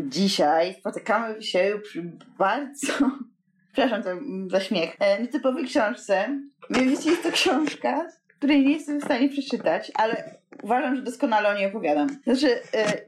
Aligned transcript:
Dzisiaj 0.00 0.74
spotykamy 0.74 1.42
się 1.42 1.80
przy 1.82 2.12
bardzo, 2.38 2.92
przepraszam 3.72 4.02
za 4.50 4.60
śmiech, 4.60 4.96
e, 4.98 5.22
nietypowej 5.22 5.64
książce. 5.64 6.40
Mianowicie 6.70 7.10
jest 7.10 7.22
to 7.22 7.32
książka, 7.32 8.06
której 8.38 8.66
nie 8.66 8.72
jestem 8.72 9.00
w 9.00 9.04
stanie 9.04 9.28
przeczytać, 9.28 9.92
ale 9.94 10.38
uważam, 10.62 10.96
że 10.96 11.02
doskonale 11.02 11.48
o 11.48 11.54
niej 11.54 11.66
opowiadam. 11.66 12.08
Znaczy, 12.24 12.60
e, 12.74 13.00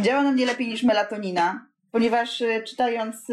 działa 0.00 0.22
na 0.22 0.32
mnie 0.32 0.46
lepiej 0.46 0.68
niż 0.68 0.82
melatonina, 0.82 1.66
ponieważ 1.90 2.42
e, 2.42 2.62
czytając 2.62 3.26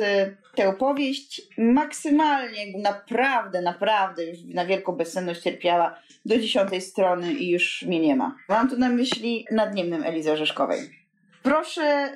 tę 0.56 0.70
opowieść 0.70 1.42
maksymalnie, 1.58 2.80
naprawdę, 2.82 3.62
naprawdę 3.62 4.26
już 4.26 4.38
na 4.54 4.66
wielką 4.66 4.92
bezsenność 4.92 5.42
cierpiała 5.42 6.00
do 6.26 6.38
dziesiątej 6.38 6.82
strony 6.82 7.34
i 7.34 7.50
już 7.50 7.86
mnie 7.88 8.00
nie 8.00 8.16
ma. 8.16 8.36
Mam 8.50 8.70
tu 8.70 8.78
na 8.78 8.90
myśli 8.90 9.46
nadniemnym 9.52 10.04
Elizy 10.04 10.32
Orzeszkowej. 10.32 10.80
Proszę 11.44 12.16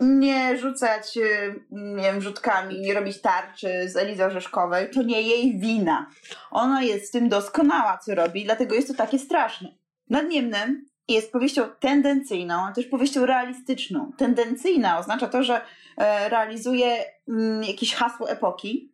nie 0.00 0.58
rzucać 0.58 1.16
y, 1.16 1.64
nie 1.70 2.02
wiem, 2.02 2.20
rzutkami, 2.20 2.80
nie 2.80 2.94
robić 2.94 3.20
tarczy 3.20 3.88
z 3.88 3.96
Elizy 3.96 4.24
Orzeszkowej. 4.24 4.90
To 4.90 5.02
nie 5.02 5.22
jej 5.22 5.58
wina. 5.58 6.10
Ona 6.50 6.82
jest 6.82 7.08
w 7.08 7.12
tym 7.12 7.28
doskonała, 7.28 7.98
co 7.98 8.14
robi, 8.14 8.44
dlatego 8.44 8.74
jest 8.74 8.88
to 8.88 8.94
takie 8.94 9.18
straszne. 9.18 9.68
Nadniemnym 10.10 10.86
jest 11.08 11.32
powieścią 11.32 11.62
tendencyjną, 11.80 12.66
a 12.66 12.72
też 12.72 12.86
powieścią 12.86 13.26
realistyczną. 13.26 14.12
Tendencyjna 14.16 14.98
oznacza 14.98 15.28
to, 15.28 15.42
że 15.42 15.60
e, 15.96 16.28
realizuje 16.28 17.04
mm, 17.28 17.64
jakieś 17.64 17.94
hasło 17.94 18.30
epoki, 18.30 18.92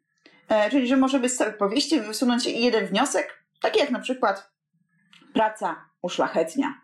e, 0.49 0.71
czyli 0.71 0.89
że 0.89 0.97
może 0.97 1.21
by 1.21 1.29
z 1.29 1.37
całej 1.37 1.55
powieści 1.55 2.01
wysunąć 2.01 2.47
jeden 2.47 2.87
wniosek, 2.87 3.45
taki 3.63 3.81
jak 3.81 3.91
na 3.91 4.01
przykład 4.01 4.51
praca 5.33 5.77
uszlachetnia. 6.03 6.84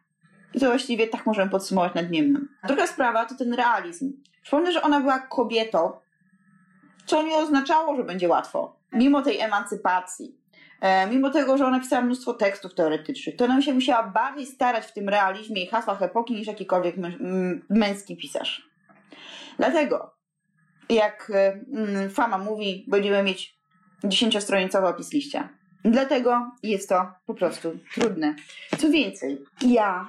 I 0.54 0.60
to 0.60 0.66
właściwie 0.66 1.06
tak 1.06 1.26
możemy 1.26 1.50
podsumować 1.50 1.94
nadniemnym. 1.94 2.48
Druga 2.66 2.86
sprawa 2.86 3.26
to 3.26 3.34
ten 3.34 3.54
realizm. 3.54 4.12
Przypomnę, 4.42 4.72
że 4.72 4.82
ona 4.82 5.00
była 5.00 5.18
kobietą, 5.18 5.92
co 7.06 7.22
nie 7.22 7.36
oznaczało, 7.36 7.96
że 7.96 8.04
będzie 8.04 8.28
łatwo. 8.28 8.76
Mimo 8.92 9.22
tej 9.22 9.40
emancypacji, 9.40 10.38
e, 10.80 11.06
mimo 11.06 11.30
tego, 11.30 11.58
że 11.58 11.66
ona 11.66 11.80
pisała 11.80 12.02
mnóstwo 12.02 12.34
tekstów 12.34 12.74
teoretycznych, 12.74 13.36
to 13.36 13.44
ona 13.44 13.62
się 13.62 13.74
musiała 13.74 14.02
bardziej 14.02 14.46
starać 14.46 14.86
w 14.86 14.92
tym 14.92 15.08
realizmie 15.08 15.64
i 15.64 15.66
hasłach 15.66 16.02
epoki 16.02 16.34
niż 16.34 16.46
jakikolwiek 16.46 16.96
męski 17.70 18.16
pisarz. 18.16 18.70
Dlatego, 19.58 20.14
jak 20.88 21.32
e, 21.34 21.52
mm, 21.52 22.10
Fama 22.10 22.38
mówi, 22.38 22.84
będziemy 22.88 23.22
mieć 23.22 23.60
dziesięciostronicowy 24.04 24.86
opis 24.86 25.12
liścia. 25.12 25.48
Dlatego 25.84 26.50
jest 26.62 26.88
to 26.88 27.12
po 27.26 27.34
prostu 27.34 27.78
trudne. 27.94 28.34
Co 28.78 28.90
więcej, 28.90 29.44
ja 29.62 30.06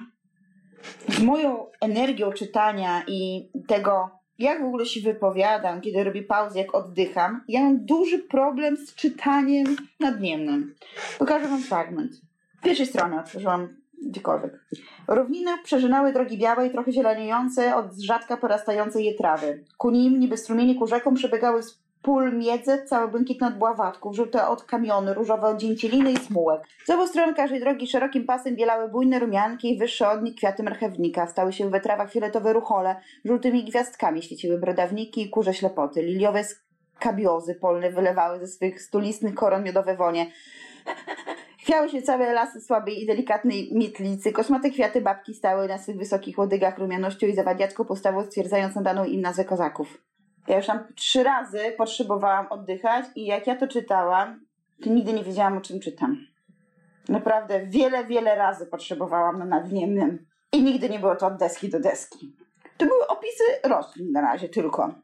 z 1.08 1.22
moją 1.22 1.66
energią 1.80 2.32
czytania 2.32 3.02
i 3.06 3.48
tego, 3.66 4.10
jak 4.38 4.62
w 4.62 4.64
ogóle 4.64 4.86
się 4.86 5.00
wypowiadam, 5.00 5.80
kiedy 5.80 6.04
robię 6.04 6.22
pauzę, 6.22 6.58
jak 6.58 6.74
oddycham, 6.74 7.44
ja 7.48 7.60
mam 7.60 7.84
duży 7.84 8.18
problem 8.18 8.76
z 8.76 8.94
czytaniem 8.94 9.76
nadniemnym. 10.00 10.74
Pokażę 11.18 11.48
wam 11.48 11.62
fragment. 11.62 12.12
Z 12.58 12.64
pierwszej 12.64 12.86
strony 12.86 13.20
otworzyłam 13.20 13.68
gdziekolwiek. 14.06 14.64
Równiny 15.08 15.50
przeżynały 15.64 16.12
drogi 16.12 16.38
białe 16.38 16.66
i 16.66 16.70
trochę 16.70 16.92
zieleniejące 16.92 17.76
od 17.76 17.94
rzadka 17.98 18.36
porastającej 18.36 19.04
je 19.04 19.14
trawy. 19.14 19.64
Ku 19.78 19.90
nim, 19.90 20.20
niby 20.20 20.36
strumienie 20.36 20.74
ku 20.74 20.86
rzekom, 20.86 21.14
przebiegały 21.14 21.62
pól 22.02 22.32
miedze, 22.38 22.84
całe 22.84 23.08
błękitne 23.08 23.46
od 23.46 23.58
bławatków, 23.58 24.16
żółte 24.16 24.48
od 24.48 24.62
kamiony, 24.64 25.14
różowe 25.14 25.46
od 25.46 25.56
dzięcieliny 25.56 26.12
i 26.12 26.16
smułek. 26.16 26.62
Z 26.86 26.90
obu 26.90 27.06
stron 27.06 27.34
każdej 27.34 27.60
drogi 27.60 27.86
szerokim 27.86 28.26
pasem 28.26 28.56
bielały 28.56 28.88
bujne 28.88 29.18
rumianki 29.18 29.74
i 29.74 29.78
wyższe 29.78 30.10
od 30.10 30.22
nich 30.22 30.34
kwiaty 30.34 30.62
marchewnika. 30.62 31.26
Stały 31.26 31.52
się 31.52 31.70
we 31.70 31.80
trawach 31.80 32.12
fioletowe 32.12 32.52
ruchole, 32.52 32.96
żółtymi 33.24 33.64
gwiazdkami 33.64 34.22
świeciły 34.22 34.58
brodawniki 34.58 35.22
i 35.22 35.30
kurze 35.30 35.54
ślepoty. 35.54 36.02
Liliowe 36.02 36.44
skabiozy 36.44 37.54
polne 37.54 37.90
wylewały 37.90 38.38
ze 38.38 38.46
swych 38.46 38.82
stulistnych 38.82 39.34
koron 39.34 39.64
miodowe 39.64 39.96
wonie. 39.96 40.26
Chwiały 41.58 41.88
się 41.88 42.02
całe 42.02 42.32
lasy 42.32 42.60
słabej 42.60 43.02
i 43.02 43.06
delikatnej 43.06 43.70
mietlicy. 43.74 44.32
Kosmate 44.32 44.70
kwiaty 44.70 45.00
babki 45.00 45.34
stały 45.34 45.68
na 45.68 45.78
swych 45.78 45.96
wysokich 45.96 46.38
łodygach 46.38 46.78
rumianością 46.78 47.26
i 47.26 47.34
zawadiacką 47.34 47.84
postawą, 47.84 48.24
stwierdzając 48.24 48.74
nadaną 48.74 49.04
im 49.04 49.20
nazwę 49.20 49.44
kozaków. 49.44 50.11
Ja 50.48 50.56
już 50.56 50.66
tam 50.66 50.78
trzy 50.94 51.22
razy 51.22 51.58
potrzebowałam 51.78 52.46
oddychać 52.50 53.04
i 53.14 53.26
jak 53.26 53.46
ja 53.46 53.56
to 53.56 53.68
czytałam, 53.68 54.40
to 54.84 54.90
nigdy 54.90 55.12
nie 55.12 55.24
wiedziałam, 55.24 55.58
o 55.58 55.60
czym 55.60 55.80
czytam. 55.80 56.26
Naprawdę 57.08 57.66
wiele, 57.66 58.04
wiele 58.04 58.34
razy 58.34 58.66
potrzebowałam 58.66 59.38
na 59.38 59.44
nadniemnym. 59.44 60.26
I 60.52 60.62
nigdy 60.62 60.88
nie 60.88 60.98
było 60.98 61.16
to 61.16 61.26
od 61.26 61.36
deski 61.36 61.68
do 61.68 61.80
deski. 61.80 62.36
To 62.76 62.86
były 62.86 63.06
opisy 63.06 63.44
roślin 63.64 64.12
na 64.12 64.20
razie 64.20 64.48
tylko. 64.48 64.94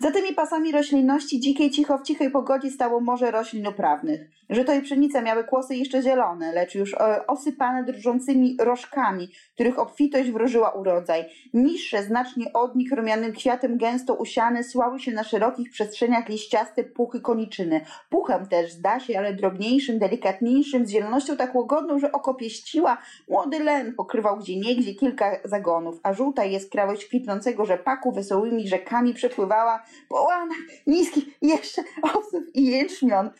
Za 0.00 0.10
tymi 0.10 0.34
pasami 0.34 0.72
roślinności 0.72 1.40
dzikiej 1.40 1.70
cicho 1.70 1.98
w 1.98 2.02
cichej 2.02 2.30
pogodzie 2.30 2.70
stało 2.70 3.00
morze 3.00 3.30
roślin 3.30 3.66
uprawnych. 3.66 4.20
Żyto 4.50 4.74
i 4.74 4.82
pszenica 4.82 5.22
miały 5.22 5.44
kłosy 5.44 5.76
jeszcze 5.76 6.02
zielone, 6.02 6.52
lecz 6.52 6.74
już 6.74 6.94
e, 6.94 7.26
osypane 7.26 7.84
drżącymi 7.84 8.56
rożkami, 8.60 9.28
których 9.54 9.78
obfitość 9.78 10.30
wróżyła 10.30 10.70
urodzaj. 10.70 11.24
Niższe, 11.54 12.02
znacznie 12.02 12.52
od 12.52 12.76
nich 12.76 12.92
rumianym 12.92 13.32
kwiatem 13.32 13.78
gęsto 13.78 14.14
usiane, 14.14 14.64
słały 14.64 15.00
się 15.00 15.12
na 15.12 15.24
szerokich 15.24 15.70
przestrzeniach 15.70 16.28
liściaste 16.28 16.84
puchy 16.84 17.20
koniczyny. 17.20 17.80
Puchem 18.10 18.46
też, 18.46 18.72
zda 18.72 19.00
się, 19.00 19.18
ale 19.18 19.34
drobniejszym, 19.34 19.98
delikatniejszym, 19.98 20.86
z 20.86 20.90
zielonością 20.90 21.36
tak 21.36 21.54
łagodną, 21.54 21.98
że 21.98 22.12
oko 22.12 22.34
pieściła. 22.34 22.98
Młody 23.28 23.58
len 23.58 23.94
pokrywał 23.94 24.36
gdzie 24.36 24.56
niegdzie 24.56 24.94
kilka 24.94 25.36
zagonów, 25.44 26.00
a 26.02 26.12
żółta 26.12 26.44
jaskrawość 26.44 27.06
kwitnącego 27.06 27.64
rzepaku 27.64 28.12
wesołymi 28.12 28.68
rzekami 28.68 29.14
przepływała 29.14 29.82
po 30.08 30.22
łanach 30.22 30.58
niskich 30.86 31.24
jeszcze 31.42 31.82
osób 32.02 32.44
i 32.54 32.64
jęczmion. 32.64 33.30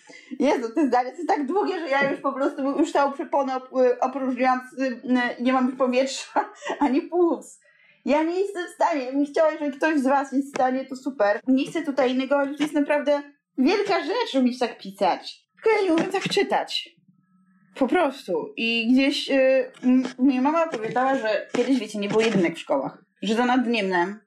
Jezu, 0.41 0.75
te 0.75 0.89
zdanie 1.05 1.17
jest 1.17 1.29
tak 1.29 1.47
długie, 1.47 1.81
że 1.81 1.89
ja 1.89 2.11
już 2.11 2.21
po 2.21 2.33
prostu 2.33 2.79
już 2.79 2.93
całą 2.93 3.13
przeponę 3.13 3.53
op- 3.57 3.97
opróżniłam, 4.01 4.61
z- 4.77 4.81
y, 4.83 5.01
nie 5.41 5.53
mam 5.53 5.67
już 5.67 5.77
powietrza 5.77 6.51
ani 6.81 7.03
płuc. 7.03 7.61
Ja 8.05 8.23
nie 8.23 8.41
jestem 8.41 8.67
w 8.67 8.71
stanie. 8.71 9.13
Bym 9.13 9.27
chciała, 9.27 9.51
jeżeli 9.53 9.73
ktoś 9.77 10.01
z 10.01 10.07
Was 10.07 10.33
jest 10.33 10.47
w 10.49 10.51
stanie, 10.57 10.85
to 10.85 10.97
super. 10.97 11.41
Nie 11.47 11.67
chcę 11.67 11.83
tutaj 11.83 12.11
innego, 12.15 12.39
ale 12.39 12.55
to 12.55 12.63
jest 12.63 12.75
naprawdę 12.75 13.23
wielka 13.59 14.01
rzecz 14.05 14.35
umieć 14.35 14.59
tak 14.59 14.79
pisać. 14.79 15.45
Tylko 15.55 15.79
ja 15.81 15.87
nie 15.89 15.95
umiem 15.95 16.13
tak 16.13 16.23
czytać. 16.23 16.95
Po 17.75 17.89
prostu. 17.89 18.53
I 18.57 18.93
gdzieś 18.93 19.31
y, 19.31 19.71
m- 19.83 20.03
moja 20.19 20.43
mama 20.43 20.65
opowiadała, 20.65 21.15
że 21.15 21.47
kiedyś, 21.57 21.79
wiecie, 21.81 21.99
nie 21.99 22.09
było 22.09 22.21
jedynek 22.21 22.55
w 22.57 22.59
szkołach. 22.59 23.05
Że 23.23 23.35
za 23.35 23.47
nadniemnem 23.47 24.21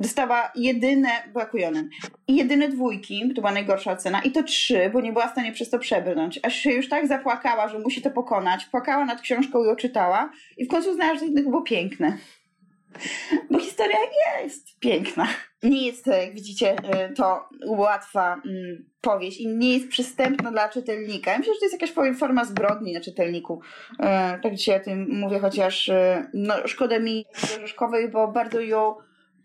dostała 0.00 0.52
jedyne, 0.54 1.08
była 1.32 1.46
kujonem, 1.46 1.88
jedyne 2.28 2.68
dwójki, 2.68 3.28
to 3.34 3.40
była 3.40 3.52
najgorsza 3.52 3.92
ocena, 3.92 4.22
i 4.22 4.32
to 4.32 4.42
trzy, 4.42 4.90
bo 4.92 5.00
nie 5.00 5.12
była 5.12 5.28
w 5.28 5.32
stanie 5.32 5.52
przez 5.52 5.70
to 5.70 5.78
przebrnąć. 5.78 6.40
Aż 6.42 6.54
się 6.54 6.70
już 6.70 6.88
tak 6.88 7.06
zapłakała, 7.06 7.68
że 7.68 7.78
musi 7.78 8.02
to 8.02 8.10
pokonać. 8.10 8.64
Płakała 8.64 9.04
nad 9.04 9.20
książką 9.20 9.64
i 9.64 9.66
ją 9.66 9.76
czytała 9.76 10.30
i 10.56 10.64
w 10.64 10.68
końcu 10.68 10.90
uznała, 10.90 11.14
że 11.14 11.20
to 11.20 11.42
było 11.42 11.62
piękne. 11.62 12.18
Bo 13.50 13.58
historia 13.58 13.98
jest 14.42 14.78
piękna. 14.80 15.28
Nie 15.62 15.86
jest, 15.86 16.06
jak 16.06 16.34
widzicie, 16.34 16.76
y, 16.76 17.14
to 17.14 17.48
łatwa 17.66 18.40
mm, 18.46 18.84
powieść 19.00 19.40
i 19.40 19.48
nie 19.48 19.72
jest 19.74 19.88
przystępna 19.88 20.50
dla 20.50 20.68
czytelnika. 20.68 21.32
Ja 21.32 21.38
myślę, 21.38 21.54
że 21.54 21.58
to 21.58 21.64
jest 21.64 21.80
jakaś 21.82 22.18
forma 22.18 22.44
zbrodni 22.44 22.92
na 22.92 23.00
czytelniku. 23.00 23.60
E, 24.00 24.38
Tak 24.42 24.54
dzisiaj 24.54 24.80
o 24.80 24.84
tym 24.84 25.08
mówię, 25.10 25.38
chociaż 25.38 25.88
e, 25.88 26.30
no, 26.34 26.54
szkoda 26.66 26.98
mi 26.98 27.24
Rzeszkowej, 27.60 28.08
bo 28.08 28.28
bardzo 28.28 28.60
ją 28.60 28.94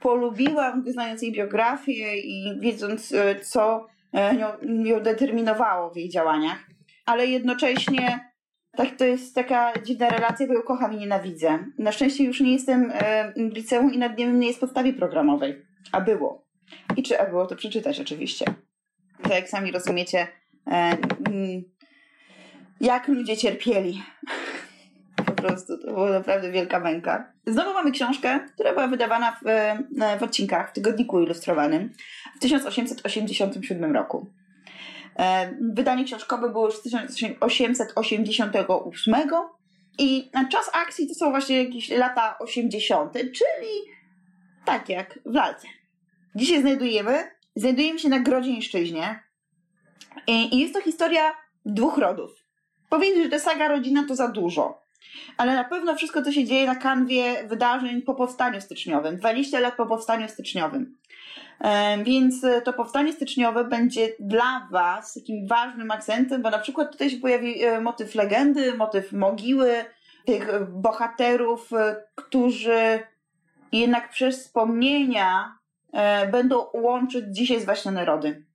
polubiłam, 0.04 0.84
znając 0.88 1.22
jej 1.22 1.32
biografię 1.32 2.18
i 2.18 2.60
wiedząc, 2.60 3.14
e, 3.14 3.40
co 3.40 3.88
e, 4.14 4.36
ją, 4.36 4.48
ją 4.84 5.00
determinowało 5.00 5.90
w 5.90 5.98
jej 5.98 6.10
działaniach. 6.10 6.68
Ale 7.06 7.28
jednocześnie 7.28 8.34
tak, 8.78 8.96
to 8.98 9.06
jest 9.06 9.36
taka 9.36 9.74
dziwna 9.84 10.10
relacja, 10.10 10.48
bo 10.48 10.54
ją 10.54 10.62
kocham 10.62 10.94
i 10.94 10.98
nienawidzę. 10.98 11.66
Na 11.78 11.92
szczęście 11.92 12.24
już 12.24 12.42
nie 12.42 12.54
jestem 12.54 12.92
e, 12.94 13.34
w 13.52 13.56
liceum 13.56 13.94
i 13.94 13.98
nad 13.98 14.18
nim 14.18 14.40
nie 14.40 14.48
jest 14.48 14.60
podstawie 14.60 14.94
programowej. 14.94 15.62
A 15.92 16.02
było. 16.02 16.46
I 16.98 17.04
czy 17.04 17.20
a 17.20 17.30
było 17.30 17.46
to 17.46 17.56
przeczytać 17.56 18.00
oczywiście. 18.00 18.46
Tak 19.24 19.32
jak 19.32 19.50
sami 19.50 19.72
rozumiecie, 19.72 20.28
jak 22.82 23.08
ludzie 23.08 23.38
cierpieli. 23.38 24.02
Prostu 25.48 25.78
to 25.78 25.88
była 25.88 26.10
naprawdę 26.10 26.52
wielka 26.52 26.80
męka. 26.80 27.34
Znowu 27.48 27.74
mamy 27.74 27.92
książkę, 27.92 28.40
która 28.54 28.74
była 28.74 28.88
wydawana 28.88 29.32
w, 29.32 29.48
e, 29.48 29.78
w 30.20 30.24
odcinkach 30.24 30.70
w 30.70 30.74
tygodniku 30.74 31.22
ilustrowanym 31.22 31.94
w 32.36 32.40
1887 32.40 33.94
roku. 33.94 34.32
E, 35.20 35.54
Wydanie 35.62 36.04
książkowe 36.04 36.50
było 36.50 36.66
już 36.66 36.76
z 36.76 36.82
1888 36.82 39.16
i 39.98 40.30
na 40.34 40.48
czas 40.48 40.70
akcji 40.74 41.08
to 41.08 41.14
są 41.14 41.30
właśnie 41.30 41.64
jakieś 41.64 41.90
lata 41.90 42.38
80., 42.40 43.14
czyli 43.14 43.70
tak 44.66 44.90
jak 44.90 45.20
w 45.26 45.34
lalce. 45.34 45.68
Dzisiaj 46.36 46.62
znajdujemy, 46.62 47.32
znajdujemy 47.56 48.00
się 48.00 48.10
na 48.10 48.20
Grodzieńszczyźnie 48.20 49.24
i 50.28 50.60
jest 50.60 50.74
to 50.74 50.82
historia 50.82 51.34
dwóch 51.66 51.98
rodów. 51.98 52.32
Powiedzieć, 52.90 53.24
że 53.24 53.30
to 53.30 53.40
saga 53.40 53.68
rodzina 53.68 54.06
to 54.08 54.16
za 54.16 54.28
dużo. 54.28 54.83
Ale 55.38 55.56
na 55.56 55.64
pewno 55.64 55.96
wszystko 55.96 56.22
to 56.22 56.32
się 56.32 56.46
dzieje 56.46 56.68
na 56.68 56.76
kanwie 56.76 57.48
wydarzeń 57.48 58.02
po 58.02 58.16
powstaniu 58.16 58.62
styczniowym. 58.62 59.18
20 59.18 59.60
lat 59.60 59.76
po 59.76 59.86
powstaniu 59.86 60.30
styczniowym. 60.30 60.98
Więc 62.04 62.46
to 62.64 62.74
powstanie 62.74 63.14
styczniowe 63.14 63.64
będzie 63.64 64.10
dla 64.20 64.68
Was 64.72 65.14
takim 65.14 65.48
ważnym 65.48 65.92
akcentem, 65.92 66.42
bo 66.42 66.50
na 66.50 66.60
przykład 66.60 66.92
tutaj 66.92 67.10
się 67.10 67.18
pojawi 67.18 67.64
e, 67.64 67.82
motyw 67.82 68.16
legendy, 68.16 68.74
motyw 68.78 69.12
mogiły 69.12 69.86
tych 70.26 70.70
bohaterów, 70.70 71.74
e, 71.74 71.96
którzy 72.16 73.00
jednak 73.72 74.10
przez 74.10 74.44
wspomnienia 74.44 75.58
e, 75.94 76.28
będą 76.28 76.66
łączyć 76.74 77.26
dzisiaj 77.30 77.62
zwaśnione 77.62 78.06
rody. 78.06 78.46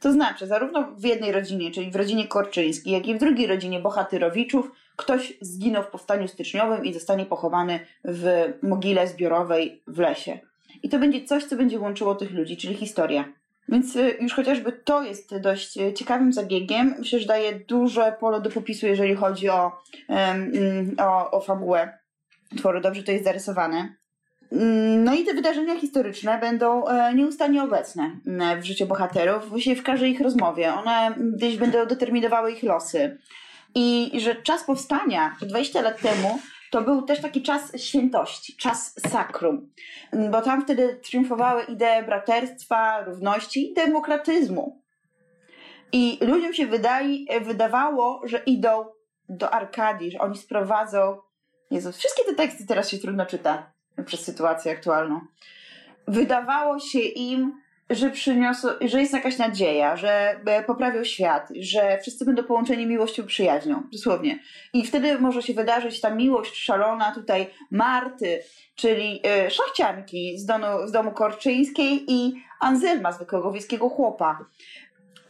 To 0.00 0.12
znaczy, 0.12 0.46
zarówno 0.46 0.92
w 0.96 1.04
jednej 1.04 1.32
rodzinie, 1.32 1.70
czyli 1.70 1.90
w 1.90 1.96
rodzinie 1.96 2.28
Korczyńskiej, 2.28 2.92
jak 2.92 3.06
i 3.06 3.14
w 3.14 3.18
drugiej 3.18 3.46
rodzinie 3.46 3.80
Bohatyrowiczów, 3.80 4.70
ktoś 4.96 5.32
zginął 5.40 5.82
w 5.82 5.86
powstaniu 5.86 6.28
styczniowym 6.28 6.84
i 6.84 6.94
zostanie 6.94 7.26
pochowany 7.26 7.80
w 8.04 8.52
mogile 8.62 9.08
zbiorowej 9.08 9.82
w 9.86 9.98
lesie. 9.98 10.38
I 10.82 10.88
to 10.88 10.98
będzie 10.98 11.24
coś, 11.24 11.44
co 11.44 11.56
będzie 11.56 11.78
łączyło 11.78 12.14
tych 12.14 12.30
ludzi, 12.30 12.56
czyli 12.56 12.74
historia. 12.74 13.24
Więc 13.68 13.96
y, 13.96 14.16
już 14.20 14.34
chociażby 14.34 14.72
to 14.72 15.02
jest 15.02 15.38
dość 15.38 15.78
y, 15.78 15.92
ciekawym 15.92 16.32
zabiegiem. 16.32 16.94
Myślę, 16.98 17.20
że 17.20 17.26
daje 17.26 17.52
duże 17.52 18.16
pole 18.20 18.40
do 18.40 18.50
popisu, 18.50 18.86
jeżeli 18.86 19.14
chodzi 19.14 19.48
o, 19.48 19.72
o, 20.98 21.30
o 21.30 21.40
fabułę 21.40 21.98
tworu. 22.58 22.80
Dobrze 22.80 23.02
to 23.02 23.12
jest 23.12 23.24
zarysowane. 23.24 23.94
No 24.98 25.14
i 25.14 25.24
te 25.24 25.34
wydarzenia 25.34 25.80
historyczne 25.80 26.38
będą 26.38 26.86
e, 26.86 27.14
nieustannie 27.14 27.62
obecne 27.62 28.10
w 28.60 28.64
życiu 28.64 28.86
bohaterów, 28.86 29.48
właściwie 29.48 29.76
w 29.76 29.82
każdej 29.82 30.10
ich 30.10 30.20
rozmowie. 30.20 30.74
One 30.74 31.14
gdzieś 31.18 31.56
będą 31.56 31.86
determinowały 31.86 32.52
ich 32.52 32.62
losy. 32.62 33.18
I 33.74 34.20
że 34.20 34.34
czas 34.34 34.64
powstania, 34.64 35.36
20 35.42 35.82
lat 35.82 36.00
temu, 36.00 36.38
to 36.70 36.82
był 36.82 37.02
też 37.02 37.20
taki 37.20 37.42
czas 37.42 37.76
świętości, 37.76 38.56
czas 38.56 38.94
sakrum, 39.10 39.72
bo 40.30 40.42
tam 40.42 40.62
wtedy 40.62 41.00
triumfowały 41.02 41.62
idee 41.62 42.06
braterstwa, 42.06 43.04
równości 43.04 43.70
i 43.70 43.74
demokratyzmu. 43.74 44.82
I 45.92 46.18
ludziom 46.20 46.54
się 46.54 46.66
wydaje, 46.66 47.40
wydawało, 47.40 48.20
że 48.24 48.38
idą 48.38 48.84
do 49.28 49.50
Arkadii, 49.50 50.10
że 50.10 50.18
oni 50.18 50.38
sprowadzą. 50.38 51.18
Wszystkie 51.92 52.24
te 52.24 52.34
teksty 52.34 52.66
teraz 52.66 52.90
się 52.90 52.98
trudno 52.98 53.26
czyta 53.26 53.72
przez 54.06 54.20
sytuację 54.20 54.72
aktualną. 54.72 55.20
Wydawało 56.08 56.78
się 56.78 56.98
im, 57.00 57.52
że 57.90 58.10
przyniosą, 58.10 58.68
że 58.80 59.00
jest 59.00 59.12
jakaś 59.12 59.38
nadzieja, 59.38 59.96
że 59.96 60.40
e, 60.46 60.62
poprawią 60.62 61.04
świat, 61.04 61.48
że 61.60 61.98
wszyscy 62.02 62.24
będą 62.24 62.44
połączeni 62.44 62.86
miłością 62.86 63.26
przyjaźnią, 63.26 63.82
dosłownie. 63.92 64.38
I 64.72 64.86
wtedy 64.86 65.18
może 65.18 65.42
się 65.42 65.54
wydarzyć 65.54 66.00
ta 66.00 66.14
miłość 66.14 66.56
szalona 66.56 67.14
tutaj 67.14 67.46
Marty, 67.70 68.42
czyli 68.74 69.20
y, 69.46 69.50
szlachcianki 69.50 70.38
z 70.38 70.46
domu, 70.46 70.66
z 70.86 70.92
domu 70.92 71.12
Korczyńskiej 71.12 72.04
i 72.08 72.34
Anselma, 72.60 73.12
zwykłego 73.12 73.52
wiejskiego 73.52 73.88
chłopa. 73.88 74.38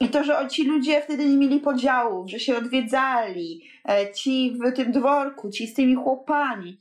I 0.00 0.08
to, 0.08 0.24
że 0.24 0.48
ci 0.50 0.64
ludzie 0.64 1.02
wtedy 1.02 1.26
nie 1.26 1.36
mieli 1.36 1.60
podziałów, 1.60 2.30
że 2.30 2.40
się 2.40 2.56
odwiedzali, 2.56 3.62
e, 3.88 4.12
ci 4.12 4.58
w 4.60 4.76
tym 4.76 4.92
dworku, 4.92 5.50
ci 5.50 5.66
z 5.66 5.74
tymi 5.74 5.94
chłopami 5.94 6.78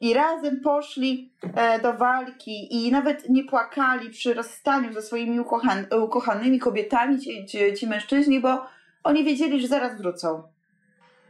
i 0.00 0.14
razem 0.14 0.60
poszli 0.60 1.32
e, 1.54 1.80
do 1.80 1.92
walki 1.92 2.76
i 2.76 2.92
nawet 2.92 3.28
nie 3.28 3.44
płakali 3.44 4.10
przy 4.10 4.34
rozstaniu 4.34 4.92
ze 4.92 5.02
swoimi 5.02 5.40
ukochan 5.40 5.86
ukochanymi 6.02 6.58
kobietami, 6.58 7.20
ci, 7.20 7.46
ci, 7.46 7.74
ci 7.74 7.86
mężczyźni, 7.86 8.40
bo 8.40 8.66
oni 9.04 9.24
wiedzieli, 9.24 9.60
że 9.60 9.68
zaraz 9.68 9.98
wrócą. 9.98 10.42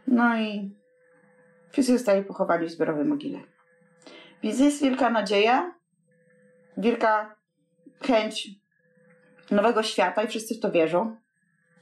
No 0.07 0.37
i 0.37 0.75
wszyscy 1.71 1.93
zostali 1.93 2.25
pochowani 2.25 2.67
w 2.67 2.71
zbiorowej 2.71 3.05
mogile. 3.05 3.39
Więc 4.43 4.59
jest 4.61 4.83
wielka 4.83 5.11
nadzieja, 5.11 5.75
wielka 6.77 7.37
chęć 8.07 8.49
nowego 9.51 9.83
świata 9.83 10.23
i 10.23 10.29
wszyscy 10.29 10.55
w 10.55 10.61
to 10.61 10.71
wierzą, 10.71 11.17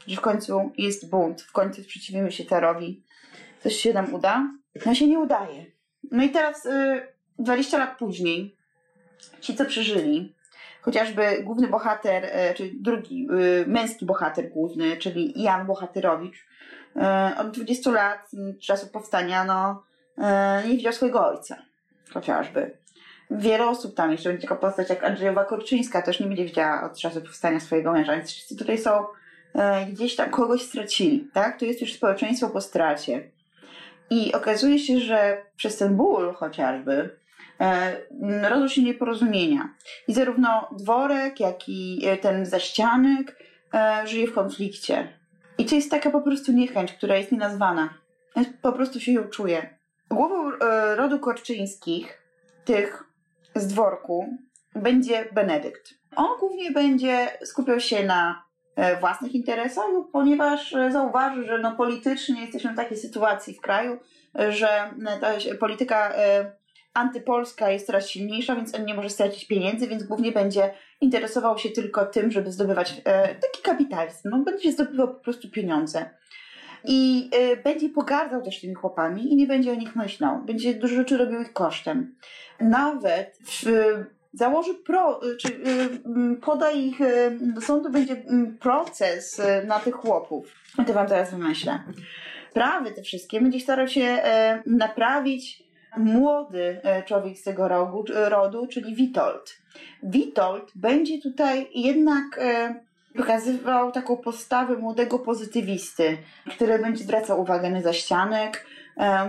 że 0.06 0.16
w 0.16 0.20
końcu 0.20 0.72
jest 0.78 1.10
bunt, 1.10 1.42
w 1.42 1.52
końcu 1.52 1.82
sprzeciwimy 1.82 2.32
się 2.32 2.44
terowi, 2.44 3.04
coś 3.62 3.76
się 3.76 3.92
nam 3.92 4.14
uda. 4.14 4.50
No 4.86 4.94
się 4.94 5.06
nie 5.06 5.18
udaje. 5.18 5.77
No 6.10 6.22
i 6.22 6.30
teraz 6.30 6.66
y, 6.66 7.02
20 7.38 7.78
lat 7.78 7.98
później 7.98 8.56
ci, 9.40 9.54
co 9.54 9.64
przeżyli, 9.64 10.34
chociażby 10.80 11.42
główny 11.42 11.68
bohater, 11.68 12.24
y, 12.24 12.54
czy 12.54 12.70
drugi 12.74 13.28
y, 13.62 13.66
męski 13.66 14.06
bohater 14.06 14.50
główny, 14.50 14.96
czyli 14.96 15.42
Jan 15.42 15.66
Bohatyrowicz, 15.66 16.46
y, 16.96 17.38
od 17.38 17.50
20 17.50 17.90
lat, 17.90 18.30
czasu 18.60 18.86
powstania, 18.86 19.44
no, 19.44 19.82
y, 20.64 20.68
nie 20.68 20.76
widział 20.76 20.92
swojego 20.92 21.26
ojca, 21.26 21.56
chociażby. 22.14 22.78
Wiele 23.30 23.68
osób 23.68 23.94
tam, 23.94 24.12
jeszcze 24.12 24.28
będzie 24.28 24.48
taka 24.48 24.60
postać 24.60 24.90
jak 24.90 25.04
Andrzejowa 25.04 25.44
Korczyńska, 25.44 26.02
też 26.02 26.20
nie 26.20 26.26
będzie 26.26 26.44
widziała 26.44 26.82
od 26.82 26.98
czasu 26.98 27.20
powstania 27.20 27.60
swojego 27.60 27.92
męża, 27.92 28.16
więc 28.16 28.30
wszyscy 28.30 28.56
tutaj 28.56 28.78
są 28.78 29.04
y, 29.04 29.06
gdzieś 29.92 30.16
tam 30.16 30.30
kogoś 30.30 30.62
stracili, 30.62 31.28
tak? 31.32 31.58
To 31.58 31.64
jest 31.64 31.80
już 31.80 31.94
społeczeństwo 31.94 32.50
po 32.50 32.60
stracie. 32.60 33.30
I 34.10 34.32
okazuje 34.32 34.78
się, 34.78 35.00
że 35.00 35.42
przez 35.56 35.76
ten 35.76 35.96
ból 35.96 36.34
chociażby 36.34 37.18
e, 37.60 37.96
rodzą 38.48 38.68
się 38.68 38.82
nieporozumienia. 38.82 39.74
I 40.08 40.14
zarówno 40.14 40.68
dworek, 40.78 41.40
jak 41.40 41.68
i 41.68 42.06
e, 42.06 42.16
ten 42.16 42.46
zaścianek 42.46 43.36
e, 43.74 44.06
żyje 44.06 44.26
w 44.26 44.34
konflikcie. 44.34 45.18
I 45.58 45.66
to 45.66 45.74
jest 45.74 45.90
taka 45.90 46.10
po 46.10 46.20
prostu 46.20 46.52
niechęć, 46.52 46.92
która 46.92 47.16
jest 47.16 47.32
nienazwana. 47.32 47.94
Po 48.62 48.72
prostu 48.72 49.00
się 49.00 49.12
ją 49.12 49.24
czuje. 49.24 49.78
Głową 50.10 50.50
rodu 50.96 51.18
Korczyńskich, 51.18 52.22
tych 52.64 53.04
z 53.54 53.66
dworku, 53.66 54.38
będzie 54.74 55.28
Benedykt. 55.32 55.94
On 56.16 56.38
głównie 56.38 56.70
będzie 56.70 57.28
skupiał 57.44 57.80
się 57.80 58.06
na 58.06 58.47
własnych 59.00 59.34
interesach, 59.34 59.84
ponieważ 60.12 60.74
e, 60.74 60.92
zauważy, 60.92 61.46
że 61.46 61.58
no 61.58 61.76
politycznie 61.76 62.40
jesteśmy 62.40 62.72
w 62.72 62.76
takiej 62.76 62.96
sytuacji 62.96 63.54
w 63.54 63.60
kraju, 63.60 63.98
e, 64.38 64.52
że 64.52 64.68
ta 65.20 65.32
polityka 65.60 66.12
antypolska 66.94 67.70
jest 67.70 67.86
coraz 67.86 68.08
silniejsza, 68.08 68.56
więc 68.56 68.74
on 68.74 68.84
nie 68.84 68.94
może 68.94 69.10
stracić 69.10 69.46
pieniędzy, 69.46 69.88
więc 69.88 70.02
głównie 70.02 70.32
będzie 70.32 70.70
interesował 71.00 71.58
się 71.58 71.70
tylko 71.70 72.06
tym, 72.06 72.30
żeby 72.30 72.52
zdobywać 72.52 73.02
taki 73.40 73.62
kapitalizm. 73.62 74.28
No, 74.30 74.38
będzie 74.38 74.72
zdobywał 74.72 75.08
po 75.08 75.20
prostu 75.20 75.50
pieniądze. 75.50 76.10
I 76.84 77.30
będzie 77.64 77.88
pogardzał 77.88 78.42
też 78.42 78.60
tymi 78.60 78.74
chłopami 78.74 79.32
i 79.32 79.36
nie 79.36 79.46
będzie 79.46 79.72
o 79.72 79.74
nich 79.74 79.96
myślał. 79.96 80.44
Będzie 80.44 80.74
dużo 80.74 80.94
rzeczy 80.94 81.16
robił 81.16 81.40
ich 81.40 81.52
kosztem. 81.52 82.16
Nawet 82.60 83.38
w 83.44 83.64
założy 84.32 84.74
pro, 84.74 85.20
czy 85.40 85.48
y, 85.48 86.36
poda 86.40 86.70
ich 86.70 87.00
y, 87.00 87.38
do 87.40 87.60
sądu 87.60 87.90
będzie 87.90 88.16
proces 88.60 89.38
y, 89.38 89.66
na 89.66 89.80
tych 89.80 89.94
chłopów. 89.94 90.54
To 90.86 90.92
wam 90.92 91.06
teraz 91.06 91.30
wymyślę. 91.30 91.80
Prawy 92.52 92.90
te 92.90 93.02
wszystkie 93.02 93.40
będzie 93.40 93.60
starał 93.60 93.88
się 93.88 94.02
e, 94.02 94.62
naprawić 94.66 95.62
młody 95.96 96.80
e, 96.82 97.02
człowiek 97.02 97.38
z 97.38 97.42
tego 97.42 97.68
rogu, 97.68 98.04
rodu, 98.28 98.66
czyli 98.66 98.94
Witold. 98.94 99.58
Witold 100.02 100.72
będzie 100.74 101.22
tutaj 101.22 101.68
jednak 101.74 102.24
e, 102.38 102.74
pokazywał 103.16 103.92
taką 103.92 104.16
postawę 104.16 104.76
młodego 104.76 105.18
pozytywisty, 105.18 106.18
który 106.50 106.78
będzie 106.78 107.04
zwracał 107.04 107.40
uwagę 107.40 107.70
na 107.70 107.80
zaścianek, 107.80 108.66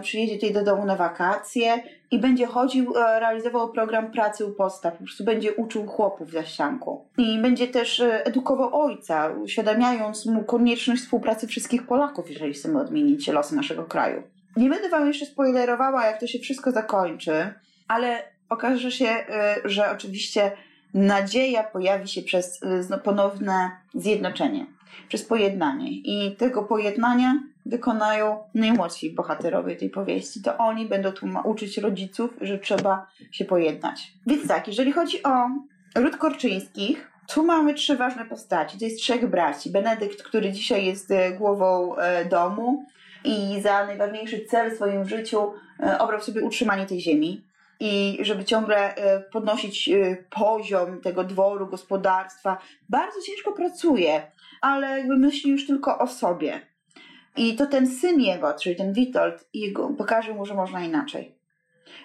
przyjedzie 0.02 0.36
tutaj 0.36 0.54
do 0.54 0.64
domu 0.64 0.86
na 0.86 0.96
wakacje 0.96 1.84
i 2.12 2.20
będzie 2.20 2.46
chodził, 2.46 2.98
e, 2.98 3.20
realizował 3.20 3.72
program 3.72 4.12
pracy 4.12 4.46
u 4.46 4.52
postaw, 4.52 4.94
po 4.94 5.04
prostu 5.04 5.24
będzie 5.24 5.54
uczył 5.54 5.88
chłopów 5.88 6.32
za 6.32 6.44
ścianką. 6.46 7.06
I 7.18 7.40
będzie 7.40 7.68
też 7.68 8.00
e, 8.00 8.26
edukował 8.26 8.82
ojca, 8.82 9.30
uświadamiając 9.44 10.26
mu 10.26 10.44
konieczność 10.44 11.02
współpracy 11.02 11.48
wszystkich 11.48 11.88
Polaków, 11.88 12.30
jeżeli 12.30 12.54
chcemy 12.54 12.80
odmienić 12.80 13.28
losy 13.28 13.56
naszego 13.56 13.84
kraju. 13.84 14.24
Nie 14.58 14.70
będę 14.70 14.90
wam 14.90 15.08
jeszcze 15.08 15.26
spoilerowała, 15.26 16.06
jak 16.06 16.20
to 16.20 16.28
się 16.28 16.40
wszystko 16.40 16.72
zakończy, 16.72 17.54
ale 17.88 18.24
okaże 18.50 18.92
się, 18.92 19.08
e, 19.10 19.56
że 19.66 19.92
oczywiście 19.92 20.52
nadzieja 20.94 21.64
pojawi 21.64 22.08
się 22.08 22.22
przez 22.22 22.60
ponowne 23.04 23.72
zjednoczenie, 23.94 24.66
przez 25.08 25.24
pojednanie. 25.24 25.92
I 25.92 26.36
tego 26.36 26.64
pojednania 26.64 27.40
wykonają 27.70 28.44
najmłodsi 28.54 29.12
bohaterowie 29.12 29.76
tej 29.76 29.90
powieści. 29.90 30.42
To 30.42 30.58
oni 30.58 30.86
będą 30.86 31.12
tu 31.12 31.28
uczyć 31.44 31.78
rodziców, 31.78 32.32
że 32.42 32.60
trzeba 32.60 33.08
się 33.32 33.46
pojednać. 33.46 34.14
Więc 34.28 34.48
tak, 34.48 34.68
jeżeli 34.68 34.92
chodzi 34.92 35.24
o 35.24 35.50
ród 35.96 36.18
Korczyńskich, 36.18 37.10
tu 37.34 37.46
mamy 37.46 37.74
trzy 37.74 37.98
ważne 37.98 38.26
postaci. 38.26 38.80
To 38.80 38.86
jest 38.86 39.00
trzech 39.00 39.30
braci. 39.30 39.72
Benedykt, 39.72 40.24
który 40.24 40.52
dzisiaj 40.52 40.86
jest 40.86 41.12
e, 41.12 41.32
głową 41.32 41.96
e, 41.96 42.26
domu 42.26 42.86
i 43.24 43.62
za 43.62 43.86
najważniejszy 43.86 44.46
cel 44.46 44.72
w 44.72 44.76
swoim 44.76 45.06
życiu 45.06 45.54
e, 45.80 46.00
obrał 46.00 46.22
sobie 46.22 46.42
utrzymanie 46.42 46.86
tej 46.86 47.02
ziemi 47.02 47.44
i 47.80 48.18
żeby 48.22 48.46
ciągle 48.46 48.96
podnosić 49.32 49.90
poziom 50.30 51.02
tego 51.02 51.24
dworu, 51.24 51.68
gospodarstwa. 51.68 52.58
Bardzo 52.90 53.22
ciężko 53.22 53.52
pracuje, 53.52 54.22
ale 54.62 54.98
jakby 54.98 55.18
myśli 55.18 55.52
już 55.52 55.68
tylko 55.68 56.00
o 56.00 56.08
sobie. 56.08 56.62
I 57.40 57.56
to 57.56 57.66
ten 57.66 57.88
syn 57.88 58.22
jego, 58.22 58.54
czyli 58.54 58.76
ten 58.76 58.94
Witold, 58.94 59.50
jego, 59.54 59.90
pokaże 59.90 60.34
mu, 60.34 60.46
że 60.46 60.54
można 60.54 60.84
inaczej. 60.84 61.36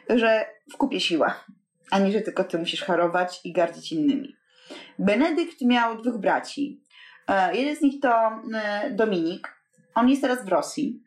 Że 0.09 0.47
w 0.73 0.77
kupie 0.77 1.01
siła, 1.01 1.45
a 1.91 1.99
nie, 1.99 2.13
że 2.13 2.21
tylko 2.21 2.45
ty 2.45 2.59
musisz 2.59 2.83
harować 2.83 3.41
i 3.45 3.53
gardzić 3.53 3.93
innymi. 3.93 4.37
Benedykt 4.99 5.61
miał 5.61 6.03
dwóch 6.03 6.19
braci. 6.19 6.83
E, 7.29 7.57
jeden 7.57 7.77
z 7.77 7.81
nich 7.81 8.01
to 8.01 8.11
e, 8.55 8.91
Dominik. 8.91 9.49
On 9.95 10.09
jest 10.09 10.23
teraz 10.23 10.45
w 10.45 10.49
Rosji 10.49 11.03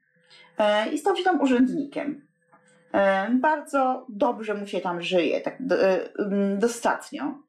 e, 0.58 0.90
i 0.90 0.98
stał 0.98 1.16
się 1.16 1.24
tam 1.24 1.42
urzędnikiem. 1.42 2.28
Bardzo 3.32 4.06
dobrze 4.10 4.54
mu 4.54 4.68
się 4.68 4.82
tam 4.82 5.02
żyje, 5.02 5.42
tak 5.42 5.58
dostatnio. 6.58 7.42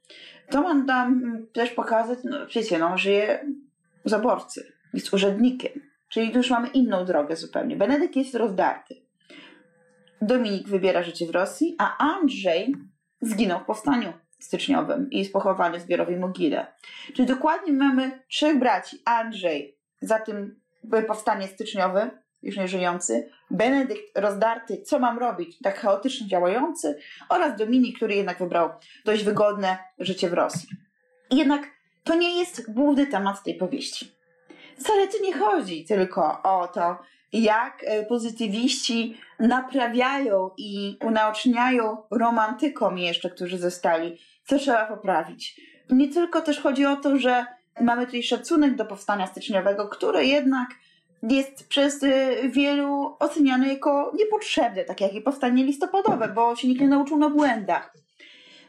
To 0.51 0.63
mam 0.63 0.87
tam 0.87 1.23
też 1.53 1.71
pokazać, 1.71 2.19
no 2.25 2.47
wiecie, 2.55 2.79
no, 2.79 2.99
żyje 2.99 3.47
zaborcy, 4.05 4.73
jest 4.95 5.15
urzędnikiem. 5.15 5.88
Czyli 6.09 6.35
już 6.35 6.51
mamy 6.51 6.69
inną 6.69 7.05
drogę 7.05 7.37
zupełnie. 7.37 7.77
Benedykt 7.77 8.17
jest 8.17 8.35
rozdarty. 8.35 8.95
Dominik 10.23 10.69
wybiera 10.69 11.03
życie 11.03 11.27
w 11.27 11.31
Rosji, 11.31 11.77
a 11.79 11.97
Andrzej 11.99 12.75
zginął 13.21 13.61
w 13.61 13.65
powstaniu 13.65 14.13
styczniowym 14.39 15.11
i 15.11 15.19
jest 15.19 15.33
pochowany 15.33 15.79
w 15.79 15.83
zbiorowej 15.83 16.17
mogile. 16.17 16.67
Czyli 17.15 17.29
dokładnie 17.29 17.73
mamy 17.73 18.23
trzech 18.29 18.59
braci. 18.59 18.99
Andrzej, 19.05 19.79
za 20.01 20.19
tym 20.19 20.61
powstanie 21.07 21.49
styczniowe, 21.49 22.11
już 22.43 22.57
nie 22.57 22.69
żyjący, 22.69 23.31
Benedykt 23.51 24.19
rozdarty, 24.19 24.83
co 24.83 24.99
mam 24.99 25.19
robić, 25.19 25.59
tak 25.63 25.79
chaotycznie 25.79 26.29
działający 26.29 26.99
oraz 27.29 27.59
Dominik, 27.59 27.97
który 27.97 28.15
jednak 28.15 28.39
wybrał 28.39 28.71
dość 29.05 29.25
wygodne 29.25 29.79
życie 29.99 30.31
w 30.31 30.33
Rosji. 30.33 30.69
Jednak 31.31 31.63
to 32.05 32.15
nie 32.15 32.39
jest 32.39 32.73
główny 32.73 33.07
temat 33.07 33.43
tej 33.43 33.55
powieści. 33.55 34.18
Wcale 34.79 35.09
tu 35.09 35.23
nie 35.23 35.39
chodzi 35.39 35.85
tylko 35.85 36.43
o 36.43 36.69
to, 36.69 36.99
jak 37.33 37.85
e, 37.85 38.07
pozytywiści 38.07 39.17
naprawiają 39.39 40.51
i 40.57 40.99
unaoczniają 41.05 41.97
romantykom 42.11 42.99
jeszcze, 42.99 43.31
którzy 43.31 43.59
zostali, 43.59 44.19
co 44.45 44.59
trzeba 44.59 44.87
poprawić. 44.87 45.61
Nie 45.91 46.09
tylko 46.09 46.41
też 46.41 46.61
chodzi 46.61 46.87
o 46.87 46.97
to, 46.97 47.19
że 47.19 47.47
mamy 47.81 48.07
tutaj 48.07 48.23
szacunek 48.23 48.77
do 48.77 48.85
powstania 48.85 49.27
styczniowego, 49.27 49.89
które 49.89 50.25
jednak 50.25 50.69
jest 51.23 51.69
przez 51.69 52.03
e, 52.03 52.49
wielu 52.49 53.17
oceniane 53.19 53.69
jako 53.69 54.13
niepotrzebne, 54.19 54.85
tak 54.85 55.01
jak 55.01 55.15
i 55.15 55.21
powstanie 55.21 55.65
listopadowe, 55.65 56.29
bo 56.29 56.57
się 56.57 56.69
nikt 56.69 56.81
nie 56.81 56.89
nauczył 56.89 57.19
na 57.19 57.31
błędach. 57.31 57.95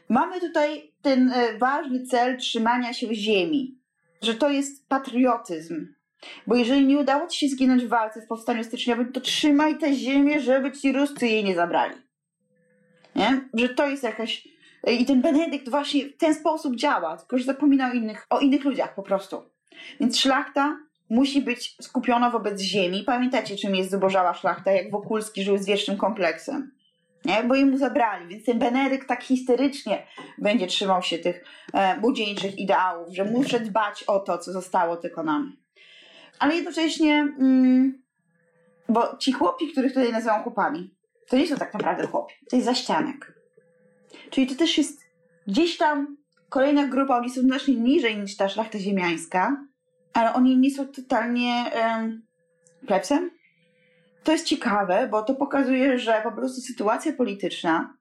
Mamy 0.08 0.40
tutaj 0.40 0.92
ten 1.02 1.32
e, 1.32 1.58
ważny 1.58 2.06
cel 2.06 2.36
trzymania 2.36 2.92
się 2.92 3.14
ziemi, 3.14 3.78
że 4.22 4.34
to 4.34 4.50
jest 4.50 4.88
patriotyzm, 4.88 5.86
bo 6.46 6.54
jeżeli 6.54 6.86
nie 6.86 6.98
udało 6.98 7.26
ci 7.26 7.38
się 7.38 7.48
zginąć 7.48 7.84
w 7.84 7.88
walce 7.88 8.22
w 8.22 8.26
powstaniu 8.26 8.64
styczniowym, 8.64 9.12
to 9.12 9.20
trzymaj 9.20 9.78
tę 9.78 9.94
ziemię, 9.94 10.40
żeby 10.40 10.72
ci 10.72 10.92
Ruscy 10.92 11.26
jej 11.26 11.44
nie 11.44 11.54
zabrali. 11.54 11.94
Nie? 13.16 13.48
Że 13.54 13.68
to 13.68 13.88
jest 13.88 14.02
jakaś... 14.02 14.48
I 14.86 15.06
ten 15.06 15.22
Benedykt 15.22 15.68
właśnie 15.68 16.08
w 16.08 16.16
ten 16.16 16.34
sposób 16.34 16.76
działa, 16.76 17.16
tylko 17.16 17.38
że 17.38 17.44
zapomina 17.44 17.90
o 17.90 17.92
innych, 17.92 18.26
o 18.30 18.40
innych 18.40 18.64
ludziach 18.64 18.94
po 18.94 19.02
prostu. 19.02 19.42
Więc 20.00 20.18
szlachta 20.18 20.76
musi 21.10 21.42
być 21.42 21.76
skupiona 21.82 22.30
wobec 22.30 22.60
ziemi. 22.60 23.02
Pamiętacie, 23.06 23.56
czym 23.56 23.74
jest 23.74 23.90
zubożała 23.90 24.34
szlachta, 24.34 24.72
jak 24.72 24.90
Wokulski 24.90 25.42
żył 25.42 25.58
z 25.58 25.66
wiecznym 25.66 25.96
kompleksem. 25.96 26.70
Nie? 27.24 27.44
Bo 27.44 27.54
mu 27.54 27.78
zabrali, 27.78 28.28
więc 28.28 28.44
ten 28.44 28.58
Benedykt 28.58 29.08
tak 29.08 29.22
histerycznie 29.22 30.06
będzie 30.38 30.66
trzymał 30.66 31.02
się 31.02 31.18
tych 31.18 31.44
e, 31.74 32.00
ideałów, 32.56 33.14
że 33.14 33.24
muszę 33.24 33.60
dbać 33.60 34.02
o 34.02 34.20
to, 34.20 34.38
co 34.38 34.52
zostało 34.52 34.96
tylko 34.96 35.22
nam 35.22 35.56
ale 36.40 36.54
jednocześnie, 36.54 37.34
mm, 37.38 38.02
bo 38.88 39.16
ci 39.16 39.32
chłopi, 39.32 39.72
których 39.72 39.92
tutaj 39.92 40.12
nazywam 40.12 40.42
chłopami, 40.42 40.94
to 41.28 41.36
nie 41.36 41.48
są 41.48 41.56
tak 41.56 41.74
naprawdę 41.74 42.06
chłopi, 42.06 42.34
to 42.50 42.56
jest 42.56 42.66
zaścianek. 42.66 43.32
Czyli 44.30 44.46
to 44.46 44.54
też 44.54 44.78
jest 44.78 45.00
gdzieś 45.46 45.76
tam 45.76 46.16
kolejna 46.48 46.86
grupa, 46.86 47.16
oni 47.16 47.30
są 47.30 47.40
znacznie 47.40 47.74
niżej 47.74 48.18
niż 48.18 48.36
ta 48.36 48.48
szlachta 48.48 48.78
ziemiańska, 48.78 49.66
ale 50.12 50.34
oni 50.34 50.56
nie 50.56 50.70
są 50.70 50.86
totalnie 50.86 51.64
um, 51.74 52.22
plebsem. 52.86 53.30
To 54.24 54.32
jest 54.32 54.46
ciekawe, 54.46 55.08
bo 55.10 55.22
to 55.22 55.34
pokazuje, 55.34 55.98
że 55.98 56.20
po 56.24 56.32
prostu 56.32 56.60
sytuacja 56.60 57.12
polityczna 57.12 57.94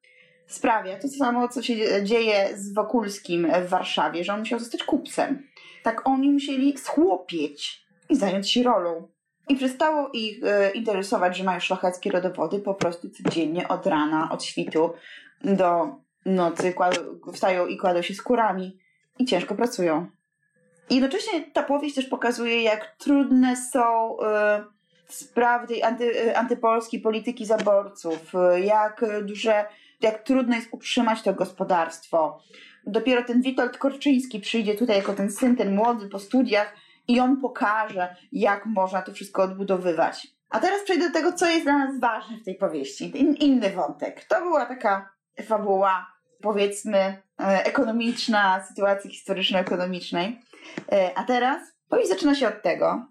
sprawia 0.48 1.00
to 1.00 1.08
samo, 1.08 1.48
co 1.48 1.62
się 1.62 2.04
dzieje 2.04 2.50
z 2.58 2.74
Wokulskim 2.74 3.48
w 3.66 3.70
Warszawie, 3.70 4.24
że 4.24 4.34
on 4.34 4.40
musiał 4.40 4.60
zostać 4.60 4.84
kupcem. 4.84 5.48
Tak 5.84 6.08
oni 6.08 6.32
musieli 6.32 6.78
schłopieć 6.78 7.89
i 8.10 8.16
zająć 8.16 8.52
się 8.52 8.64
rolą. 8.64 9.08
I 9.50 9.56
przestało 9.56 10.10
ich 10.14 10.44
e, 10.44 10.72
interesować, 10.72 11.38
że 11.38 11.44
mają 11.44 11.60
szlacheckie 11.60 12.12
rodowody, 12.12 12.60
po 12.60 12.74
prostu 12.74 13.10
codziennie 13.10 13.68
od 13.68 13.88
rana, 13.88 14.30
od 14.32 14.44
świtu 14.44 14.94
do 15.44 15.88
nocy 16.26 16.74
wstają 17.34 17.68
i 17.68 17.78
kładą 17.78 18.02
się 18.02 18.14
skórami 18.14 18.80
i 19.20 19.26
ciężko 19.26 19.56
pracują. 19.56 20.08
Jednocześnie 20.90 21.42
ta 21.54 21.64
powieść 21.64 21.96
też 21.96 22.06
pokazuje, 22.06 22.64
jak 22.64 22.96
trudne 22.98 23.56
są 23.56 24.18
e, 24.20 24.64
sprawy 25.08 25.86
anty, 25.86 26.26
e, 26.26 26.38
antypolskiej 26.38 27.00
polityki 27.00 27.46
zaborców, 27.46 28.36
e, 28.36 28.62
jak 28.62 29.06
duże, 29.24 29.66
jak 30.02 30.24
trudno 30.24 30.56
jest 30.56 30.68
utrzymać 30.72 31.22
to 31.22 31.34
gospodarstwo. 31.34 32.40
Dopiero 32.88 33.24
ten 33.24 33.42
Witold 33.42 33.78
Korczyński 33.78 34.40
przyjdzie 34.40 34.76
tutaj 34.76 34.98
jako 34.98 35.14
ten 35.14 35.32
syn, 35.32 35.56
ten 35.56 35.76
młody 35.76 36.10
po 36.10 36.20
studiach, 36.20 36.76
i 37.10 37.20
on 37.20 37.42
pokaże, 37.42 38.16
jak 38.32 38.66
można 38.66 39.02
to 39.02 39.14
wszystko 39.14 39.44
odbudowywać. 39.44 40.28
A 40.50 40.60
teraz 40.60 40.84
przejdę 40.84 41.08
do 41.08 41.14
tego, 41.14 41.34
co 41.34 41.48
jest 41.48 41.64
dla 41.64 41.78
nas 41.78 42.00
ważne 42.00 42.38
w 42.38 42.46
tej 42.46 42.56
powieści. 42.56 43.20
In, 43.22 43.36
inny 43.36 43.70
wątek. 43.70 44.26
To 44.26 44.42
była 44.42 44.66
taka 44.66 45.10
fabuła, 45.44 46.08
powiedzmy, 46.42 46.98
e, 46.98 47.22
ekonomiczna, 47.66 48.64
sytuacji 48.64 49.10
historyczno-ekonomicznej. 49.10 50.40
E, 50.92 51.12
a 51.16 51.24
teraz 51.24 51.62
powieść 51.90 52.10
zaczyna 52.10 52.36
się 52.36 52.48
od 52.48 52.62
tego, 52.62 53.06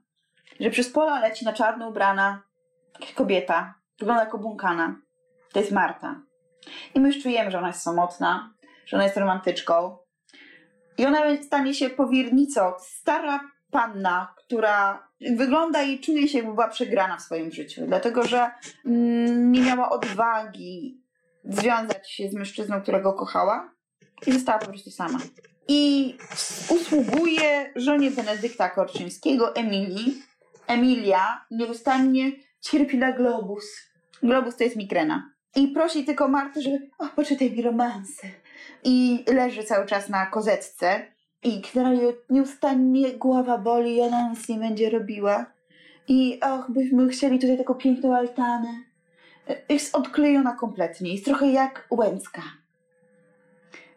że 0.60 0.70
przez 0.70 0.90
pola 0.90 1.20
leci 1.20 1.44
na 1.44 1.52
czarno 1.52 1.88
ubrana 1.88 2.42
kobieta, 3.14 3.74
wygląda 3.98 4.24
jak 4.24 4.34
obłąkana. 4.34 4.96
To 5.52 5.60
jest 5.60 5.72
Marta. 5.72 6.20
I 6.94 7.00
my 7.00 7.08
już 7.08 7.22
czujemy, 7.22 7.50
że 7.50 7.58
ona 7.58 7.68
jest 7.68 7.82
samotna, 7.82 8.54
że 8.86 8.96
ona 8.96 9.04
jest 9.04 9.16
romantyczką. 9.16 9.98
I 10.98 11.06
ona 11.06 11.20
stanie 11.42 11.74
się 11.74 11.90
powiernicą. 11.90 12.72
Stara 12.78 13.40
panna, 13.70 14.34
która 14.36 15.08
wygląda 15.36 15.82
i 15.82 16.00
czuje 16.00 16.28
się, 16.28 16.38
jakby 16.38 16.54
była 16.54 16.68
przegrana 16.68 17.16
w 17.16 17.22
swoim 17.22 17.50
życiu, 17.50 17.82
dlatego 17.86 18.24
że 18.24 18.50
mm, 18.86 19.52
nie 19.52 19.62
miała 19.62 19.90
odwagi 19.90 21.02
związać 21.44 22.12
się 22.12 22.30
z 22.30 22.34
mężczyzną, 22.34 22.82
którego 22.82 23.12
kochała 23.12 23.74
i 24.26 24.32
została 24.32 24.58
po 24.58 24.66
prostu 24.66 24.90
sama. 24.90 25.18
I 25.68 26.14
usługuje 26.70 27.72
żonie 27.76 28.10
Benedykta 28.10 28.70
Korczyńskiego, 28.70 29.54
Emilii. 29.54 30.22
Emilia 30.66 31.44
nieustannie 31.50 32.32
cierpi 32.60 32.98
na 32.98 33.12
globus. 33.12 33.64
Globus 34.22 34.56
to 34.56 34.64
jest 34.64 34.76
migrena. 34.76 35.30
I 35.56 35.68
prosi 35.68 36.04
tylko 36.04 36.28
Martę, 36.28 36.62
żeby 36.62 36.90
o, 36.98 37.06
poczytaj 37.06 37.50
mi 37.50 37.62
romanse. 37.62 38.28
I 38.84 39.24
leży 39.26 39.64
cały 39.64 39.86
czas 39.86 40.08
na 40.08 40.26
kozetce 40.26 41.12
i 41.42 41.60
generalnie 41.74 42.12
nieustannie 42.30 43.12
głowa 43.12 43.58
boli 43.58 43.96
i 43.96 44.00
ona 44.00 44.30
nic 44.30 44.48
nie 44.48 44.58
będzie 44.58 44.90
robiła. 44.90 45.46
I 46.08 46.40
och, 46.40 46.70
byśmy 46.70 47.08
chcieli 47.08 47.38
tutaj 47.38 47.58
taką 47.58 47.74
piękną 47.74 48.16
altanę. 48.16 48.68
Jest 49.68 49.94
odklejona 49.94 50.56
kompletnie, 50.56 51.12
jest 51.12 51.24
trochę 51.24 51.50
jak 51.50 51.86
Łęcka. 51.90 52.42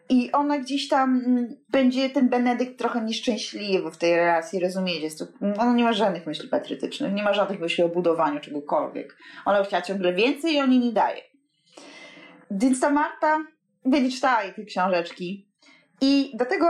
I 0.08 0.32
ona 0.32 0.58
gdzieś 0.58 0.88
tam 0.88 1.22
mm, 1.26 1.56
będzie, 1.68 2.10
ten 2.10 2.28
Benedykt 2.28 2.78
trochę 2.78 3.00
nieszczęśliwy 3.00 3.90
w 3.90 3.96
tej 3.96 4.16
relacji, 4.16 4.60
rozumiecie? 4.60 5.08
Ona 5.58 5.72
nie 5.72 5.84
ma 5.84 5.92
żadnych 5.92 6.26
myśli 6.26 6.48
patriotycznych, 6.48 7.12
nie 7.14 7.22
ma 7.22 7.34
żadnych 7.34 7.60
myśli 7.60 7.84
o 7.84 7.88
budowaniu 7.88 8.40
czegokolwiek. 8.40 9.16
Ona 9.44 9.64
chciała 9.64 9.82
ciągle 9.82 10.12
więcej 10.12 10.54
i 10.54 10.60
on 10.60 10.72
jej 10.72 10.80
nie 10.80 10.92
daje. 10.92 11.22
Więc 12.50 12.80
ta 12.80 12.90
Marta 12.90 13.38
będzie 13.84 14.10
czytała 14.16 14.42
jej 14.42 14.54
te 14.54 14.64
książeczki. 14.64 15.48
I 16.00 16.32
do 16.36 16.44
tego 16.44 16.66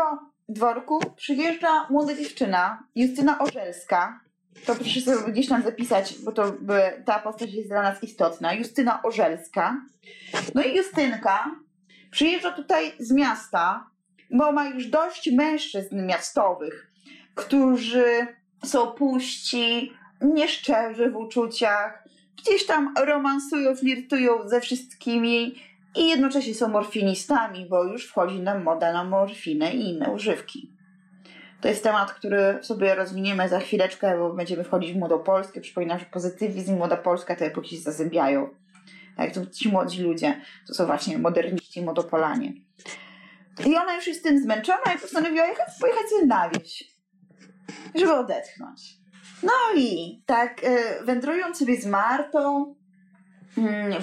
dworku 0.49 1.01
przyjeżdża 1.17 1.87
młoda 1.91 2.15
dziewczyna, 2.15 2.85
Justyna 2.95 3.39
Orzelska. 3.39 4.21
To 4.67 4.75
proszę 4.75 5.01
sobie 5.01 5.33
gdzieś 5.33 5.49
tam 5.49 5.63
zapisać, 5.63 6.19
bo 6.19 6.33
to 6.33 6.53
by, 6.61 7.03
ta 7.07 7.19
postać 7.19 7.55
jest 7.55 7.69
dla 7.69 7.83
nas 7.83 8.03
istotna. 8.03 8.55
Justyna 8.55 9.03
Orzelska. 9.03 9.77
No 10.55 10.63
i 10.63 10.77
Justynka 10.77 11.51
przyjeżdża 12.11 12.51
tutaj 12.51 12.93
z 12.99 13.13
miasta, 13.13 13.91
bo 14.31 14.53
ma 14.53 14.69
już 14.69 14.87
dość 14.87 15.31
mężczyzn 15.33 16.07
miastowych, 16.07 16.93
którzy 17.35 18.27
są 18.65 18.87
puści, 18.87 19.93
nieszczerzy 20.21 21.11
w 21.11 21.17
uczuciach, 21.17 22.05
gdzieś 22.39 22.67
tam 22.67 22.95
romansują, 22.99 23.77
flirtują 23.77 24.49
ze 24.49 24.61
wszystkimi 24.61 25.55
i 25.97 26.09
jednocześnie 26.09 26.55
są 26.55 26.69
morfinistami, 26.69 27.67
bo 27.67 27.85
już 27.85 28.09
wchodzi 28.09 28.41
nam 28.41 28.63
moda 28.63 28.93
na 28.93 29.05
morfinę 29.05 29.75
i 29.75 29.89
inne 29.89 30.11
używki. 30.11 30.73
To 31.61 31.69
jest 31.69 31.83
temat, 31.83 32.13
który 32.13 32.59
sobie 32.63 32.95
rozwiniemy 32.95 33.49
za 33.49 33.61
chwileczkę, 33.61 34.19
bo 34.19 34.33
będziemy 34.33 34.65
wchodzić 34.65 34.93
w 34.93 34.97
Młodopolskę. 34.97 35.61
Przypominam, 35.61 35.99
że 35.99 36.05
pozytywizm 36.05 36.75
i 36.75 36.77
Młodopolska 36.77 37.37
to 37.37 37.45
epoki 37.45 37.77
się 37.77 37.83
zazębiają. 37.83 38.49
Tak, 39.17 39.35
to 39.35 39.47
ci 39.47 39.69
młodzi 39.69 40.03
ludzie 40.03 40.41
to 40.67 40.75
są 40.75 40.87
właśnie 40.87 41.19
moderniści 41.19 41.83
młodopolanie. 41.83 42.53
I 43.67 43.77
ona 43.77 43.95
już 43.97 44.07
jest 44.07 44.23
tym 44.23 44.43
zmęczona 44.43 44.95
i 44.97 44.99
postanowiła 44.99 45.47
jechać, 45.47 45.69
pojechać 45.81 46.03
sobie 46.11 46.27
na 46.27 46.51
wieś, 46.51 46.85
żeby 47.95 48.13
odetchnąć. 48.13 48.81
No 49.43 49.53
i 49.77 50.23
tak 50.27 50.65
e, 50.65 51.05
wędrując 51.05 51.59
sobie 51.59 51.81
z 51.81 51.87
Martą, 51.87 52.75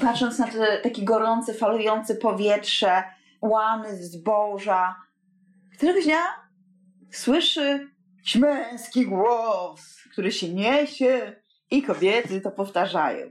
patrząc 0.02 0.40
na 0.40 0.48
te 0.48 0.78
takie 0.78 1.04
gorące, 1.04 1.54
falujące 1.54 2.16
powietrze, 2.16 3.04
łany 3.42 4.04
zboża, 4.04 4.96
któregoś 5.78 6.04
dnia 6.04 6.24
słyszy 7.12 7.90
męski 8.36 9.06
głos, 9.06 10.02
który 10.12 10.32
się 10.32 10.54
niesie 10.54 11.36
i 11.72 11.84
kobiety 11.84 12.42
to 12.42 12.52
powtarzają. 12.52 13.28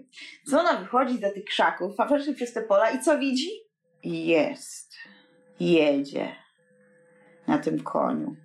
Co 0.50 0.60
ona 0.60 0.76
wychodzi 0.76 1.18
za 1.18 1.30
tych 1.30 1.44
krzaków, 1.44 1.96
patrzy 1.96 2.34
przez 2.34 2.52
te 2.52 2.62
pola 2.62 2.90
i 2.90 3.00
co 3.00 3.18
widzi? 3.18 3.50
Jest. 4.04 4.94
Jedzie. 5.60 6.36
Na 7.46 7.58
tym 7.58 7.82
koniu. 7.82 8.36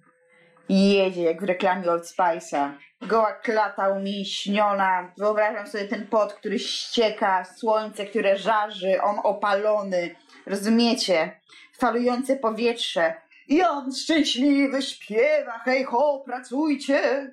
Jedzie 0.70 1.24
jak 1.24 1.42
w 1.42 1.44
reklamie 1.44 1.92
Old 1.92 2.03
Spice'a. 2.03 2.74
Goła 3.07 3.33
klata 3.33 3.89
umięśniona. 3.89 5.12
Wyobrażam 5.17 5.67
sobie 5.67 5.88
ten 5.88 6.07
pot, 6.07 6.33
który 6.33 6.60
ścieka, 6.60 7.45
słońce, 7.45 8.05
które 8.05 8.38
żarzy, 8.38 9.01
on 9.01 9.19
opalony. 9.24 10.15
Rozumiecie? 10.45 11.39
Falujące 11.77 12.36
powietrze. 12.36 13.13
I 13.48 13.62
on 13.63 13.95
szczęśliwy 13.95 14.81
śpiewa, 14.81 15.60
hej 15.65 15.83
ho, 15.83 16.24
pracujcie. 16.25 17.31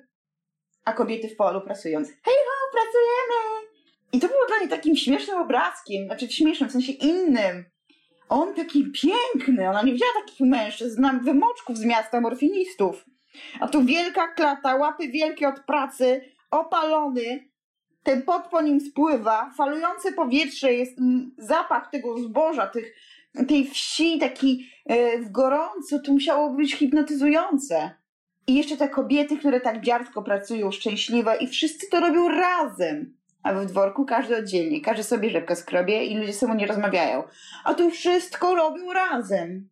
A 0.85 0.93
kobiety 0.93 1.29
w 1.29 1.35
polu 1.35 1.61
pracując, 1.61 2.07
hej 2.07 2.35
ho, 2.35 2.71
pracujemy. 2.71 3.67
I 4.13 4.19
to 4.19 4.27
było 4.27 4.45
dla 4.47 4.59
niej 4.59 4.69
takim 4.69 4.95
śmiesznym 4.95 5.41
obrazkiem, 5.41 6.05
znaczy 6.05 6.31
śmiesznym, 6.31 6.69
w 6.69 6.71
sensie 6.71 6.91
innym. 6.91 7.65
On 8.29 8.55
taki 8.55 8.91
piękny, 8.91 9.69
ona 9.69 9.83
nie 9.83 9.93
widziała 9.93 10.11
takich 10.25 10.47
mężczyzn, 10.47 10.95
znam 10.95 11.23
wymoczków 11.23 11.77
z 11.77 11.85
miasta 11.85 12.21
morfinistów. 12.21 13.05
A 13.59 13.67
tu 13.67 13.85
wielka 13.85 14.27
klata, 14.27 14.75
łapy 14.75 15.07
wielkie 15.07 15.47
od 15.47 15.59
pracy, 15.59 16.21
opalony, 16.51 17.51
ten 18.03 18.21
pot 18.21 18.43
po 18.51 18.61
nim 18.61 18.79
spływa, 18.79 19.51
falujące 19.57 20.11
powietrze, 20.11 20.73
jest 20.73 20.99
mm, 20.99 21.31
zapach 21.37 21.89
tego 21.89 22.17
zboża, 22.17 22.67
tych, 22.67 22.95
tej 23.47 23.69
wsi 23.69 24.19
taki 24.19 24.69
e, 24.85 25.19
w 25.19 25.31
gorąco, 25.31 25.99
to 25.99 26.13
musiało 26.13 26.49
być 26.49 26.75
hipnotyzujące. 26.75 27.91
I 28.47 28.55
jeszcze 28.55 28.77
te 28.77 28.89
kobiety, 28.89 29.37
które 29.37 29.61
tak 29.61 29.81
dziarsko 29.81 30.23
pracują, 30.23 30.71
szczęśliwe 30.71 31.37
i 31.37 31.47
wszyscy 31.47 31.89
to 31.89 31.99
robią 31.99 32.29
razem. 32.29 33.17
A 33.43 33.53
w 33.53 33.65
dworku 33.65 34.05
każdy 34.05 34.37
oddzielnie, 34.37 34.81
każdy 34.81 35.03
sobie 35.03 35.29
rzepkę 35.29 35.55
skrobie 35.55 36.05
i 36.05 36.17
ludzie 36.17 36.33
sobą 36.33 36.55
nie 36.55 36.67
rozmawiają. 36.67 37.23
A 37.63 37.73
tu 37.73 37.91
wszystko 37.91 38.55
robią 38.55 38.93
razem. 38.93 39.69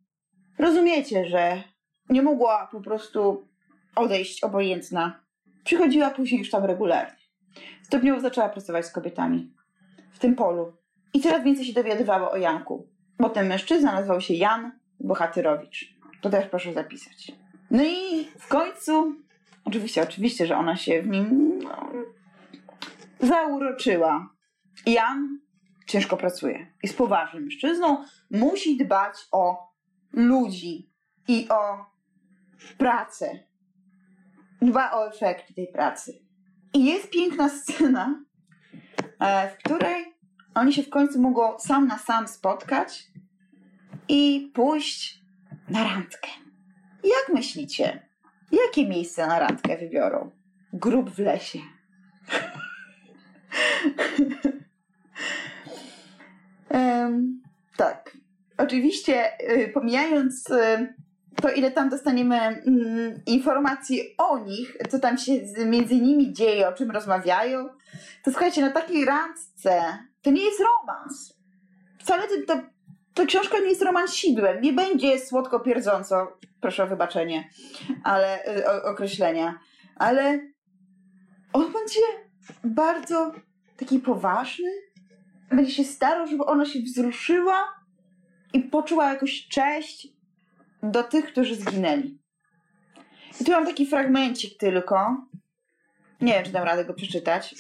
Rozumiecie, 0.60 1.26
że 1.26 1.64
nie 2.10 2.22
mogła 2.22 2.70
po 2.72 2.82
prostu 2.82 3.49
odejść 3.96 4.44
obojętna. 4.44 5.20
Przychodziła 5.64 6.10
później 6.10 6.40
już 6.40 6.50
tam 6.50 6.66
regularnie. 6.66 7.20
Stopniowo 7.84 8.22
zaczęła 8.22 8.50
pracować 8.50 8.86
z 8.86 8.92
kobietami 8.92 9.54
w 10.12 10.20
tym 10.20 10.36
polu. 10.36 10.74
I 11.14 11.22
coraz 11.22 11.44
więcej 11.44 11.66
się 11.66 11.74
dowiadywała 11.74 12.32
o 12.32 12.38
Janku. 12.38 12.88
Bo 13.20 13.30
ten 13.30 13.48
mężczyzna 13.48 13.92
nazywał 13.92 14.22
się 14.22 14.34
Jan 14.34 14.72
Bohatyrowicz. 15.00 15.96
To 16.22 16.30
też 16.30 16.48
proszę 16.48 16.74
zapisać. 16.74 17.32
No 17.72 17.84
i 17.84 18.26
w 18.40 18.48
końcu, 18.48 19.16
oczywiście, 19.66 20.02
oczywiście, 20.02 20.48
że 20.48 20.58
ona 20.58 20.76
się 20.76 21.02
w 21.02 21.08
nim 21.08 21.60
no, 21.64 21.92
zauroczyła. 23.20 24.30
Jan 24.86 25.40
ciężko 25.88 26.18
pracuje. 26.18 26.74
Jest 26.84 26.98
poważnym 26.98 27.44
mężczyzną. 27.44 28.06
Musi 28.32 28.78
dbać 28.78 29.16
o 29.32 29.74
ludzi 30.14 30.90
i 31.28 31.48
o 31.50 31.86
pracę. 32.78 33.49
Dba 34.62 34.92
o 34.92 35.08
efekty 35.08 35.54
tej 35.54 35.68
pracy. 35.68 36.20
I 36.74 36.86
jest 36.86 37.10
piękna 37.10 37.50
scena, 37.50 38.24
e, 39.20 39.50
w 39.50 39.58
której 39.58 40.06
oni 40.56 40.74
się 40.74 40.84
w 40.84 40.90
końcu 40.90 41.22
mogą 41.22 41.60
sam 41.60 41.88
na 41.88 41.98
sam 41.98 42.28
spotkać 42.28 43.08
i 44.08 44.52
pójść 44.54 45.22
na 45.70 45.84
randkę. 45.84 46.30
Jak 47.04 47.30
myślicie, 47.34 48.08
jakie 48.52 48.88
miejsce 48.88 49.28
na 49.28 49.40
randkę 49.40 49.78
wybiorą? 49.78 50.32
Grób 50.74 51.10
w 51.10 51.20
lesie. 51.20 51.60
um, 56.70 57.42
tak. 57.78 58.18
Oczywiście, 58.58 59.32
y, 59.52 59.70
pomijając 59.74 60.50
y, 60.50 60.94
to, 61.42 61.50
ile 61.50 61.72
tam 61.72 61.90
dostaniemy 61.90 62.36
mm, 62.36 63.22
informacji 63.26 64.02
o 64.18 64.40
nich, 64.40 64.78
co 64.90 65.00
tam 65.00 65.18
się 65.18 65.32
między 65.66 65.96
nimi 65.96 66.34
dzieje, 66.34 66.70
o 66.70 66.74
czym 66.74 66.92
rozmawiają, 66.92 67.70
to 68.24 68.32
słuchajcie, 68.32 68.62
na 68.62 68.72
takiej 68.72 69.06
randce 69.06 69.98
to 70.22 70.32
nie 70.32 70.46
jest 70.46 70.60
romans. 70.60 71.34
Wcale 72.00 72.24
to, 72.28 72.56
to, 72.56 72.62
to 73.14 73.26
książka 73.26 73.60
nie 73.60 73.70
jest 73.70 73.82
romansidłem. 73.82 74.62
Nie 74.62 74.74
będzie 74.74 75.20
słodko 75.20 75.60
pierdząco, 75.60 76.38
proszę 76.62 76.84
o 76.84 76.88
wybaczenie, 76.88 77.50
ale 78.04 78.58
y, 78.58 78.68
o, 78.68 78.84
określenia. 78.84 79.60
Ale 79.96 80.40
on 81.54 81.74
będzie 81.74 82.00
bardzo 82.64 83.32
taki 83.78 84.00
poważny. 84.00 84.70
Będzie 85.50 85.72
się 85.72 85.84
starał, 85.84 86.28
żeby 86.28 86.46
ona 86.46 86.66
się 86.66 86.80
wzruszyła 86.80 87.68
i 88.54 88.60
poczuła 88.60 89.14
jakąś 89.14 89.48
cześć 89.48 90.19
do 90.84 91.04
tych, 91.04 91.26
którzy 91.26 91.56
zginęli. 91.56 92.20
I 93.42 93.46
tu 93.46 93.52
mam 93.52 93.66
taki 93.66 93.88
fragmencik 93.88 94.58
tylko. 94.58 95.26
Nie 96.22 96.34
wiem, 96.34 96.44
czy 96.44 96.52
dam 96.52 96.64
radę 96.64 96.86
go 96.86 96.94
przeczytać. 96.94 97.56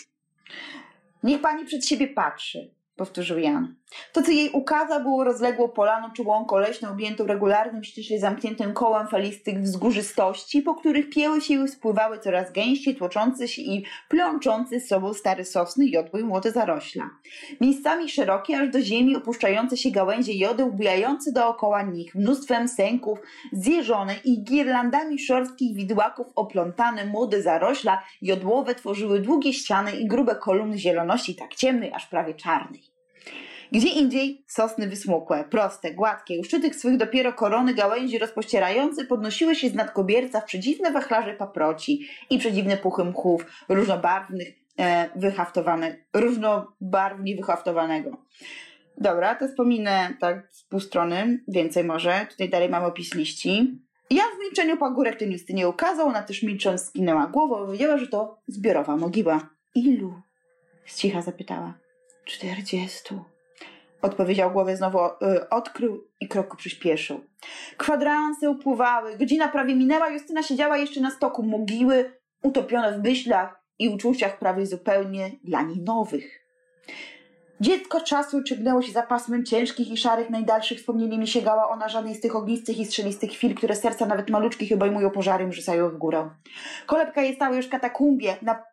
Niech 1.23 1.41
pani 1.41 1.65
przed 1.65 1.85
siebie 1.85 2.07
patrzy 2.07 2.71
powtórzył 2.95 3.39
Jan. 3.39 3.75
To, 4.13 4.21
co 4.21 4.31
jej 4.31 4.51
ukazał, 4.51 5.01
było 5.01 5.23
rozległą 5.23 5.69
polaną 5.69 6.11
czy 6.13 6.23
łąką 6.23 6.57
leśną 6.57 6.89
objętą 6.89 7.27
regularnym, 7.27 7.83
ściśle 7.83 8.19
zamkniętym 8.19 8.73
kołem 8.73 9.07
falistych 9.07 9.61
wzgórzystości, 9.61 10.61
po 10.61 10.75
których 10.75 11.09
pieły 11.09 11.41
się 11.41 11.65
i 11.65 11.67
spływały 11.67 12.19
coraz 12.19 12.51
gęściej, 12.51 12.95
tłoczące 12.95 13.47
się 13.47 13.61
i 13.61 13.85
plączące 14.09 14.79
z 14.79 14.87
sobą 14.87 15.13
stare 15.13 15.45
sosny, 15.45 15.85
jodły 15.87 16.19
i 16.21 16.23
młode 16.23 16.51
zarośla. 16.51 17.09
Miejscami 17.61 18.09
szerokie, 18.09 18.59
aż 18.59 18.69
do 18.69 18.81
ziemi 18.81 19.15
opuszczające 19.15 19.77
się 19.77 19.91
gałęzie 19.91 20.33
jody, 20.33 20.65
ubijające 20.65 21.31
dookoła 21.31 21.81
nich 21.81 22.15
mnóstwem 22.15 22.67
sęków, 22.67 23.19
zjeżone 23.51 24.15
i 24.23 24.43
girlandami 24.43 25.19
szorstkich 25.19 25.75
widłaków 25.75 26.27
oplątane 26.35 27.05
młode 27.05 27.41
zarośla 27.41 28.03
jodłowe 28.21 28.75
tworzyły 28.75 29.19
długie 29.19 29.53
ściany 29.53 29.91
i 29.91 30.07
grube 30.07 30.35
kolumny 30.35 30.77
zieloności 30.77 31.35
tak 31.35 31.55
ciemnej, 31.55 31.93
aż 31.93 32.05
prawie 32.07 32.33
czarnej. 32.33 32.88
Gdzie 33.71 33.89
indziej 33.89 34.43
sosny 34.47 34.87
wysmukłe, 34.87 35.43
proste, 35.43 35.93
gładkie, 35.93 36.39
u 36.39 36.43
szczytych 36.43 36.75
swych 36.75 36.97
dopiero 36.97 37.33
korony 37.33 37.73
gałęzi 37.73 38.19
rozpościerające 38.19 39.05
podnosiły 39.05 39.55
się 39.55 39.69
z 39.69 39.73
nadkobierca 39.73 40.41
w 40.41 40.45
przedziwne 40.45 40.91
wachlarze 40.91 41.33
paproci 41.33 42.07
i 42.29 42.39
przedziwne 42.39 42.77
puchy 42.77 43.03
mchów 43.03 43.45
różnobarwnych, 43.69 44.47
e, 44.79 45.09
wyhaftowane, 45.15 45.97
różnobarwnie 46.13 47.35
wyhaftowanego. 47.35 48.17
Dobra, 48.97 49.35
to 49.35 49.47
wspominę 49.47 50.13
tak 50.19 50.47
z 50.51 50.63
pół 50.63 50.79
strony, 50.79 51.43
więcej 51.47 51.83
może. 51.83 52.27
Tutaj 52.29 52.49
dalej 52.49 52.69
mamy 52.69 52.85
opis 52.85 53.15
liści. 53.15 53.79
Ja 54.09 54.23
w 54.23 54.39
milczeniu 54.39 54.77
pagórek 54.77 55.19
ten 55.19 55.29
listy 55.29 55.53
nie 55.53 55.69
ukazał, 55.69 56.07
ona 56.07 56.23
też 56.23 56.43
milcząc 56.43 56.85
skinęła 56.85 57.27
głową, 57.27 57.71
wiedziała, 57.71 57.97
że 57.97 58.07
to 58.07 58.41
zbiorowa 58.47 58.97
mogiła. 58.97 59.49
Ilu? 59.75 60.21
Z 60.85 60.97
cicha 60.97 61.21
zapytała. 61.21 61.73
Czterdziestu. 62.25 63.25
Odpowiedział 64.01 64.51
głowę 64.51 64.77
znowu, 64.77 64.99
y, 65.05 65.49
odkrył 65.49 66.07
i 66.19 66.27
kroku 66.27 66.57
przyspieszył. 66.57 67.21
Kwadranse 67.77 68.49
upływały, 68.49 69.17
godzina 69.17 69.47
prawie 69.47 69.75
minęła, 69.75 70.09
Justyna 70.09 70.43
siedziała 70.43 70.77
jeszcze 70.77 71.01
na 71.01 71.11
stoku 71.11 71.43
mogiły, 71.43 72.11
utopiona 72.43 72.91
w 72.91 73.03
myślach 73.03 73.59
i 73.79 73.89
uczuciach 73.89 74.39
prawie 74.39 74.65
zupełnie 74.65 75.31
dla 75.43 75.61
niej 75.61 75.81
nowych. 75.81 76.39
Dziecko 77.61 78.01
czasu 78.01 78.43
ciągnęło 78.43 78.81
się 78.81 78.91
za 78.91 79.03
pasmem 79.03 79.45
ciężkich 79.45 79.91
i 79.91 79.97
szarych 79.97 80.29
najdalszych 80.29 80.79
wspomnień 80.79 81.17
nie 81.17 81.27
sięgała 81.27 81.69
ona 81.69 81.89
żadnej 81.89 82.15
z 82.15 82.21
tych 82.21 82.35
ognistych 82.35 82.77
i 82.79 82.85
strzelistych 82.85 83.31
chwil, 83.31 83.55
które 83.55 83.75
serca 83.75 84.05
nawet 84.05 84.29
maluczkich 84.29 84.71
obejmują 84.71 85.11
pożarem, 85.11 85.53
rzucają 85.53 85.89
w 85.89 85.97
górę. 85.97 86.29
Kolebka 86.85 87.21
jej 87.21 87.35
stała 87.35 87.55
już 87.55 87.67
katakumbie, 87.67 88.35
na 88.41 88.63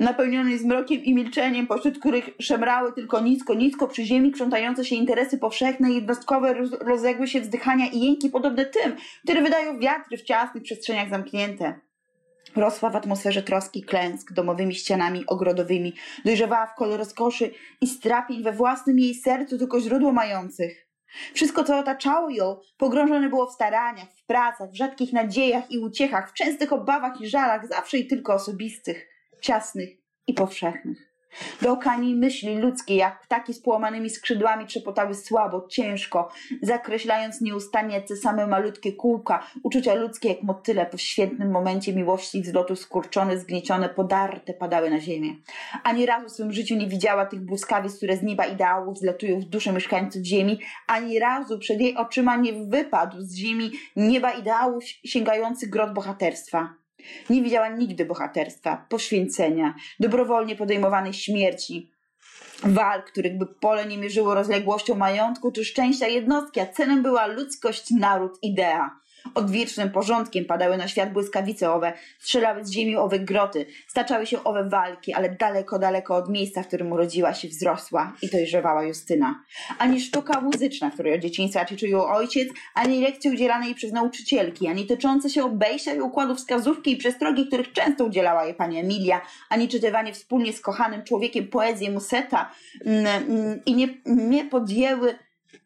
napełnionej 0.00 0.58
zmrokiem 0.58 1.04
i 1.04 1.14
milczeniem, 1.14 1.66
pośród 1.66 1.98
których 1.98 2.30
szemrały 2.40 2.92
tylko 2.92 3.20
nisko, 3.20 3.54
nisko 3.54 3.88
przy 3.88 4.04
ziemi 4.04 4.32
krzątające 4.32 4.84
się 4.84 4.94
interesy 4.96 5.38
powszechne 5.38 5.90
i 5.90 5.94
jednostkowe 5.94 6.54
rozległy 6.80 7.26
się 7.28 7.40
wzdychania 7.40 7.86
i 7.86 8.00
jęki 8.00 8.30
podobne 8.30 8.64
tym, 8.64 8.96
które 9.24 9.42
wydają 9.42 9.78
wiatry 9.78 10.16
w 10.16 10.22
ciasnych 10.22 10.62
przestrzeniach 10.62 11.10
zamknięte. 11.10 11.80
Rosła 12.56 12.90
w 12.90 12.96
atmosferze 12.96 13.42
troski 13.42 13.82
klęsk 13.82 14.32
domowymi 14.32 14.74
ścianami 14.74 15.26
ogrodowymi, 15.26 15.92
dojrzewała 16.24 16.66
w 16.66 16.74
kole 16.74 16.96
rozkoszy 16.96 17.50
i 17.80 17.86
strapień 17.86 18.42
we 18.42 18.52
własnym 18.52 18.98
jej 18.98 19.14
sercu 19.14 19.58
tylko 19.58 19.80
źródło 19.80 20.12
mających. 20.12 20.86
Wszystko, 21.34 21.64
co 21.64 21.78
otaczało 21.78 22.30
ją, 22.30 22.56
pogrążone 22.78 23.28
było 23.28 23.46
w 23.46 23.52
staraniach, 23.52 24.08
w 24.16 24.26
pracach, 24.26 24.70
w 24.70 24.76
rzadkich 24.76 25.12
nadziejach 25.12 25.70
i 25.70 25.78
uciechach, 25.78 26.30
w 26.30 26.34
częstych 26.34 26.72
obawach 26.72 27.20
i 27.20 27.28
żalach, 27.28 27.68
zawsze 27.68 27.98
i 27.98 28.06
tylko 28.06 28.34
osobistych, 28.34 29.08
ciasnych 29.40 29.90
i 30.26 30.34
powszechnych. 30.34 31.10
Do 31.62 31.72
okani 31.72 32.14
myśli 32.14 32.58
ludzkie, 32.58 32.96
jak 32.96 33.20
ptaki 33.20 33.54
z 33.54 33.62
połamanymi 33.62 34.10
skrzydłami 34.10 34.66
trzepotały 34.66 35.14
słabo, 35.14 35.66
ciężko, 35.68 36.28
zakreślając 36.62 37.40
nieustannie 37.40 38.00
te 38.00 38.16
same 38.16 38.46
malutkie 38.46 38.92
kółka, 38.92 39.46
uczucia 39.62 39.94
ludzkie 39.94 40.28
jak 40.28 40.42
motyle 40.42 40.86
po 40.86 40.96
świetnym 40.96 41.50
momencie 41.50 41.92
miłości 41.92 42.44
z 42.44 42.52
lotu 42.52 42.76
skurczone, 42.76 43.38
zgniecione, 43.38 43.88
podarte 43.88 44.54
padały 44.54 44.90
na 44.90 45.00
ziemię. 45.00 45.34
Ani 45.84 46.06
razu 46.06 46.28
w 46.28 46.32
swym 46.32 46.52
życiu 46.52 46.76
nie 46.76 46.86
widziała 46.86 47.26
tych 47.26 47.40
błyskawic, 47.40 47.96
które 47.96 48.16
z 48.16 48.22
nieba 48.22 48.44
ideałów 48.44 48.98
zlatują 48.98 49.40
w 49.40 49.44
duszę 49.44 49.72
mieszkańców 49.72 50.22
ziemi, 50.22 50.60
ani 50.86 51.18
razu 51.18 51.58
przed 51.58 51.80
jej 51.80 51.96
oczyma 51.96 52.36
nie 52.36 52.52
wypadł 52.52 53.16
z 53.20 53.34
ziemi 53.34 53.70
nieba 53.96 54.30
ideałów 54.30 54.84
sięgający 54.84 55.66
grot 55.66 55.94
bohaterstwa. 55.94 56.79
Nie 57.30 57.42
widziała 57.42 57.68
nigdy 57.68 58.04
bohaterstwa, 58.04 58.86
poświęcenia, 58.88 59.74
dobrowolnie 60.00 60.56
podejmowanej 60.56 61.12
śmierci, 61.12 61.90
walk, 62.62 63.04
których 63.04 63.38
by 63.38 63.46
pole 63.46 63.86
nie 63.86 63.98
mierzyło 63.98 64.34
rozległością 64.34 64.94
majątku 64.94 65.52
czy 65.52 65.64
szczęścia 65.64 66.06
jednostki, 66.06 66.60
a 66.60 66.66
celem 66.66 67.02
była 67.02 67.26
ludzkość, 67.26 67.90
naród, 67.90 68.38
idea. 68.42 69.00
Odwiecznym 69.34 69.90
porządkiem 69.90 70.44
padały 70.44 70.76
na 70.76 70.88
świat 70.88 71.12
błyskawice 71.12 71.72
owe, 71.72 71.92
strzelały 72.18 72.64
z 72.64 72.70
ziemi 72.70 72.96
owe 72.96 73.18
groty, 73.18 73.66
staczały 73.88 74.26
się 74.26 74.44
owe 74.44 74.68
walki, 74.68 75.12
ale 75.12 75.28
daleko, 75.28 75.78
daleko 75.78 76.16
od 76.16 76.30
miejsca, 76.30 76.62
w 76.62 76.66
którym 76.66 76.92
urodziła 76.92 77.34
się, 77.34 77.48
wzrosła 77.48 78.12
i 78.22 78.28
dojrzewała 78.28 78.84
Justyna. 78.84 79.44
Ani 79.78 80.00
sztuka 80.00 80.40
muzyczna, 80.40 80.90
której 80.90 81.14
od 81.14 81.20
dzieciństwa 81.20 81.64
ćwiczył 81.64 82.02
ojciec, 82.02 82.48
ani 82.74 83.00
lekcje 83.00 83.32
udzielane 83.32 83.66
jej 83.66 83.74
przez 83.74 83.92
nauczycielki, 83.92 84.68
ani 84.68 84.86
tyczące 84.86 85.30
się 85.30 85.44
obejścia 85.44 85.94
i 85.94 86.00
układów 86.00 86.38
wskazówki 86.38 86.92
i 86.92 86.96
przestrogi, 86.96 87.46
których 87.46 87.72
często 87.72 88.04
udzielała 88.04 88.44
jej 88.44 88.54
pani 88.54 88.78
Emilia, 88.78 89.20
ani 89.48 89.68
czytywanie 89.68 90.12
wspólnie 90.12 90.52
z 90.52 90.60
kochanym 90.60 91.04
człowiekiem 91.04 91.48
poezji 91.48 91.90
Museta 91.90 92.50
mm, 92.86 93.06
mm, 93.06 93.60
i 93.66 93.74
nie, 93.74 93.88
nie 94.06 94.44
podjęły 94.44 95.14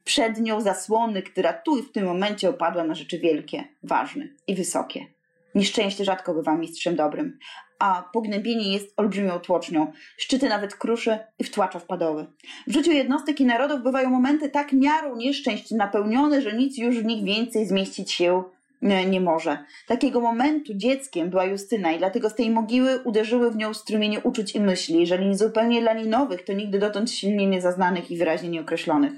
przed 0.05 0.41
nią 0.41 0.61
zasłony, 0.61 1.23
która 1.23 1.53
tu 1.53 1.79
i 1.79 1.83
w 1.83 1.93
tym 1.93 2.05
momencie 2.05 2.49
opadła 2.49 2.85
na 2.85 2.95
rzeczy 2.95 3.19
wielkie, 3.19 3.65
ważne 3.83 4.29
i 4.47 4.55
wysokie. 4.55 5.07
Nieszczęście 5.55 6.05
rzadko 6.05 6.35
bywa 6.35 6.57
mistrzem 6.57 6.97
dobrym, 6.97 7.39
a 7.79 8.11
pognębienie 8.13 8.73
jest 8.73 8.95
olbrzymią 8.97 9.39
tłocznią. 9.41 9.93
Szczyty 10.17 10.49
nawet 10.49 10.75
kruszy 10.75 11.19
i 11.39 11.45
wtłacza 11.45 11.79
wpadowy. 11.79 12.27
W 12.67 12.73
życiu 12.73 12.93
jednostek 12.93 13.41
i 13.41 13.45
narodów 13.45 13.83
bywają 13.83 14.11
momenty 14.11 14.49
tak 14.49 14.73
miarą 14.73 15.17
nieszczęść 15.17 15.71
napełnione, 15.71 16.43
że 16.43 16.53
nic 16.53 16.79
już 16.79 16.99
w 16.99 17.05
nich 17.05 17.25
więcej 17.25 17.67
zmieścić 17.67 18.13
się 18.13 18.45
nie 19.11 19.21
może. 19.21 19.59
Takiego 19.87 20.21
momentu 20.21 20.75
dzieckiem 20.75 21.31
była 21.31 21.45
Justyna 21.45 21.93
i 21.93 21.99
dlatego 21.99 22.31
z 22.31 22.35
tej 22.35 22.51
mogiły 22.51 22.99
uderzyły 22.99 23.51
w 23.51 23.57
nią 23.57 23.75
strumienie 23.75 24.21
uczuć 24.21 24.55
i 24.55 24.61
myśli, 24.61 25.01
jeżeli 25.01 25.27
nie 25.27 25.37
zupełnie 25.37 25.81
dla 25.81 25.95
niej 25.95 26.09
nowych, 26.09 26.45
to 26.45 26.53
nigdy 26.53 26.79
dotąd 26.79 27.11
silnie 27.11 27.47
niezaznanych 27.47 28.11
i 28.11 28.17
wyraźnie 28.17 28.49
nieokreślonych. 28.49 29.13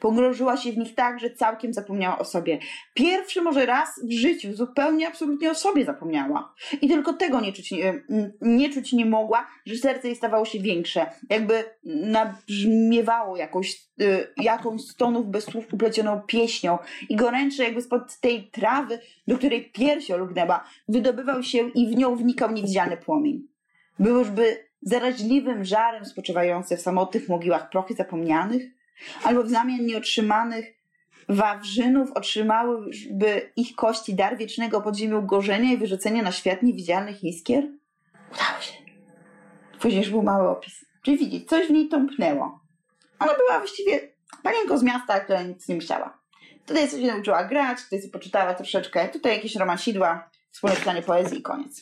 Pogrążyła 0.00 0.56
się 0.56 0.72
w 0.72 0.78
nich 0.78 0.94
tak, 0.94 1.20
że 1.20 1.30
całkiem 1.30 1.72
zapomniała 1.72 2.18
o 2.18 2.24
sobie. 2.24 2.58
Pierwszy 2.94 3.42
może 3.42 3.66
raz 3.66 3.88
w 4.04 4.12
życiu 4.12 4.54
zupełnie 4.54 5.08
absolutnie 5.08 5.50
o 5.50 5.54
sobie 5.54 5.84
zapomniała. 5.84 6.54
I 6.82 6.88
tylko 6.88 7.12
tego 7.12 7.40
nie 7.40 7.52
czuć 7.52 7.70
nie, 7.70 8.02
nie, 8.40 8.70
czuć 8.70 8.92
nie 8.92 9.06
mogła, 9.06 9.46
że 9.66 9.76
serce 9.76 10.08
jej 10.08 10.16
stawało 10.16 10.44
się 10.44 10.58
większe. 10.58 11.06
Jakby 11.30 11.64
nabrzmiewało 11.84 13.36
jakąś, 13.36 13.82
y, 14.00 14.26
jakąś 14.36 14.80
stonów 14.80 15.26
bez 15.26 15.44
słów 15.44 15.74
uplecioną 15.74 16.20
pieśnią 16.26 16.78
i 17.08 17.16
goręcze 17.16 17.64
jakby 17.64 17.82
spod 17.82 18.20
tej 18.20 18.50
trawy 18.50 18.98
do 19.30 19.38
której 19.38 19.70
piersią 19.70 20.16
lugnęła, 20.16 20.64
wydobywał 20.88 21.42
się 21.42 21.68
i 21.68 21.86
w 21.86 21.96
nią 21.96 22.16
wnikał 22.16 22.52
niewidzialny 22.52 22.96
płomień. 22.96 23.48
Był 23.98 24.18
już 24.18 24.30
by 24.30 24.70
zaraźliwym 24.82 25.64
żarem 25.64 26.04
spoczywający 26.04 26.76
w 26.76 26.80
samotnych 26.80 27.28
mogiłach 27.28 27.70
prochy 27.70 27.94
zapomnianych, 27.94 28.62
albo 29.24 29.42
w 29.42 29.50
zamian 29.50 29.86
nieotrzymanych 29.86 30.80
wawrzynów 31.28 32.12
otrzymałyby 32.12 33.52
ich 33.56 33.76
kości 33.76 34.14
dar 34.14 34.36
wiecznego 34.36 34.80
podziemiu 34.80 35.22
gorzenia 35.22 35.72
i 35.72 35.76
wyrzucenia 35.76 36.22
na 36.22 36.32
świat 36.32 36.62
niewidzialnych 36.62 37.24
iskier? 37.24 37.64
Udało 38.32 38.60
się. 38.60 38.72
Później 39.80 40.06
był 40.06 40.22
mały 40.22 40.48
opis. 40.48 40.84
Czyli 41.02 41.18
widzieć, 41.18 41.48
coś 41.48 41.66
w 41.66 41.70
niej 41.70 41.88
tąpnęło. 41.88 42.60
Ona 43.18 43.34
była 43.34 43.58
właściwie 43.58 44.00
panienką 44.42 44.78
z 44.78 44.82
miasta, 44.82 45.20
która 45.20 45.42
nic 45.42 45.68
nie 45.68 45.74
myślała. 45.74 46.18
Tutaj 46.66 46.88
sobie 46.88 47.02
się 47.02 47.12
nauczyła 47.12 47.44
grać, 47.44 47.84
tutaj 47.84 48.00
sobie 48.00 48.12
poczytała 48.12 48.54
troszeczkę, 48.54 49.08
tutaj 49.08 49.32
jakieś 49.32 49.56
romansidła, 49.56 50.30
wspólne 50.50 50.76
czytanie 50.76 51.02
poezji 51.02 51.38
i 51.38 51.42
koniec. 51.42 51.80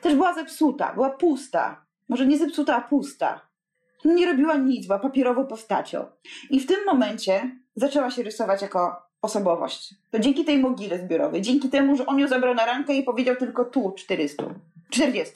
Też 0.00 0.14
była 0.14 0.34
zepsuta, 0.34 0.92
była 0.94 1.10
pusta. 1.10 1.84
Może 2.08 2.26
nie 2.26 2.38
zepsuta, 2.38 2.76
a 2.76 2.80
pusta. 2.80 3.47
Nie 4.04 4.26
robiła 4.26 4.56
nic, 4.56 4.86
była 4.86 4.98
papierową 4.98 5.46
postacią. 5.46 6.06
I 6.50 6.60
w 6.60 6.66
tym 6.66 6.78
momencie 6.86 7.50
zaczęła 7.76 8.10
się 8.10 8.22
rysować 8.22 8.62
jako 8.62 9.08
osobowość. 9.22 9.94
To 10.10 10.18
dzięki 10.18 10.44
tej 10.44 10.58
mogile 10.58 10.98
zbiorowej, 10.98 11.42
dzięki 11.42 11.68
temu, 11.68 11.96
że 11.96 12.06
on 12.06 12.18
ją 12.18 12.28
zabrał 12.28 12.54
na 12.54 12.66
rankę 12.66 12.94
i 12.94 13.02
powiedział 13.02 13.36
tylko 13.36 13.64
tu 13.64 13.94
400. 13.96 14.44
40. 14.90 15.34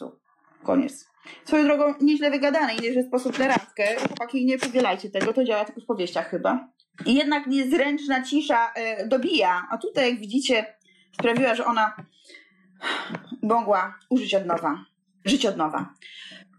Koniec. 0.62 1.12
Swoją 1.44 1.64
drogą 1.64 1.94
nieźle 2.00 2.30
wygadane 2.30 2.74
i 2.74 2.94
że 2.94 3.02
sposób 3.02 3.38
na 3.38 3.48
randkę. 3.48 3.96
Chłopaki, 3.96 4.46
nie 4.46 4.58
powielajcie 4.58 5.10
tego, 5.10 5.32
to 5.32 5.44
działa 5.44 5.64
tylko 5.64 5.80
w 5.80 5.86
powieściach 5.86 6.30
chyba. 6.30 6.68
I 7.06 7.14
jednak 7.14 7.46
niezręczna 7.46 8.22
cisza 8.22 8.72
e, 8.74 9.06
dobija. 9.06 9.66
A 9.70 9.78
tutaj, 9.78 10.10
jak 10.10 10.20
widzicie, 10.20 10.66
sprawiła, 11.12 11.54
że 11.54 11.64
ona 11.64 11.96
mogła 13.42 13.98
użyć 14.10 14.34
od 14.34 14.46
nowa, 14.46 14.84
żyć 15.24 15.46
od 15.46 15.56
nowa. 15.56 15.94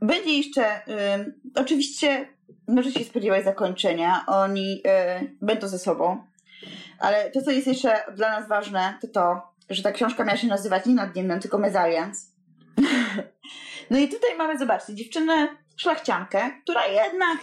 Będzie 0.03 0.37
jeszcze, 0.37 0.87
y, 0.87 1.33
oczywiście, 1.55 2.27
możecie 2.67 2.99
się 2.99 3.05
spodziewać 3.05 3.43
zakończenia. 3.43 4.23
Oni 4.27 4.81
y, 5.21 5.35
będą 5.41 5.67
ze 5.67 5.79
sobą. 5.79 6.23
Ale 6.99 7.31
to, 7.31 7.41
co 7.41 7.51
jest 7.51 7.67
jeszcze 7.67 8.03
dla 8.15 8.39
nas 8.39 8.49
ważne, 8.49 8.97
to 9.01 9.07
to, 9.07 9.41
że 9.69 9.83
ta 9.83 9.91
książka 9.91 10.23
miała 10.23 10.37
się 10.37 10.47
nazywać 10.47 10.85
nie 10.85 10.95
Nadniemnem, 10.95 11.39
tylko 11.39 11.57
Mezalians. 11.57 12.31
no 13.91 13.97
i 13.97 14.07
tutaj 14.07 14.37
mamy, 14.37 14.57
zobaczcie, 14.57 14.95
dziewczynę 14.95 15.47
szlachciankę, 15.77 16.51
która 16.63 16.87
jednak 16.87 17.37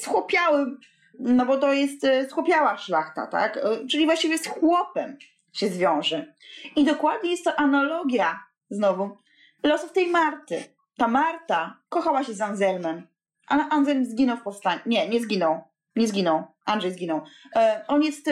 z 0.00 0.06
chłopiałym 0.06 0.80
no 1.18 1.46
bo 1.46 1.58
to 1.58 1.72
jest 1.72 2.04
e, 2.04 2.28
schłopiała 2.28 2.78
szlachta, 2.78 3.26
tak? 3.26 3.56
E, 3.56 3.86
czyli 3.86 4.06
właściwie 4.06 4.38
z 4.38 4.46
chłopem 4.46 5.18
się 5.52 5.68
zwiąże. 5.68 6.34
I 6.76 6.84
dokładnie 6.84 7.30
jest 7.30 7.44
to 7.44 7.56
analogia, 7.56 8.40
znowu, 8.70 9.16
losów 9.62 9.92
tej 9.92 10.06
Marty. 10.06 10.75
Ta 10.96 11.08
Marta 11.08 11.80
kochała 11.88 12.24
się 12.24 12.34
z 12.34 12.40
Anselmem, 12.40 13.06
ale 13.46 13.68
Anselm 13.68 14.04
zginął 14.04 14.36
w 14.36 14.42
powstaniu. 14.42 14.80
Nie, 14.86 15.08
nie 15.08 15.20
zginął. 15.20 15.60
Nie 15.96 16.08
zginął. 16.08 16.44
Andrzej 16.64 16.92
zginął. 16.92 17.20
E, 17.56 17.84
on 17.88 18.02
jest 18.02 18.30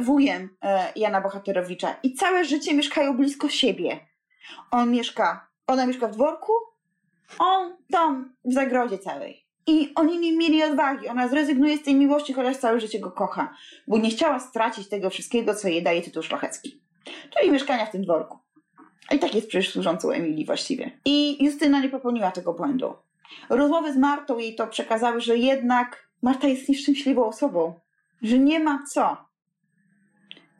wujem 0.00 0.56
Jana 0.96 1.20
Bohaterowicza 1.20 1.96
i 2.02 2.14
całe 2.14 2.44
życie 2.44 2.74
mieszkają 2.74 3.16
blisko 3.16 3.48
siebie. 3.48 4.00
On 4.70 4.90
mieszka, 4.90 5.48
ona 5.66 5.86
mieszka 5.86 6.08
w 6.08 6.12
dworku, 6.12 6.52
on 7.38 7.76
tam 7.90 8.36
w 8.44 8.52
zagrodzie 8.52 8.98
całej. 8.98 9.46
I 9.66 9.92
oni 9.94 10.18
nie 10.18 10.36
mieli 10.36 10.64
odwagi. 10.64 11.08
Ona 11.08 11.28
zrezygnuje 11.28 11.78
z 11.78 11.82
tej 11.82 11.94
miłości, 11.94 12.32
chociaż 12.32 12.56
całe 12.56 12.80
życie 12.80 13.00
go 13.00 13.10
kocha, 13.10 13.54
bo 13.88 13.98
nie 13.98 14.10
chciała 14.10 14.40
stracić 14.40 14.88
tego 14.88 15.10
wszystkiego, 15.10 15.54
co 15.54 15.68
jej 15.68 15.82
daje 15.82 16.02
tytuł 16.02 16.22
szlachecki. 16.22 16.82
Czyli 17.38 17.52
mieszkania 17.52 17.86
w 17.86 17.90
tym 17.90 18.02
dworku. 18.02 18.38
I 19.10 19.18
tak 19.18 19.34
jest 19.34 19.48
przecież 19.48 19.72
służącą 19.72 20.10
Emilii 20.10 20.46
właściwie. 20.46 20.90
I 21.04 21.44
Justyna 21.44 21.80
nie 21.80 21.88
popełniła 21.88 22.30
tego 22.30 22.52
błędu. 22.52 22.94
Rozmowy 23.48 23.92
z 23.92 23.96
Martą 23.96 24.38
jej 24.38 24.54
to 24.54 24.66
przekazały, 24.66 25.20
że 25.20 25.36
jednak 25.36 26.08
Marta 26.22 26.48
jest 26.48 26.68
nieszczęśliwą 26.68 27.26
osobą. 27.26 27.80
Że 28.22 28.38
nie 28.38 28.60
ma 28.60 28.84
co. 28.92 29.16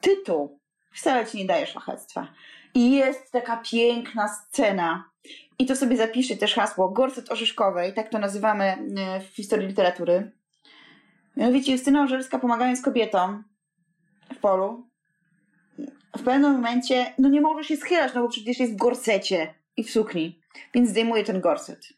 Tytuł 0.01 0.59
wcale 0.93 1.27
ci 1.27 1.39
nie 1.39 1.45
daje 1.45 1.67
szlachectwa. 1.67 2.29
I 2.75 2.91
jest 2.91 3.33
taka 3.33 3.57
piękna 3.57 4.29
scena, 4.29 5.11
i 5.59 5.67
to 5.67 5.77
sobie 5.77 5.97
zapiszę 5.97 6.37
też 6.37 6.55
hasło 6.55 6.89
gorset 6.89 7.33
orzeszkowej, 7.33 7.95
tak 7.95 8.09
to 8.09 8.19
nazywamy 8.19 8.65
e, 8.65 9.21
w 9.21 9.37
historii 9.37 9.69
literatury. 9.69 10.33
Mianowicie 11.37 11.73
Justyna 11.73 12.03
Orzelska 12.03 12.39
pomagając 12.39 12.83
kobietom 12.83 13.45
w 14.35 14.39
polu, 14.39 14.87
w 16.17 16.23
pewnym 16.23 16.53
momencie 16.53 17.07
no 17.19 17.29
nie 17.29 17.41
może 17.41 17.65
się 17.65 17.77
schylać, 17.77 18.15
no 18.15 18.23
bo 18.23 18.29
przecież 18.29 18.59
jest 18.59 18.73
w 18.73 18.77
gorsecie 18.77 19.55
i 19.77 19.85
w 19.85 19.91
sukni. 19.91 20.41
więc 20.75 20.91
zdejmuje 20.91 21.25
ten 21.25 21.41
gorset. 21.41 21.89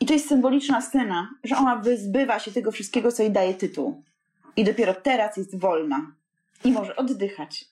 I 0.00 0.06
to 0.06 0.12
jest 0.12 0.28
symboliczna 0.28 0.80
scena, 0.80 1.30
że 1.44 1.56
ona 1.56 1.76
wyzbywa 1.76 2.38
się 2.38 2.52
tego 2.52 2.72
wszystkiego, 2.72 3.12
co 3.12 3.22
jej 3.22 3.32
daje 3.32 3.54
tytuł. 3.54 4.02
I 4.56 4.64
dopiero 4.64 4.94
teraz 4.94 5.36
jest 5.36 5.58
wolna 5.58 6.12
i 6.64 6.72
może 6.72 6.96
oddychać. 6.96 7.64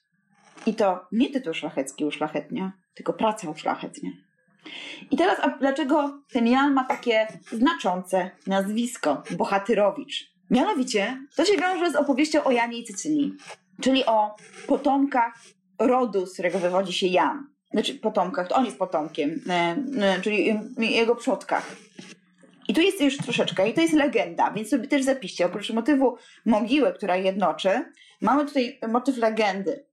I 0.65 0.73
to 0.73 1.05
nie 1.11 1.29
tytuł 1.29 1.53
szlachecki 1.53 2.05
uszlachetnia, 2.05 2.71
tylko 2.93 3.13
praca 3.13 3.49
uszlachetnia. 3.49 4.11
I 5.11 5.17
teraz, 5.17 5.39
a 5.39 5.49
dlaczego 5.49 6.21
ten 6.31 6.47
Jan 6.47 6.73
ma 6.73 6.83
takie 6.83 7.27
znaczące 7.51 8.31
nazwisko 8.47 9.23
Bohatyrowicz? 9.37 10.31
Mianowicie, 10.49 11.21
to 11.35 11.45
się 11.45 11.57
wiąże 11.57 11.91
z 11.91 11.95
opowieścią 11.95 12.43
o 12.43 12.51
Janie 12.51 12.77
i 12.77 12.83
Cycylii, 12.83 13.33
czyli 13.81 14.05
o 14.05 14.35
potomkach 14.67 15.33
rodu, 15.79 16.25
z 16.25 16.33
którego 16.33 16.59
wywodzi 16.59 16.93
się 16.93 17.07
Jan. 17.07 17.47
Znaczy 17.71 17.95
potomkach, 17.95 18.47
to 18.47 18.55
on 18.55 18.65
jest 18.65 18.77
potomkiem, 18.77 19.41
e, 19.49 19.75
e, 20.01 20.21
czyli 20.21 20.59
jego 20.79 21.15
przodkach. 21.15 21.75
I 22.67 22.73
tu 22.73 22.81
jest 22.81 23.01
już 23.01 23.17
troszeczkę, 23.17 23.69
i 23.69 23.73
to 23.73 23.81
jest 23.81 23.93
legenda, 23.93 24.51
więc 24.51 24.69
sobie 24.69 24.87
też 24.87 25.03
zapiszcie. 25.03 25.45
Oprócz 25.45 25.69
motywu 25.69 26.17
mogiły, 26.45 26.93
która 26.93 27.15
jednoczy, 27.15 27.85
mamy 28.21 28.45
tutaj 28.45 28.79
motyw 28.87 29.17
legendy. 29.17 29.85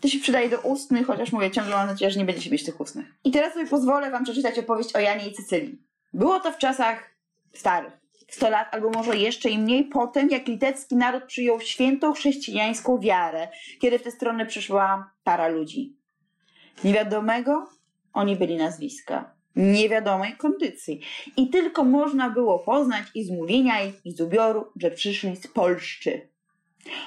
To 0.00 0.08
się 0.08 0.18
przydaje 0.18 0.48
do 0.48 0.60
ustnych, 0.60 1.06
chociaż 1.06 1.32
mówię, 1.32 1.50
ciągle 1.50 1.76
mam 1.76 1.86
nadzieję, 1.86 2.10
że 2.10 2.18
nie 2.18 2.24
będziecie 2.24 2.50
mieć 2.50 2.64
tych 2.64 2.80
ustnych. 2.80 3.06
I 3.24 3.30
teraz 3.30 3.52
sobie 3.52 3.66
pozwolę 3.66 4.10
wam 4.10 4.24
przeczytać 4.24 4.58
opowieść 4.58 4.96
o 4.96 4.98
Janie 4.98 5.28
i 5.28 5.32
Cycylii. 5.32 5.82
Było 6.12 6.40
to 6.40 6.52
w 6.52 6.58
czasach 6.58 7.10
starych, 7.52 7.92
100 8.32 8.50
lat 8.50 8.68
albo 8.74 8.90
może 8.90 9.16
jeszcze 9.16 9.50
i 9.50 9.58
mniej 9.58 9.84
potem, 9.84 10.28
jak 10.30 10.48
litewski 10.48 10.96
naród 10.96 11.24
przyjął 11.24 11.60
świętą 11.60 12.12
chrześcijańską 12.12 12.98
wiarę, 12.98 13.48
kiedy 13.80 13.98
w 13.98 14.02
tę 14.02 14.10
stronę 14.10 14.46
przyszła 14.46 15.10
para 15.24 15.48
ludzi. 15.48 15.96
Niewiadomego 16.84 17.68
oni 18.12 18.36
byli 18.36 18.56
nazwiska, 18.56 19.34
niewiadomej 19.56 20.36
kondycji. 20.36 21.00
I 21.36 21.48
tylko 21.48 21.84
można 21.84 22.30
było 22.30 22.58
poznać 22.58 23.04
i 23.14 23.24
z 23.24 23.30
mówienia 23.30 23.82
ich, 23.82 24.06
i 24.06 24.12
z 24.12 24.20
ubioru, 24.20 24.64
że 24.76 24.90
przyszli 24.90 25.36
z 25.36 25.46
Polszczy. 25.46 26.28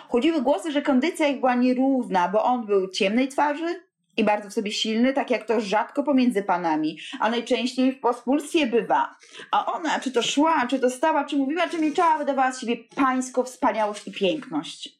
Chodziły 0.10 0.42
głosy, 0.42 0.72
że 0.72 0.82
kondycja 0.82 1.28
ich 1.28 1.40
była 1.40 1.56
nierówna, 1.56 2.30
bo 2.30 2.44
on 2.44 2.66
był 2.66 2.90
ciemnej 2.90 3.28
twarzy 3.28 3.85
i 4.18 4.24
bardzo 4.24 4.50
w 4.50 4.54
sobie 4.54 4.72
silny, 4.72 5.14
tak 5.14 5.32
jak 5.32 5.48
to 5.48 5.62
rzadko 5.62 6.04
pomiędzy 6.04 6.44
panami, 6.44 6.98
a 7.20 7.30
najczęściej 7.30 7.92
w 7.92 8.00
pospólstwie 8.00 8.68
bywa. 8.68 9.16
A 9.52 9.74
ona, 9.74 10.00
czy 10.00 10.12
to 10.12 10.22
szła, 10.22 10.68
czy 10.70 10.80
to 10.80 10.90
stała, 10.90 11.24
czy 11.24 11.38
mówiła, 11.38 11.68
czy 11.68 11.80
milczała, 11.80 12.18
wydawała 12.18 12.52
z 12.52 12.60
siebie 12.60 12.78
pańską 12.96 13.44
wspaniałość 13.44 14.08
i 14.08 14.12
piękność. 14.12 15.00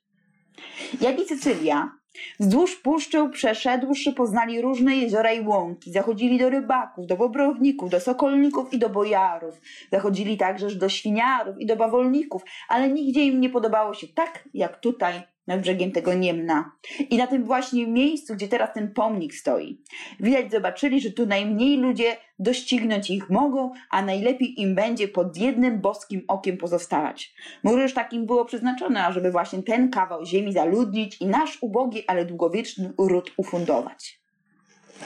Jak 1.02 1.20
i 1.20 1.26
Cecylia, 1.26 1.92
Wzdłuż 2.40 2.76
puszczy 2.76 3.30
przeszedłszy 3.30 4.14
poznali 4.14 4.62
różne 4.62 4.96
jeziora 4.96 5.34
i 5.34 5.48
łąki. 5.48 5.92
Zachodzili 5.92 6.40
do 6.40 6.50
rybaków, 6.50 7.08
do 7.08 7.18
bobrowników, 7.18 7.90
do 7.90 8.00
sokolników 8.00 8.74
i 8.74 8.80
do 8.80 8.90
bojarów. 8.90 9.62
Zachodzili 9.92 10.38
także 10.38 10.76
do 10.76 10.90
świniarów 10.90 11.60
i 11.60 11.66
do 11.66 11.76
bawolników, 11.76 12.42
ale 12.68 12.90
nigdzie 12.90 13.24
im 13.26 13.42
nie 13.42 13.50
podobało 13.50 13.94
się 13.94 14.08
tak, 14.08 14.50
jak 14.54 14.80
tutaj 14.80 15.22
nad 15.48 15.62
brzegiem 15.62 15.92
tego 15.92 16.14
Niemna. 16.14 16.72
I 17.10 17.18
na 17.18 17.28
tym 17.28 17.44
właśnie 17.44 17.88
miejscu, 17.88 18.36
gdzie 18.36 18.48
teraz 18.48 18.74
ten 18.74 18.94
pomnik 18.94 19.36
stoi. 19.36 19.82
Widać, 20.20 20.52
zobaczyli, 20.52 21.02
że 21.02 21.12
tu 21.12 21.26
najmniej 21.26 21.78
ludzie 21.78 22.18
doścignąć 22.40 23.10
ich 23.10 23.30
mogą, 23.30 23.72
a 23.90 24.02
najlepiej 24.02 24.62
im 24.62 24.76
będzie 24.76 25.08
pod 25.08 25.38
jednym 25.38 25.82
boskim 25.82 26.24
okiem 26.28 26.58
pozostawać. 26.58 27.34
Może 27.64 27.82
już 27.82 27.94
takim 27.94 28.26
było 28.26 28.46
przeznaczone, 28.46 29.06
ażeby 29.06 29.32
właśnie 29.32 29.64
ten 29.64 29.92
kawał 29.92 30.26
ziemi 30.26 30.54
zaludnić 30.54 31.22
i 31.22 31.26
nasz 31.26 31.58
ubogi, 31.62 32.04
ale 32.08 32.26
długowieczny 32.26 32.94
ród 32.98 33.32
ufundować. 33.38 34.20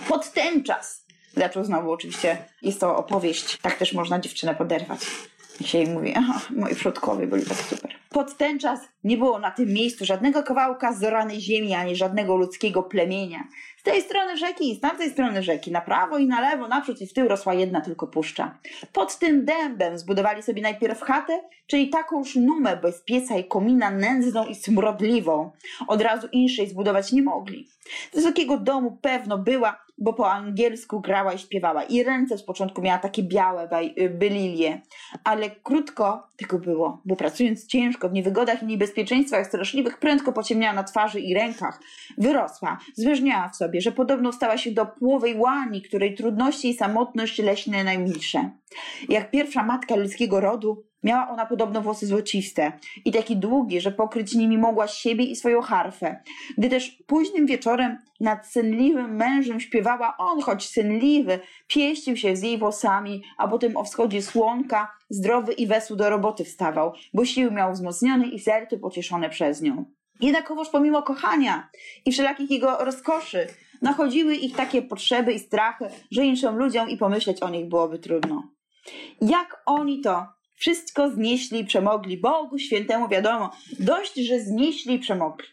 Pod 0.08 0.34
ten 0.34 0.64
czas 0.64 1.06
zaczął 1.38 1.64
znowu 1.64 1.92
oczywiście, 1.92 2.38
jest 2.62 2.80
to 2.80 2.98
opowieść, 2.98 3.58
tak 3.58 3.78
też 3.78 3.94
można 3.94 4.20
dziewczynę 4.20 4.56
poderwać. 4.56 5.00
I 5.62 5.64
się 5.64 5.78
jej 5.78 5.88
mówi, 5.88 6.14
aha, 6.16 6.42
moi 6.50 6.76
przodkowie 6.76 7.28
byli 7.28 7.46
tak 7.46 7.58
super. 7.58 7.96
Pod 8.10 8.38
ten 8.38 8.60
czas 8.60 8.80
nie 9.04 9.18
było 9.18 9.40
na 9.40 9.52
tym 9.52 9.68
miejscu 9.74 10.06
żadnego 10.06 10.44
kawałka 10.44 10.94
zoranej 10.94 11.42
ziemi, 11.42 11.74
ani 11.74 11.96
żadnego 11.96 12.36
ludzkiego 12.36 12.84
plemienia. 12.84 13.44
Z 13.78 13.84
tej 13.84 14.02
strony 14.02 14.38
rzeki 14.38 14.72
i 14.72 14.76
z 14.76 14.80
tamtej 14.80 15.10
strony 15.10 15.44
rzeki, 15.44 15.72
na 15.72 15.82
prawo 15.82 16.18
i 16.18 16.28
na 16.28 16.42
lewo, 16.42 16.68
naprzód 16.68 17.02
i 17.02 17.08
w 17.08 17.14
tył 17.14 17.28
rosła 17.28 17.54
jedna 17.54 17.82
tylko 17.82 18.08
puszcza. 18.08 18.58
Pod 18.94 19.20
tym 19.20 19.46
dębem 19.46 19.98
zbudowali 19.98 20.44
sobie 20.44 20.62
najpierw 20.62 21.02
chatę, 21.02 21.42
czyli 21.68 21.90
takąż 21.90 22.36
numę 22.36 22.78
bez 22.78 23.02
pieca 23.02 23.38
i 23.38 23.44
komina 23.44 23.92
nędzną 23.92 24.46
i 24.46 24.56
smrodliwą. 24.56 25.52
Od 25.88 26.02
razu 26.02 26.28
inszej 26.32 26.70
zbudować 26.70 27.12
nie 27.12 27.22
mogli. 27.22 27.68
Z 28.12 28.16
wysokiego 28.16 28.58
domu 28.58 28.98
pewno 29.02 29.38
była, 29.38 29.82
bo 30.00 30.14
po 30.14 30.32
angielsku 30.32 31.02
grała 31.02 31.34
i 31.34 31.38
śpiewała. 31.38 31.84
I 31.84 32.04
ręce 32.04 32.38
z 32.38 32.44
początku 32.44 32.82
miała 32.82 32.98
takie 32.98 33.24
białe 33.24 33.70
y, 34.00 34.10
bylilie. 34.10 34.82
Ale 35.24 35.50
krótko 35.50 36.28
tego 36.38 36.60
było, 36.60 37.02
bo 37.06 37.16
pracując 37.16 37.68
ciężko 37.68 38.10
w 38.10 38.14
niewygodach 38.14 38.64
i 38.64 38.66
niebezpieczeństwach 38.66 39.48
straszliwych, 39.48 40.00
prędko 40.00 40.34
pociemniała 40.34 40.74
na 40.74 40.84
twarzy 40.84 41.20
i 41.20 41.34
rękach. 41.34 41.80
Wyrosła, 42.18 42.78
zwierzniała 42.96 43.50
w 43.50 43.56
sobie, 43.56 43.82
że 43.82 43.92
podobno 43.92 44.32
stała 44.32 44.58
się 44.58 44.72
do 44.72 44.86
płowej 44.86 45.38
łani, 45.38 45.82
której 45.82 46.16
trudności 46.16 46.70
i 46.70 46.74
samotność 46.74 47.40
leśne 47.40 47.84
najmilsze. 47.84 48.50
Jak 49.10 49.32
pierwsza 49.32 49.64
matka 49.64 49.96
ludzkiego 49.96 50.40
rodu, 50.40 50.89
Miała 51.04 51.30
ona 51.30 51.46
podobno 51.46 51.82
włosy 51.82 52.08
złociste 52.08 52.72
i 53.06 53.12
takie 53.12 53.36
długie, 53.36 53.82
że 53.82 53.92
pokryć 53.92 54.36
nimi 54.36 54.58
mogła 54.58 54.88
siebie 54.88 55.24
i 55.24 55.36
swoją 55.36 55.62
harfę. 55.62 56.24
Gdy 56.58 56.70
też 56.70 57.04
późnym 57.08 57.46
wieczorem 57.46 57.98
nad 58.20 58.48
senliwym 58.48 59.16
mężem 59.16 59.60
śpiewała 59.60 60.18
on, 60.18 60.42
choć 60.42 60.70
senliwy, 60.70 61.40
pieścił 61.68 62.18
się 62.18 62.36
z 62.36 62.44
jej 62.44 62.58
włosami, 62.58 63.24
a 63.38 63.48
potem 63.48 63.78
o 63.78 63.84
wschodzie 63.84 64.22
słonka, 64.22 64.92
zdrowy 65.10 65.54
i 65.54 65.68
wesół 65.68 65.98
do 65.98 66.10
roboty 66.10 66.46
wstawał, 66.46 66.94
bo 67.14 67.26
sił 67.26 67.52
miał 67.52 67.74
wzmocniony 67.74 68.28
i 68.28 68.40
serce 68.40 68.78
pocieszone 68.78 69.30
przez 69.30 69.62
nią. 69.62 69.86
Jednakowoż 70.20 70.70
pomimo 70.70 71.02
kochania 71.02 71.70
i 72.06 72.12
wszelakich 72.12 72.52
jego 72.52 72.78
rozkoszy, 72.86 73.48
nachodziły 73.82 74.36
ich 74.36 74.56
takie 74.56 74.82
potrzeby 74.82 75.34
i 75.34 75.40
strachy, 75.40 75.86
że 76.12 76.26
inszym 76.26 76.58
ludziom 76.58 76.90
i 76.90 76.98
pomyśleć 76.98 77.44
o 77.44 77.50
nich 77.50 77.70
byłoby 77.70 78.00
trudno. 78.00 78.44
Jak 79.22 79.62
oni 79.66 80.02
to 80.02 80.39
wszystko 80.60 81.10
znieśli 81.10 81.60
i 81.60 81.66
przemogli. 81.66 82.18
Bogu 82.18 82.58
świętemu 82.58 83.08
wiadomo, 83.08 83.52
dość, 83.80 84.16
że 84.16 84.40
znieśli 84.40 84.96
i 84.96 85.00
przemogli. 85.00 85.48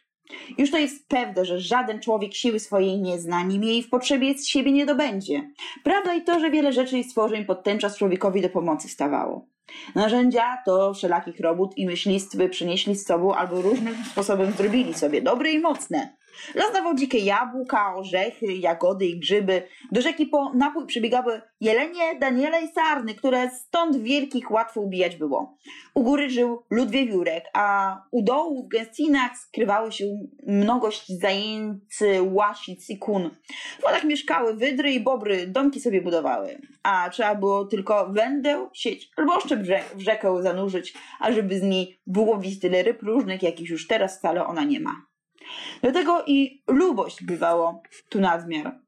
Już 0.59 0.71
to 0.71 0.79
jest 0.79 1.09
pewne, 1.09 1.45
że 1.45 1.61
żaden 1.61 2.01
człowiek 2.01 2.35
siły 2.35 2.61
swojej 2.61 3.01
nie 3.01 3.19
zna, 3.19 3.43
nim 3.43 3.65
jej 3.65 3.83
w 3.83 3.91
potrzebie 3.91 4.39
z 4.39 4.47
siebie 4.47 4.73
nie 4.73 4.87
dobędzie. 4.87 5.51
Prawda 5.85 6.15
i 6.15 6.25
to, 6.25 6.41
że 6.41 6.51
wiele 6.51 6.73
rzeczy 6.73 6.99
i 6.99 7.05
stworzeń 7.05 7.45
pod 7.45 7.65
ten 7.65 7.79
czas 7.79 7.99
człowiekowi 7.99 8.43
do 8.43 8.49
pomocy 8.49 8.89
stawało. 8.89 9.47
Narzędzia 9.95 10.59
to 10.65 10.95
wszelakich 10.95 11.41
robót 11.41 11.79
i 11.79 11.87
myślistwy 11.87 12.49
przynieśli 12.49 12.97
z 12.97 13.07
sobą 13.07 13.35
albo 13.35 13.63
różnym 13.63 13.97
sposobem 14.11 14.53
zrobili 14.53 14.95
sobie, 14.95 15.23
dobre 15.23 15.53
i 15.53 15.59
mocne. 15.59 16.17
Rozdawał 16.55 16.95
dzikie 16.95 17.19
jabłka, 17.19 17.97
orzechy, 17.97 18.47
jagody 18.47 19.07
i 19.07 19.19
grzyby. 19.19 19.63
Do 19.93 20.01
rzeki 20.03 20.27
po 20.27 20.53
napój 20.55 20.87
przybiegały 20.87 21.43
jelenie, 21.61 22.19
daniele 22.21 22.63
i 22.63 22.69
sarny, 22.69 23.15
które 23.15 23.51
stąd 23.51 23.97
wielkich 23.97 24.51
łatwo 24.51 24.81
ubijać 24.81 25.17
było. 25.17 25.57
U 25.95 26.03
góry 26.03 26.31
żył 26.31 26.63
lud 26.71 26.91
wiewiórek, 26.91 27.45
a 27.55 27.97
u 28.11 28.23
dołu 28.23 28.65
w 28.65 28.69
gęstinach 28.69 29.39
skrywały 29.39 29.93
się 29.93 30.05
mnogość 30.47 31.13
zajęcy, 31.21 32.23
łasic 32.23 32.91
i 32.91 32.99
kun. 32.99 33.31
W 33.79 33.83
wodach 33.83 34.05
mieszkały 34.05 34.55
wydry 34.55 34.93
i 34.93 35.01
bobry, 35.01 35.47
domki 35.47 35.81
sobie 35.81 36.03
budowały. 36.03 36.61
A 36.83 37.11
trzeba 37.11 37.35
było 37.35 37.65
tylko 37.65 38.09
wędeł, 38.13 38.69
sieć 38.73 39.11
albo 39.17 39.35
oszczep 39.35 39.61
w 39.95 40.01
rzekę 40.01 40.43
zanurzyć, 40.43 40.95
ażeby 41.21 41.59
z 41.59 41.63
niej 41.63 42.01
wyłowić 42.07 42.61
tyle 42.61 42.83
ryb 42.83 43.03
różnych, 43.03 43.43
jakich 43.43 43.71
już 43.71 43.87
teraz 43.87 44.19
wcale 44.19 44.47
ona 44.47 44.65
nie 44.65 44.81
ma. 44.81 45.07
Dlatego 45.83 46.25
i 46.27 46.63
lubość 46.69 47.25
bywało 47.25 47.83
tu 48.09 48.21
nadmiar. 48.21 48.81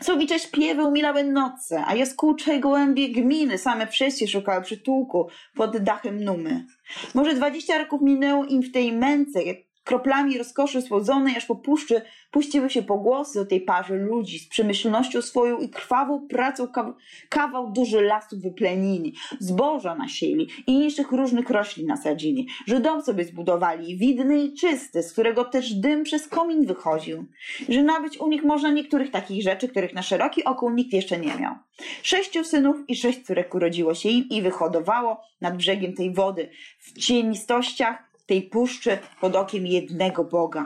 Sowicze 0.00 0.38
śpiewy 0.38 0.84
umilały 0.84 1.24
noce, 1.24 1.84
a 1.86 1.94
jaskółcze 1.94 2.58
gołębie 2.58 3.08
gminy 3.08 3.58
same 3.58 3.86
przejście 3.86 4.28
szukały 4.28 4.62
przytułku 4.62 5.28
pod 5.54 5.78
dachem 5.78 6.24
numy. 6.24 6.66
Może 7.14 7.34
dwadzieścia 7.34 7.78
roków 7.78 8.02
minęło 8.02 8.44
im 8.44 8.62
w 8.62 8.72
tej 8.72 8.92
męce, 8.92 9.40
kroplami 9.88 10.38
rozkoszy 10.38 10.82
słodzonej 10.82 11.36
aż 11.36 11.46
po 11.46 11.56
puszczy 11.56 12.02
puściły 12.30 12.70
się 12.70 12.82
pogłosy 12.82 13.40
o 13.40 13.44
tej 13.44 13.60
parze 13.60 13.94
ludzi 13.94 14.38
z 14.38 14.48
przemyślnością 14.48 15.22
swoją 15.22 15.58
i 15.58 15.68
krwawą 15.68 16.28
pracą 16.28 16.68
kawał, 16.68 16.94
kawał 17.28 17.72
duży 17.72 18.00
lasu 18.00 18.40
wyplenili, 18.40 19.14
zboża 19.38 19.94
nasieli 19.94 20.48
i 20.66 20.72
innych 20.72 21.12
różnych 21.12 21.50
roślin 21.50 21.86
nasadzili, 21.86 22.48
że 22.66 22.80
dom 22.80 23.02
sobie 23.02 23.24
zbudowali, 23.24 23.96
widny 23.96 24.42
i 24.42 24.54
czysty, 24.54 25.02
z 25.02 25.12
którego 25.12 25.44
też 25.44 25.74
dym 25.74 26.02
przez 26.02 26.28
komin 26.28 26.66
wychodził, 26.66 27.24
że 27.68 27.82
nabyć 27.82 28.18
u 28.18 28.28
nich 28.28 28.44
można 28.44 28.70
niektórych 28.70 29.10
takich 29.10 29.42
rzeczy, 29.42 29.68
których 29.68 29.94
na 29.94 30.02
szeroki 30.02 30.44
okół 30.44 30.70
nikt 30.70 30.92
jeszcze 30.92 31.18
nie 31.18 31.34
miał. 31.36 31.54
Sześciu 32.02 32.44
synów 32.44 32.76
i 32.88 32.96
sześć 32.96 33.26
córek 33.26 33.54
urodziło 33.54 33.94
się 33.94 34.08
im 34.08 34.28
i 34.28 34.42
wyhodowało 34.42 35.20
nad 35.40 35.56
brzegiem 35.56 35.94
tej 35.94 36.14
wody. 36.14 36.50
W 36.78 36.92
cienistościach 36.98 38.07
tej 38.28 38.42
puszczy 38.42 38.98
pod 39.20 39.36
okiem 39.36 39.66
jednego 39.66 40.24
Boga. 40.24 40.64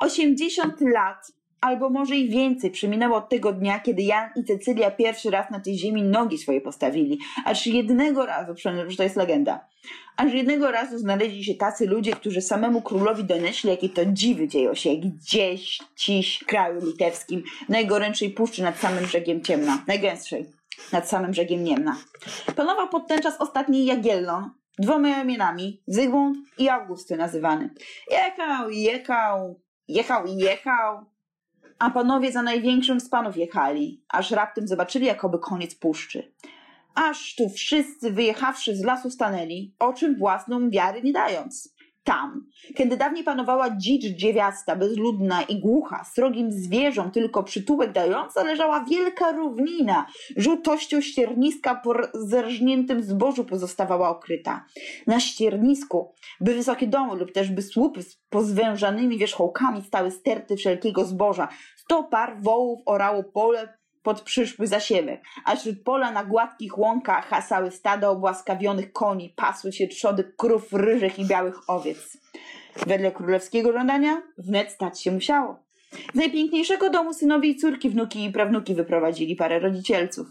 80 0.00 0.80
lat 0.80 1.32
albo 1.60 1.90
może 1.90 2.16
i 2.16 2.28
więcej 2.28 2.70
przyminęło 2.70 3.16
od 3.16 3.28
tego 3.28 3.52
dnia, 3.52 3.80
kiedy 3.80 4.02
Jan 4.02 4.30
i 4.36 4.44
Cecylia 4.44 4.90
pierwszy 4.90 5.30
raz 5.30 5.50
na 5.50 5.60
tej 5.60 5.78
ziemi 5.78 6.02
nogi 6.02 6.38
swoje 6.38 6.60
postawili. 6.60 7.18
Aż 7.44 7.66
jednego 7.66 8.26
razu, 8.26 8.52
że 8.88 8.96
to 8.96 9.02
jest 9.02 9.16
legenda, 9.16 9.68
aż 10.16 10.32
jednego 10.32 10.70
razu 10.70 10.98
znaleźli 10.98 11.44
się 11.44 11.54
tacy 11.54 11.86
ludzie, 11.86 12.12
którzy 12.12 12.40
samemu 12.42 12.82
królowi 12.82 13.24
donieśli, 13.24 13.70
jakie 13.70 13.88
to 13.88 14.04
dziwy 14.06 14.48
dzieją 14.48 14.74
się 14.74 14.96
gdzieś 14.96 15.78
dziś 15.96 16.38
w 16.38 16.46
kraju 16.46 16.86
litewskim, 16.86 17.42
najgorętszej 17.68 18.30
puszczy 18.30 18.62
nad 18.62 18.78
samym 18.78 19.04
brzegiem 19.04 19.42
Ciemna, 19.42 19.84
najgęstszej 19.86 20.46
nad 20.92 21.08
samym 21.08 21.30
brzegiem 21.30 21.64
Niemna. 21.64 21.96
Panował 22.56 22.88
pod 22.88 23.06
ten 23.06 23.22
czas 23.22 23.40
ostatni 23.40 23.84
Jagiellon, 23.84 24.50
dwoma 24.78 25.22
imionami, 25.22 25.82
Zygmunt 25.86 26.38
i 26.58 26.68
Augusty 26.68 27.16
nazywany. 27.16 27.70
Jechał 28.10 28.70
jechał, 28.70 29.60
jechał 29.88 30.26
i 30.26 30.36
jechał, 30.36 31.04
a 31.78 31.90
panowie 31.90 32.32
za 32.32 32.42
największym 32.42 33.00
z 33.00 33.08
panów 33.08 33.36
jechali, 33.36 34.02
aż 34.08 34.30
raptem 34.30 34.68
zobaczyli 34.68 35.06
jakoby 35.06 35.38
koniec 35.38 35.74
puszczy. 35.74 36.32
Aż 36.94 37.34
tu 37.34 37.48
wszyscy 37.48 38.10
wyjechawszy 38.10 38.76
z 38.76 38.84
lasu 38.84 39.10
stanęli, 39.10 39.74
o 39.78 39.92
czym 39.92 40.18
własną 40.18 40.70
wiary 40.70 41.02
nie 41.02 41.12
dając 41.12 41.77
tam, 42.08 42.46
kiedy 42.76 42.96
dawniej 42.96 43.24
panowała 43.24 43.76
dzicz 43.76 44.04
dziewiasta, 44.04 44.76
bezludna 44.76 45.42
i 45.42 45.60
głucha, 45.60 46.04
srogim 46.04 46.52
zwierzom 46.52 47.10
tylko 47.10 47.42
przytułek 47.42 47.92
dająca, 47.92 48.44
leżała 48.44 48.84
wielka 48.84 49.32
równina, 49.32 50.06
żółtością 50.36 51.00
ścierniska 51.00 51.74
po 51.74 51.94
zerżniętym 52.14 53.02
zbożu 53.02 53.44
pozostawała 53.44 54.08
okryta. 54.08 54.64
Na 55.06 55.20
ściernisku, 55.20 56.14
by 56.40 56.54
wysokie 56.54 56.86
domy 56.86 57.16
lub 57.16 57.32
też 57.32 57.50
by 57.50 57.62
słupy 57.62 58.02
z 58.02 58.16
pozwężanymi 58.30 59.18
wierzchołkami 59.18 59.82
stały 59.82 60.10
sterty 60.10 60.56
wszelkiego 60.56 61.04
zboża. 61.04 61.48
Sto 61.76 62.04
par 62.04 62.42
wołów 62.42 62.80
orało 62.86 63.24
pole 63.24 63.78
pod 64.02 64.20
przyszły 64.20 64.66
zasiewek, 64.66 65.22
a 65.44 65.56
wśród 65.56 65.82
pola 65.82 66.10
na 66.10 66.24
gładkich 66.24 66.78
łąkach 66.78 67.26
hasały 67.26 67.70
stada 67.70 68.08
obłaskawionych 68.08 68.92
koni, 68.92 69.32
pasły 69.36 69.72
się 69.72 69.88
trzody 69.88 70.32
krów 70.36 70.72
ryżych 70.72 71.18
i 71.18 71.24
białych 71.24 71.70
owiec. 71.70 72.18
Wedle 72.86 73.12
królewskiego 73.12 73.72
żądania 73.72 74.22
wnet 74.38 74.70
stać 74.70 75.02
się 75.02 75.10
musiało. 75.10 75.62
Z 76.12 76.14
najpiękniejszego 76.14 76.90
domu 76.90 77.14
synowie 77.14 77.48
i 77.48 77.56
córki, 77.56 77.90
wnuki 77.90 78.24
i 78.24 78.32
prawnuki 78.32 78.74
wyprowadzili 78.74 79.36
parę 79.36 79.58
rodzicielców. 79.58 80.26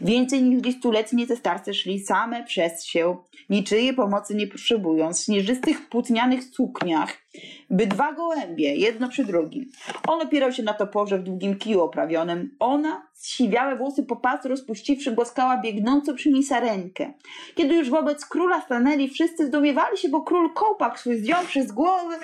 Więcej 0.00 0.42
niż 0.42 0.60
dwustuletnie 0.60 1.26
te 1.26 1.36
starce 1.36 1.74
szli 1.74 2.00
same 2.00 2.44
przez 2.44 2.84
się, 2.84 3.16
niczyje 3.50 3.92
pomocy 3.92 4.34
nie 4.34 4.46
potrzebując, 4.46 5.20
w 5.20 5.24
śnieżystych, 5.24 5.88
płótnianych 5.88 6.44
sukniach, 6.44 7.22
by 7.70 7.86
dwa 7.86 8.12
gołębie, 8.12 8.74
jedno 8.74 9.08
przy 9.08 9.24
drugim. 9.24 9.70
On 10.08 10.22
opierał 10.22 10.52
się 10.52 10.62
na 10.62 10.74
toporze 10.74 11.18
w 11.18 11.22
długim 11.22 11.58
kiju 11.58 11.80
oprawionym. 11.80 12.56
Ona, 12.58 13.06
siwiałe 13.22 13.76
włosy 13.76 14.02
po 14.02 14.16
pas 14.16 14.44
rozpuściwszy, 14.44 15.12
głaskała 15.12 15.56
biegnącą 15.56 16.14
przy 16.14 16.30
niej 16.30 16.42
sarenkę. 16.42 17.12
Kiedy 17.54 17.74
już 17.74 17.90
wobec 17.90 18.26
króla 18.26 18.60
stanęli, 18.60 19.08
wszyscy 19.08 19.46
zdumiewali 19.46 19.98
się, 19.98 20.08
bo 20.08 20.22
król 20.22 20.52
kołpak 20.54 21.00
swój 21.00 21.18
zdjąwszy 21.18 21.62
z 21.62 21.72
głowy, 21.72 22.14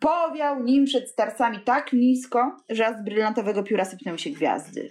powiał 0.00 0.62
nim 0.64 0.84
przed 0.84 1.10
starcami 1.10 1.60
tak 1.64 1.92
nisko, 1.92 2.56
że 2.68 2.96
z 3.00 3.04
brylantowego 3.04 3.62
pióra 3.62 3.84
sypnęły 3.84 4.18
się 4.18 4.30
gwiazdy. 4.30 4.90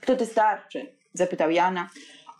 Kto 0.00 0.16
ty 0.16 0.26
starczy? 0.26 0.93
Zapytał 1.14 1.50
Jana. 1.50 1.90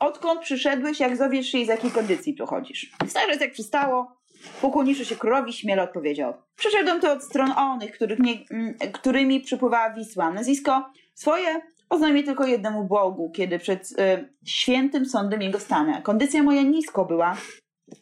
Odkąd 0.01 0.41
przyszedłeś, 0.41 1.01
jak 1.01 1.17
zowiesz 1.17 1.47
się 1.47 1.59
i 1.59 1.65
z 1.65 1.69
jakiej 1.69 1.91
kondycji 1.91 2.35
tu 2.35 2.47
chodzisz? 2.47 2.91
Starzec 3.09 3.41
jak 3.41 3.53
przystało, 3.53 4.17
pokłoniwszy 4.61 5.05
się 5.05 5.17
królowi, 5.17 5.53
śmielo 5.53 5.83
odpowiedział. 5.83 6.35
Przyszedłem 6.57 7.01
tu 7.01 7.11
od 7.11 7.25
stron 7.25 7.53
onych, 7.57 7.93
których 7.93 8.19
nie, 8.19 8.35
mm, 8.51 8.75
którymi 8.93 9.41
przypływała 9.41 9.91
Wisła. 9.91 10.31
Nazwisko 10.31 10.91
swoje 11.15 11.61
oznajmię 11.91 12.23
tylko 12.23 12.47
jednemu 12.47 12.85
Bogu, 12.85 13.31
kiedy 13.31 13.59
przed 13.59 13.91
y, 13.93 14.29
świętym 14.47 15.07
sądem 15.07 15.43
jego 15.43 15.61
stanę. 15.61 16.03
Kondycja 16.03 16.43
moja 16.43 16.63
nisko 16.63 17.05
była, 17.05 17.37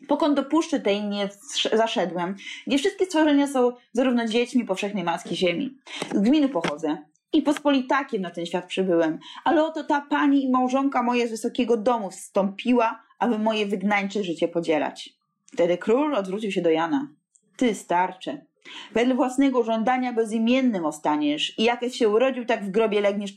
Pokąd 0.08 0.36
do 0.36 0.44
puszczy 0.44 0.80
tej 0.80 1.04
nie 1.04 1.28
zaszedłem, 1.72 2.34
gdzie 2.66 2.78
wszystkie 2.78 3.06
stworzenia 3.06 3.46
są 3.46 3.72
zarówno 3.92 4.26
dziećmi 4.26 4.64
powszechnej 4.64 5.04
matki 5.04 5.36
ziemi. 5.36 5.78
Z 6.14 6.20
gminy 6.20 6.48
pochodzę 6.48 6.98
i 7.32 7.42
pospolitakiem 7.42 8.22
na 8.22 8.30
ten 8.30 8.46
świat 8.46 8.66
przybyłem. 8.66 9.18
Ale 9.44 9.64
oto 9.64 9.84
ta 9.84 10.00
pani 10.00 10.44
i 10.44 10.50
małżonka 10.50 11.02
moja 11.02 11.26
z 11.26 11.30
wysokiego 11.30 11.76
domu 11.76 12.10
wstąpiła, 12.10 13.02
aby 13.18 13.38
moje 13.38 13.66
wygnańcze 13.66 14.24
życie 14.24 14.48
podzielać. 14.48 15.14
Wtedy 15.52 15.78
król 15.78 16.14
odwrócił 16.14 16.52
się 16.52 16.62
do 16.62 16.70
Jana. 16.70 17.08
Ty, 17.56 17.74
starcze, 17.74 18.44
wedle 18.92 19.14
własnego 19.14 19.62
żądania 19.62 20.12
bezimiennym 20.12 20.86
ostaniesz 20.86 21.58
i 21.58 21.64
jakeś 21.64 21.96
się 21.96 22.08
urodził, 22.08 22.44
tak 22.44 22.64
w 22.64 22.70
grobie 22.70 23.00
legniesz 23.00 23.34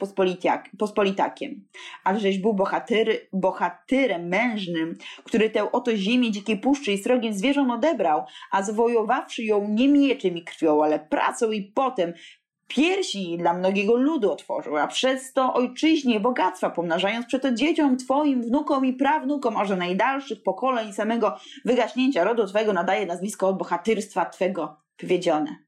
pospolitakiem. 0.78 1.68
Ale 2.04 2.20
żeś 2.20 2.38
był 2.38 2.54
bohatyry, 2.54 3.28
bohatyrem 3.34 4.28
mężnym, 4.28 4.98
który 5.24 5.50
tę 5.50 5.72
oto 5.72 5.98
ziemię 5.98 6.32
dzikiej 6.32 6.58
puszczy 6.58 6.92
i 6.92 6.98
srogiem 6.98 7.34
zwierząt 7.34 7.72
odebrał, 7.72 8.26
a 8.52 8.64
zawojowawszy 8.64 9.44
ją 9.44 9.68
nie 9.70 9.88
mieczem 9.88 10.38
i 10.38 10.44
krwią, 10.44 10.84
ale 10.84 11.00
pracą 11.00 11.52
i 11.52 11.62
potem, 11.62 12.14
piersi 12.68 13.38
dla 13.38 13.54
mnogiego 13.54 13.96
ludu 13.96 14.32
otworzył, 14.32 14.78
a 14.78 14.88
przez 14.88 15.34
to 15.34 15.54
ojczyźnie 15.54 16.20
bogactwa 16.20 16.70
pomnażając 16.70 17.26
przeto 17.26 17.52
dzieciom 17.52 17.98
twoim, 17.98 18.42
wnukom 18.42 18.86
i 18.86 18.94
prawnukom, 18.94 19.58
a 19.58 19.66
że 19.66 19.76
najdalszych 19.76 20.44
pokoleń 20.44 20.94
samego 20.94 21.38
wygaśnięcia 21.66 22.24
rodu 22.24 22.48
twego 22.48 22.74
nadaje 22.74 23.06
nazwisko 23.06 23.48
od 23.48 23.58
bohatyrstwa 23.58 24.26
twego 24.26 24.78
wywiedzione. 25.00 25.66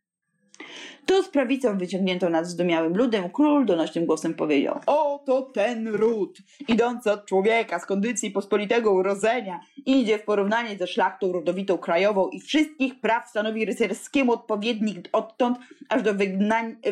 Tu 1.08 1.24
z 1.24 1.30
prawicą 1.30 1.78
wyciągniętą 1.78 2.30
nad 2.30 2.48
zdumiałym 2.48 2.98
ludem 2.98 3.30
król 3.30 3.65
donośnym 3.65 4.06
głosem 4.06 4.34
powiedział 4.34 4.80
Oto 4.86 5.41
ten 5.41 5.88
ród, 5.88 6.38
idący 6.67 7.12
od 7.12 7.26
człowieka 7.26 7.80
z 7.80 7.86
kondycji 7.86 8.32
pospolitego 8.32 8.93
urodzenia, 8.93 9.60
idzie 9.86 10.17
w 10.20 10.24
porównanie 10.24 10.78
ze 10.78 10.88
szlachtą 10.88 11.32
rodowitą 11.32 11.78
krajową 11.78 12.30
i 12.30 12.39
wszystkich 12.39 13.00
praw 13.00 13.30
stanowi 13.30 13.65
rycerskiemu 13.65 14.34
odpowiednik 14.34 15.10
odtąd 15.12 15.58
aż 15.89 16.02
do 16.02 16.12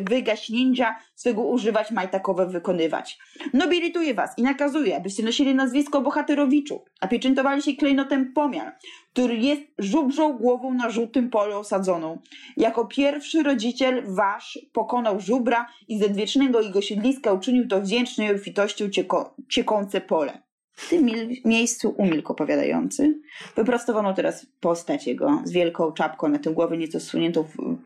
wygaśnięcia 0.01 0.95
swego 1.15 1.41
używać 1.41 1.91
majtakowe 1.91 2.47
wykonywać. 2.47 3.19
Nobilituje 3.54 4.13
was 4.13 4.38
i 4.38 4.43
nakazuje, 4.43 4.97
abyście 4.97 5.23
nosili 5.23 5.56
nazwisko 5.56 6.01
bohaterowiczów, 6.01 6.82
a 7.01 7.08
pieczętowali 7.08 7.62
się 7.62 7.73
klejnotem 7.73 8.34
pomiar, 8.34 8.75
który 9.13 9.38
jest 9.38 9.62
żubrzą 9.78 10.38
głową 10.38 10.73
na 10.73 10.89
żółtym 10.89 11.30
polu 11.30 11.58
osadzoną. 11.58 12.19
Jako 12.58 12.86
pierwszy 12.86 13.43
rodziciel 13.43 14.04
wasz 14.07 14.59
pokonał 14.73 15.19
żubra 15.19 15.67
i 15.87 15.99
z 15.99 16.03
odwiecznego 16.03 16.61
jego 16.61 16.81
siedliska 16.81 17.33
uczynił 17.33 17.67
to 17.67 17.81
wdzięczną 17.81 18.31
obfitością 18.31 18.89
cieko, 18.89 19.35
ciekące 19.49 20.01
pole. 20.01 20.41
W 20.71 20.89
tym 20.89 21.09
miejscu 21.45 21.95
umilkł 21.97 22.31
opowiadający. 22.31 23.19
Wyprostowano 23.55 24.13
teraz 24.13 24.45
postać 24.59 25.07
jego 25.07 25.41
z 25.43 25.51
wielką 25.51 25.91
czapką 25.91 26.27
na 26.27 26.39
tym 26.39 26.53
głowy, 26.53 26.77
nieco 26.77 26.99
zsuniętą 26.99 27.43
w, 27.43 27.77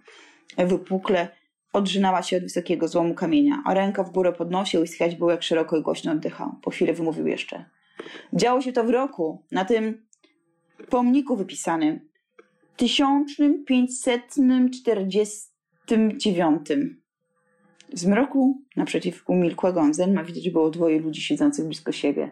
wypukle, 0.68 1.28
odrzynała 1.74 2.24
się 2.24 2.38
od 2.38 2.44
wysokiego 2.44 2.88
złomu 2.88 3.14
kamienia, 3.14 3.62
a 3.66 3.74
rękę 3.74 4.04
w 4.04 4.10
górę 4.10 4.34
podnosił 4.34 4.84
i 4.84 4.88
słychać 4.88 5.16
było, 5.16 5.32
jak 5.32 5.44
szeroko 5.44 5.78
i 5.78 5.82
głośno 5.82 6.12
oddychał. 6.12 6.52
Po 6.62 6.72
chwili 6.72 6.94
wymówił 6.94 7.28
jeszcze. 7.28 7.66
Działo 8.34 8.62
się 8.62 8.74
to 8.74 8.84
w 8.84 8.90
roku, 8.90 9.44
na 9.52 9.66
tym 9.66 10.06
pomniku 10.90 11.36
wypisanym, 11.36 12.10
tysiącznym, 12.78 13.66
pięćsetnym, 13.66 14.70
czterdziestym 15.90 16.20
dziewiątym. 16.20 17.02
W 17.94 18.00
zmroku 18.00 18.62
naprzeciw 18.76 19.24
umilkłego 19.30 19.82
Anselma 19.82 20.24
widać 20.24 20.50
było 20.50 20.70
dwoje 20.70 21.00
ludzi 21.00 21.22
siedzących 21.22 21.66
blisko 21.66 21.92
siebie, 21.92 22.32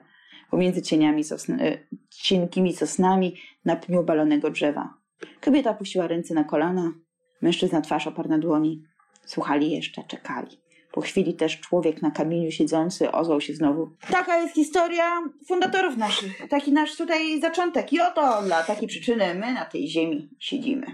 pomiędzy 0.52 0.82
cieniami 0.82 1.24
sosn- 1.24 1.62
e, 1.62 1.78
cienkimi 2.10 2.74
sosnami 2.74 3.36
na 3.66 3.76
pniu 3.76 4.04
balonego 4.04 4.50
drzewa. 4.50 4.94
Kobieta 5.42 5.74
puściła 5.74 6.08
ręce 6.08 6.34
na 6.34 6.44
kolana, 6.44 6.94
mężczyzna 7.42 7.82
twarz 7.82 8.08
oparł 8.08 8.30
na 8.30 8.38
dłoni. 8.38 8.84
Słuchali 9.26 9.72
jeszcze, 9.72 10.04
czekali. 10.08 10.58
Po 10.92 11.02
chwili 11.02 11.34
też 11.34 11.60
człowiek 11.60 12.02
na 12.02 12.12
kamieniu 12.12 12.52
siedzący 12.52 13.12
ozwał 13.12 13.42
się 13.42 13.54
znowu. 13.54 13.90
Taka 14.12 14.38
jest 14.38 14.56
historia 14.56 15.22
fundatorów 15.48 15.98
naszych. 15.98 16.48
Taki 16.50 16.72
nasz 16.72 16.98
tutaj 16.98 17.42
zaczątek. 17.42 17.94
I 17.94 18.02
oto 18.02 18.42
dla 18.46 18.64
takiej 18.64 18.88
przyczyny 18.88 19.34
my 19.36 19.54
na 19.54 19.66
tej 19.66 19.88
ziemi 19.88 20.30
siedzimy. 20.40 20.86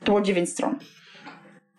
To 0.00 0.04
było 0.04 0.20
dziewięć 0.20 0.48
stron. 0.48 0.78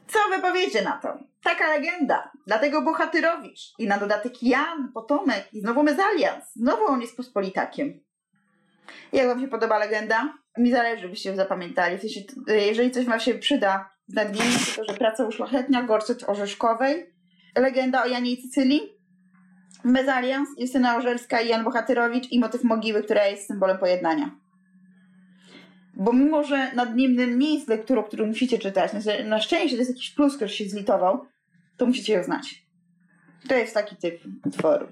Co 0.07 0.19
wy 0.29 0.41
powiecie 0.41 0.81
na 0.81 0.91
to? 0.91 1.17
Taka 1.43 1.67
legenda. 1.67 2.31
Dlatego 2.47 2.81
bohatyrowicz. 2.81 3.73
I 3.79 3.87
na 3.87 3.97
dodatek 3.97 4.43
Jan, 4.43 4.91
potomek. 4.93 5.53
I 5.53 5.61
znowu 5.61 5.83
mezalians. 5.83 6.53
Znowu 6.55 6.85
on 6.85 7.01
jest 7.01 7.17
pospolitakiem. 7.17 7.99
Jak 9.13 9.27
wam 9.27 9.41
się 9.41 9.47
podoba 9.47 9.77
legenda? 9.77 10.33
Mi 10.57 10.71
zależy, 10.71 11.09
byście 11.09 11.29
ją 11.29 11.35
zapamiętali. 11.35 11.97
W 11.97 12.01
sensie, 12.01 12.21
jeżeli 12.47 12.91
coś 12.91 13.05
wam 13.05 13.19
się 13.19 13.35
przyda 13.35 13.89
z 14.07 14.13
nadmieniem, 14.13 14.59
to 14.75 14.81
to, 14.81 14.91
że 14.91 14.97
praca 14.97 15.25
uszlachetnia 15.25 15.83
gorset 15.83 16.29
orzeszkowej 16.29 17.15
legenda 17.57 18.03
o 18.03 18.07
Janie 18.07 18.31
i 18.31 18.41
Cycylii, 18.41 18.81
Mezalians, 19.83 20.49
Justyna 20.57 20.95
Orzelska 20.95 21.41
i 21.41 21.47
Jan 21.47 21.63
Bohatyrowicz 21.63 22.31
i 22.31 22.39
motyw 22.39 22.63
mogiły, 22.63 23.03
która 23.03 23.25
jest 23.25 23.47
symbolem 23.47 23.77
pojednania. 23.77 24.31
Bo 25.95 26.13
mimo, 26.13 26.43
że 26.43 26.71
nadniemnym 26.75 27.39
nie 27.39 27.53
jest 27.55 27.67
lekturą, 27.67 28.03
którą 28.03 28.25
musicie 28.25 28.59
czytać, 28.59 28.91
na 29.25 29.41
szczęście 29.41 29.75
to 29.75 29.81
jest 29.81 29.91
jakiś 29.91 30.11
plus, 30.11 30.35
który 30.35 30.49
się 30.49 30.65
zlitował, 30.65 31.25
to 31.77 31.85
musicie 31.85 32.13
ją 32.13 32.23
znać. 32.23 32.65
To 33.47 33.55
jest 33.55 33.73
taki 33.73 33.95
typ 33.95 34.21
utworu. 34.45 34.87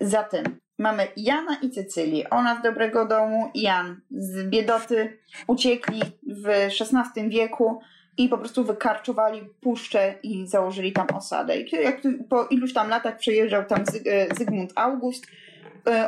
Zatem 0.00 0.44
mamy 0.78 1.06
Jana 1.16 1.56
i 1.62 1.70
Cecylię. 1.70 2.30
Ona 2.30 2.60
z 2.60 2.62
dobrego 2.62 3.06
domu, 3.06 3.50
Jan 3.54 4.00
z 4.10 4.48
biedoty. 4.50 5.18
Uciekli 5.46 6.02
w 6.26 6.48
XVI 6.48 7.28
wieku 7.28 7.80
i 8.18 8.28
po 8.28 8.38
prostu 8.38 8.64
wykarczowali 8.64 9.42
puszczę 9.60 10.14
i 10.22 10.46
założyli 10.46 10.92
tam 10.92 11.06
osadę. 11.14 11.60
I 11.60 11.70
jak 11.70 12.00
po 12.28 12.44
iluś 12.44 12.72
tam 12.72 12.88
latach 12.88 13.16
przejeżdżał 13.16 13.64
tam 13.64 13.80
e, 13.80 14.34
Zygmunt 14.34 14.72
August, 14.74 15.26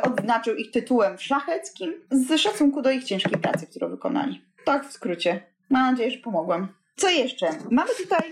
odznaczył 0.01 0.55
ich 0.55 0.71
tytułem 0.71 1.17
szlacheckim 1.17 1.93
z 2.11 2.39
szacunku 2.39 2.81
do 2.81 2.91
ich 2.91 3.03
ciężkiej 3.03 3.37
pracy, 3.37 3.67
którą 3.67 3.89
wykonali. 3.89 4.45
Tak 4.65 4.85
w 4.85 4.91
skrócie. 4.91 5.43
Mam 5.69 5.91
nadzieję, 5.91 6.11
że 6.11 6.17
pomogłam. 6.17 6.67
Co 6.95 7.09
jeszcze? 7.09 7.49
Mamy 7.71 7.89
tutaj, 8.03 8.31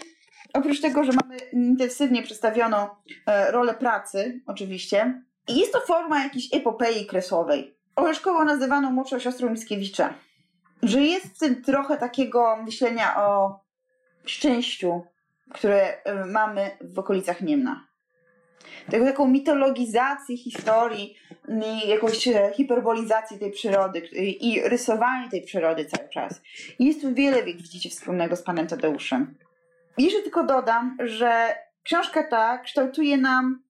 oprócz 0.53 0.81
tego, 0.81 1.03
że 1.03 1.11
mamy 1.23 1.37
intensywnie 1.37 2.23
przedstawioną 2.23 2.87
e, 3.25 3.51
rolę 3.51 3.73
pracy, 3.73 4.41
oczywiście, 4.47 5.21
jest 5.47 5.73
to 5.73 5.81
forma 5.81 6.23
jakiejś 6.23 6.53
epopei 6.53 7.05
kresowej. 7.05 7.75
Orzeszkowo 7.95 8.45
nazywaną 8.45 8.91
młodszą 8.91 9.19
siostrą 9.19 9.49
Mickiewicza. 9.49 10.13
Że 10.83 11.01
jest 11.01 11.25
w 11.25 11.39
tym 11.39 11.63
trochę 11.63 11.97
takiego 11.97 12.57
myślenia 12.65 13.17
o 13.17 13.59
szczęściu, 14.25 15.01
które 15.53 16.03
e, 16.03 16.25
mamy 16.25 16.71
w 16.81 16.99
okolicach 16.99 17.41
Niemna. 17.41 17.88
Taką, 18.91 19.05
taką 19.05 19.27
mitologizację 19.27 20.37
historii 20.37 21.15
i 21.47 21.89
jakąś 21.89 22.27
e, 22.27 22.51
hiperbolizację 22.55 23.37
tej 23.37 23.51
przyrody 23.51 23.99
i 24.19 24.61
rysowanie 24.61 25.29
tej 25.29 25.41
przyrody 25.41 25.85
cały 25.85 26.09
czas. 26.09 26.41
Jest 26.79 27.01
tu 27.01 27.13
wiele, 27.13 27.37
jak 27.37 27.57
widzicie, 27.57 27.89
wspólnego 27.89 28.35
z 28.35 28.41
panem 28.41 28.67
Tadeuszem. 28.67 29.35
Jeszcze 29.97 30.21
tylko 30.21 30.43
dodam, 30.43 30.97
że 30.99 31.55
książka 31.83 32.23
ta 32.23 32.57
kształtuje 32.57 33.17
nam 33.17 33.61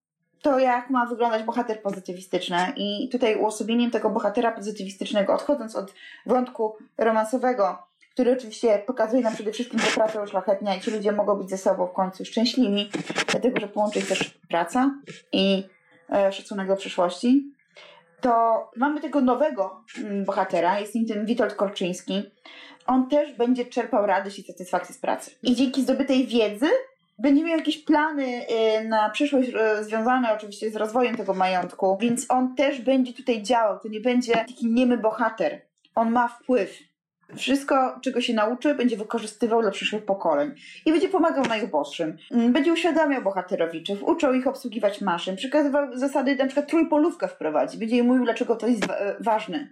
to, 0.42 0.60
jak 0.60 0.90
ma 0.90 1.06
wyglądać 1.06 1.44
bohater 1.44 1.82
pozytywistyczny. 1.82 2.58
I 2.76 3.10
tutaj 3.12 3.36
uosobieniem 3.36 3.92
tego 3.92 4.10
bohatera 4.10 4.52
pozytywistycznego, 4.52 5.34
odchodząc 5.34 5.76
od 5.76 5.94
wątku 6.26 6.76
romansowego, 6.98 7.89
który 8.14 8.34
oczywiście 8.34 8.84
pokazuje 8.88 9.24
nam 9.24 9.34
przede 9.34 9.52
wszystkim, 9.52 9.80
że 9.80 9.92
praca 9.92 10.24
uszlachetnia 10.24 10.76
i 10.76 10.82
ci 10.82 10.92
ludzie 10.92 11.12
mogą 11.12 11.36
być 11.36 11.50
ze 11.50 11.58
sobą 11.58 11.88
w 11.88 11.94
końcu 11.94 12.26
szczęśliwi, 12.26 12.90
dlatego 13.32 13.60
że 13.60 13.68
połączy 13.68 14.00
ich 14.00 14.08
też 14.08 14.40
praca 14.50 14.92
i 15.32 15.64
e, 16.14 16.32
szacunek 16.32 16.68
do 16.68 16.76
przyszłości. 16.76 17.54
To 18.22 18.72
mamy 18.76 19.02
tego 19.02 19.22
nowego 19.22 19.84
mm, 19.98 20.26
bohatera, 20.26 20.80
jest 20.80 20.96
nim 20.96 21.08
ten 21.08 21.26
Witold 21.26 21.54
Korczyński. 21.54 22.24
On 22.88 23.10
też 23.10 23.34
będzie 23.34 23.66
czerpał 23.66 24.06
radość 24.06 24.40
i 24.40 24.44
satysfakcję 24.44 24.96
z 24.96 24.98
pracy. 24.98 25.32
I 25.44 25.56
dzięki 25.56 25.82
zdobytej 25.82 26.28
wiedzy 26.28 26.68
będzie 27.20 27.44
miał 27.44 27.58
jakieś 27.58 27.78
plany 27.78 28.26
y, 28.26 28.88
na 28.88 29.10
przyszłość 29.10 29.50
y, 29.50 29.84
związane 29.84 30.34
oczywiście 30.34 30.72
z 30.72 30.76
rozwojem 30.76 31.16
tego 31.16 31.34
majątku, 31.34 31.98
więc 32.02 32.26
on 32.30 32.56
też 32.56 32.82
będzie 32.82 33.14
tutaj 33.14 33.44
działał. 33.44 33.80
To 33.80 33.88
nie 33.88 34.00
będzie 34.00 34.34
taki 34.34 34.68
niemy 34.68 34.98
bohater. 34.98 35.62
On 35.96 36.12
ma 36.12 36.28
wpływ. 36.28 36.89
Wszystko, 37.36 38.00
czego 38.02 38.22
się 38.22 38.34
nauczy, 38.34 38.76
będzie 38.76 38.98
wykorzystywał 38.98 39.62
dla 39.62 39.72
przyszłych 39.72 40.06
pokoleń 40.06 40.52
i 40.86 40.92
będzie 40.92 41.10
pomagał 41.10 41.46
najuboższym. 41.46 42.18
Mm, 42.32 42.54
będzie 42.54 42.74
uświadamiał 42.74 43.22
bohaterowiczów, 43.22 44.04
uczył 44.04 44.34
ich 44.34 44.48
obsługiwać 44.48 45.02
maszyn, 45.02 45.36
przekazywał 45.36 45.98
zasady, 45.98 46.36
na 46.36 46.46
przykład 46.46 46.68
trójpolówkę 46.68 47.28
wprowadzić, 47.28 47.80
będzie 47.80 47.98
im 47.98 48.06
mówił, 48.06 48.24
dlaczego 48.24 48.56
to 48.56 48.68
jest 48.68 48.84
ważne. 49.20 49.68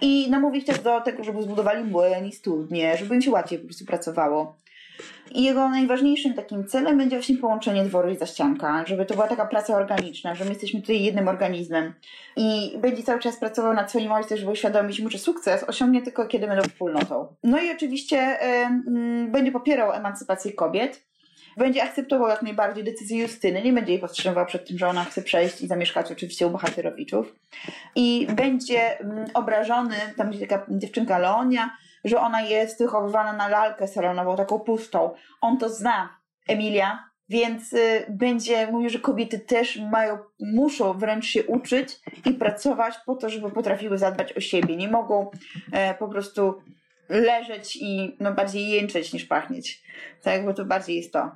I 0.00 0.30
namówić 0.30 0.66
też 0.66 0.78
do 0.78 1.00
tego, 1.00 1.24
żeby 1.24 1.42
zbudowali 1.42 1.84
młyn 1.84 2.26
i 2.26 2.32
studnie, 2.32 2.96
żeby 2.96 3.14
im 3.14 3.22
się 3.22 3.30
łatwiej 3.30 3.58
po 3.58 3.64
prostu 3.64 3.84
pracowało. 3.84 4.56
I 5.32 5.42
jego 5.42 5.68
najważniejszym 5.68 6.34
takim 6.34 6.66
celem 6.66 6.98
będzie 6.98 7.16
właśnie 7.16 7.36
połączenie 7.36 7.84
dworu 7.84 8.10
i 8.10 8.16
zaścianka, 8.16 8.84
żeby 8.86 9.06
to 9.06 9.14
była 9.14 9.28
taka 9.28 9.46
praca 9.46 9.76
organiczna, 9.76 10.34
że 10.34 10.44
my 10.44 10.50
jesteśmy 10.50 10.80
tutaj 10.80 11.02
jednym 11.02 11.28
organizmem. 11.28 11.94
I 12.36 12.78
będzie 12.78 13.02
cały 13.02 13.20
czas 13.20 13.36
pracował 13.36 13.74
nad 13.74 13.90
swoim 13.90 14.12
ojcem, 14.12 14.38
żeby 14.38 14.50
uświadomić 14.50 15.00
mu, 15.00 15.10
że 15.10 15.18
sukces 15.18 15.64
osiągnie 15.64 16.02
tylko 16.02 16.26
kiedy 16.26 16.46
będą 16.46 16.62
wspólnotą. 16.62 17.34
No 17.44 17.60
i 17.60 17.70
oczywiście 17.70 18.38
y, 18.64 19.28
będzie 19.28 19.52
popierał 19.52 19.92
emancypację 19.92 20.52
kobiet. 20.52 21.06
Będzie 21.56 21.82
akceptował 21.82 22.28
jak 22.28 22.42
najbardziej 22.42 22.84
decyzję 22.84 23.22
Justyny, 23.22 23.62
nie 23.62 23.72
będzie 23.72 23.92
jej 23.92 24.00
powstrzymywał 24.00 24.46
przed 24.46 24.68
tym, 24.68 24.78
że 24.78 24.88
ona 24.88 25.04
chce 25.04 25.22
przejść 25.22 25.60
i 25.60 25.66
zamieszkać 25.66 26.12
oczywiście 26.12 26.46
u 26.46 26.50
bohaterowiczów. 26.50 27.34
I 27.94 28.26
będzie 28.36 28.98
obrażony, 29.34 29.94
tam 30.16 30.30
będzie 30.30 30.46
taka 30.46 30.66
dziewczynka 30.68 31.18
Leonia, 31.18 31.70
że 32.08 32.20
ona 32.20 32.40
jest 32.40 32.78
wychowywana 32.78 33.32
na 33.32 33.48
lalkę 33.48 33.88
salonową, 33.88 34.36
taką 34.36 34.60
pustą. 34.60 35.10
On 35.40 35.58
to 35.58 35.68
zna, 35.68 36.18
Emilia, 36.48 37.10
więc 37.28 37.72
y, 37.72 38.06
będzie 38.08 38.66
mówił, 38.66 38.90
że 38.90 38.98
kobiety 38.98 39.38
też 39.38 39.78
mają, 39.90 40.18
muszą 40.40 40.92
wręcz 40.92 41.26
się 41.26 41.44
uczyć 41.44 42.00
i 42.24 42.32
pracować 42.32 42.94
po 43.06 43.14
to, 43.14 43.28
żeby 43.28 43.50
potrafiły 43.50 43.98
zadbać 43.98 44.32
o 44.32 44.40
siebie. 44.40 44.76
Nie 44.76 44.88
mogą 44.88 45.30
e, 45.72 45.94
po 45.94 46.08
prostu 46.08 46.54
leżeć 47.08 47.76
i 47.76 48.16
no, 48.20 48.32
bardziej 48.32 48.68
jęczeć 48.68 49.12
niż 49.12 49.24
pachnieć. 49.24 49.82
Tak 50.22 50.34
jakby 50.34 50.54
to 50.54 50.64
bardziej 50.64 50.96
jest 50.96 51.12
to. 51.12 51.30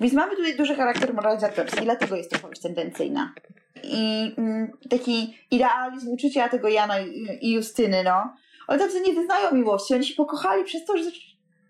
Więc 0.00 0.14
mamy 0.14 0.36
tutaj 0.36 0.56
duży 0.56 0.74
charakter 0.74 1.14
moralizatorski, 1.14 1.84
dlatego 1.84 2.16
jest 2.16 2.30
to 2.30 2.38
powieść 2.38 2.62
tendencyjna. 2.62 3.34
I 3.82 4.34
mm, 4.38 4.70
taki 4.90 5.38
idealizm 5.50 6.08
uczucia 6.08 6.48
tego 6.48 6.68
Jana 6.68 6.94
i 7.40 7.52
Justyny, 7.52 8.02
no, 8.04 8.34
oni 8.68 8.78
tacy 8.78 9.00
nie 9.00 9.12
wyznają 9.12 9.52
miłości. 9.52 9.94
Oni 9.94 10.04
się 10.04 10.14
pokochali 10.14 10.64
przez 10.64 10.84
to, 10.84 10.98
że 10.98 11.04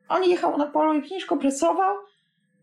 on 0.08 0.24
jechał 0.24 0.58
na 0.58 0.66
polu 0.66 0.94
i 0.94 1.08
ciężko 1.08 1.36
pracował, 1.36 1.96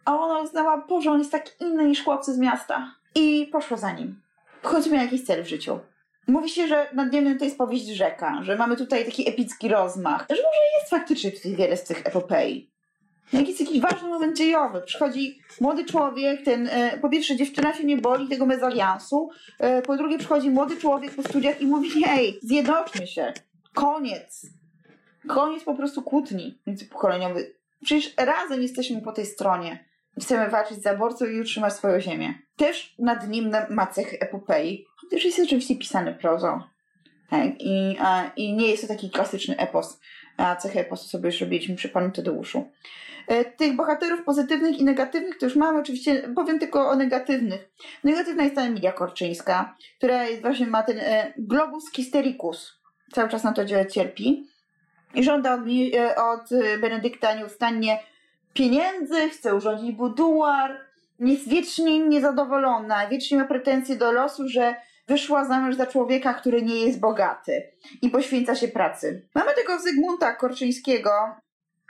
a 0.05 0.17
ona 0.17 0.39
uznała, 0.39 0.85
Boże, 0.89 1.11
on 1.11 1.19
jest 1.19 1.31
tak 1.31 1.61
inny 1.61 1.85
niż 1.85 2.03
chłopcy 2.03 2.33
z 2.33 2.39
miasta. 2.39 2.95
I 3.15 3.49
poszła 3.51 3.77
za 3.77 3.91
nim. 3.91 4.21
Końcu 4.61 4.89
miał 4.89 5.03
jakiś 5.03 5.23
cel 5.23 5.43
w 5.43 5.47
życiu. 5.47 5.79
Mówi 6.27 6.49
się, 6.49 6.67
że 6.67 6.89
nad 6.93 7.13
Niemnem 7.13 7.37
to 7.37 7.45
jest 7.45 7.57
powieść 7.57 7.85
rzeka, 7.85 8.39
że 8.43 8.55
mamy 8.55 8.77
tutaj 8.77 9.05
taki 9.05 9.29
epicki 9.29 9.69
rozmach, 9.69 10.25
że 10.29 10.35
może 10.35 10.79
jest 10.79 10.89
faktycznie 10.89 11.31
tutaj 11.31 11.55
wiele 11.55 11.77
z 11.77 11.83
tych 11.83 12.07
epopei. 12.07 12.71
Jak 13.33 13.47
jest 13.47 13.59
jakiś 13.59 13.81
ważny 13.81 14.09
moment 14.09 14.37
dziejowy, 14.37 14.81
przychodzi 14.81 15.39
młody 15.61 15.85
człowiek, 15.85 16.45
ten, 16.45 16.69
e, 16.71 16.97
po 16.97 17.09
pierwsze 17.09 17.35
dziewczyna 17.35 17.73
się 17.73 17.83
nie 17.83 17.97
boli 17.97 18.27
tego 18.27 18.45
mezaliansu, 18.45 19.29
e, 19.59 19.81
po 19.81 19.97
drugie 19.97 20.17
przychodzi 20.17 20.49
młody 20.49 20.77
człowiek 20.77 21.15
po 21.15 21.23
studiach 21.23 21.61
i 21.61 21.65
mówi, 21.65 21.89
hej, 22.03 22.39
zjednoczmy 22.41 23.07
się, 23.07 23.33
Koniec. 23.73 24.45
Koniec 25.27 25.63
po 25.63 25.75
prostu 25.75 26.01
kłótni 26.01 26.61
międzypokoleniowych. 26.67 27.61
Przecież 27.83 28.13
razem 28.17 28.61
jesteśmy 28.61 29.01
po 29.01 29.11
tej 29.11 29.25
stronie. 29.25 29.85
Chcemy 30.21 30.49
walczyć 30.49 30.77
z 30.77 30.81
zaborcą 30.81 31.25
i 31.25 31.41
utrzymać 31.41 31.73
swoją 31.73 31.99
ziemię. 31.99 32.33
Też 32.55 32.95
nad 32.99 33.27
nim 33.27 33.51
ma 33.69 33.87
cechy 33.87 34.19
epopei, 34.19 34.85
chociaż 35.01 35.25
jest 35.25 35.39
oczywiście 35.39 35.75
pisany 35.75 36.13
prozą. 36.13 36.61
Tak? 37.29 37.61
I, 37.61 37.97
a, 37.99 38.31
I 38.35 38.53
nie 38.53 38.67
jest 38.67 38.81
to 38.81 38.87
taki 38.87 39.09
klasyczny 39.09 39.57
epos. 39.57 39.99
A 40.37 40.55
cechy 40.55 40.79
eposu 40.79 41.07
sobie 41.07 41.25
już 41.25 41.41
robiliśmy 41.41 41.75
przy 41.75 41.89
panu 41.89 42.11
Tadeuszu. 42.11 42.71
E, 43.27 43.45
tych 43.45 43.75
bohaterów 43.75 44.23
pozytywnych 44.23 44.79
i 44.79 44.83
negatywnych 44.83 45.37
to 45.37 45.45
już 45.45 45.55
mamy 45.55 45.79
oczywiście, 45.79 46.29
powiem 46.35 46.59
tylko 46.59 46.89
o 46.89 46.95
negatywnych. 46.95 47.71
Negatywna 48.03 48.43
jest 48.43 48.55
ta 48.55 48.61
Emilia 48.61 48.91
Korczyńska, 48.91 49.75
która 49.97 50.23
właśnie 50.41 50.67
ma 50.67 50.83
ten 50.83 50.99
e, 50.99 51.33
globus 51.37 51.91
hystericus, 51.95 52.80
cały 53.11 53.29
czas 53.29 53.43
na 53.43 53.53
to 53.53 53.65
cierpi. 53.89 54.47
I 55.13 55.23
żąda 55.23 55.53
od, 55.53 55.61
e, 55.95 56.15
od 56.15 56.49
Benedykta 56.81 57.33
nieustannie 57.33 57.99
pieniędzy, 58.53 59.29
chce 59.29 59.55
urządzić 59.55 59.91
buduar, 59.91 60.77
jest 61.19 61.49
wiecznie 61.49 61.99
niezadowolona, 61.99 63.07
wiecznie 63.07 63.37
ma 63.37 63.45
pretensje 63.45 63.95
do 63.95 64.11
losu, 64.11 64.47
że 64.47 64.75
wyszła 65.07 65.45
zamąż 65.45 65.75
za 65.75 65.85
człowieka, 65.85 66.33
który 66.33 66.61
nie 66.61 66.85
jest 66.85 66.99
bogaty 66.99 67.71
i 68.01 68.09
poświęca 68.09 68.55
się 68.55 68.67
pracy. 68.67 69.27
Mamy 69.35 69.53
tego 69.53 69.79
Zygmunta 69.79 70.35
Korczyńskiego, 70.35 71.11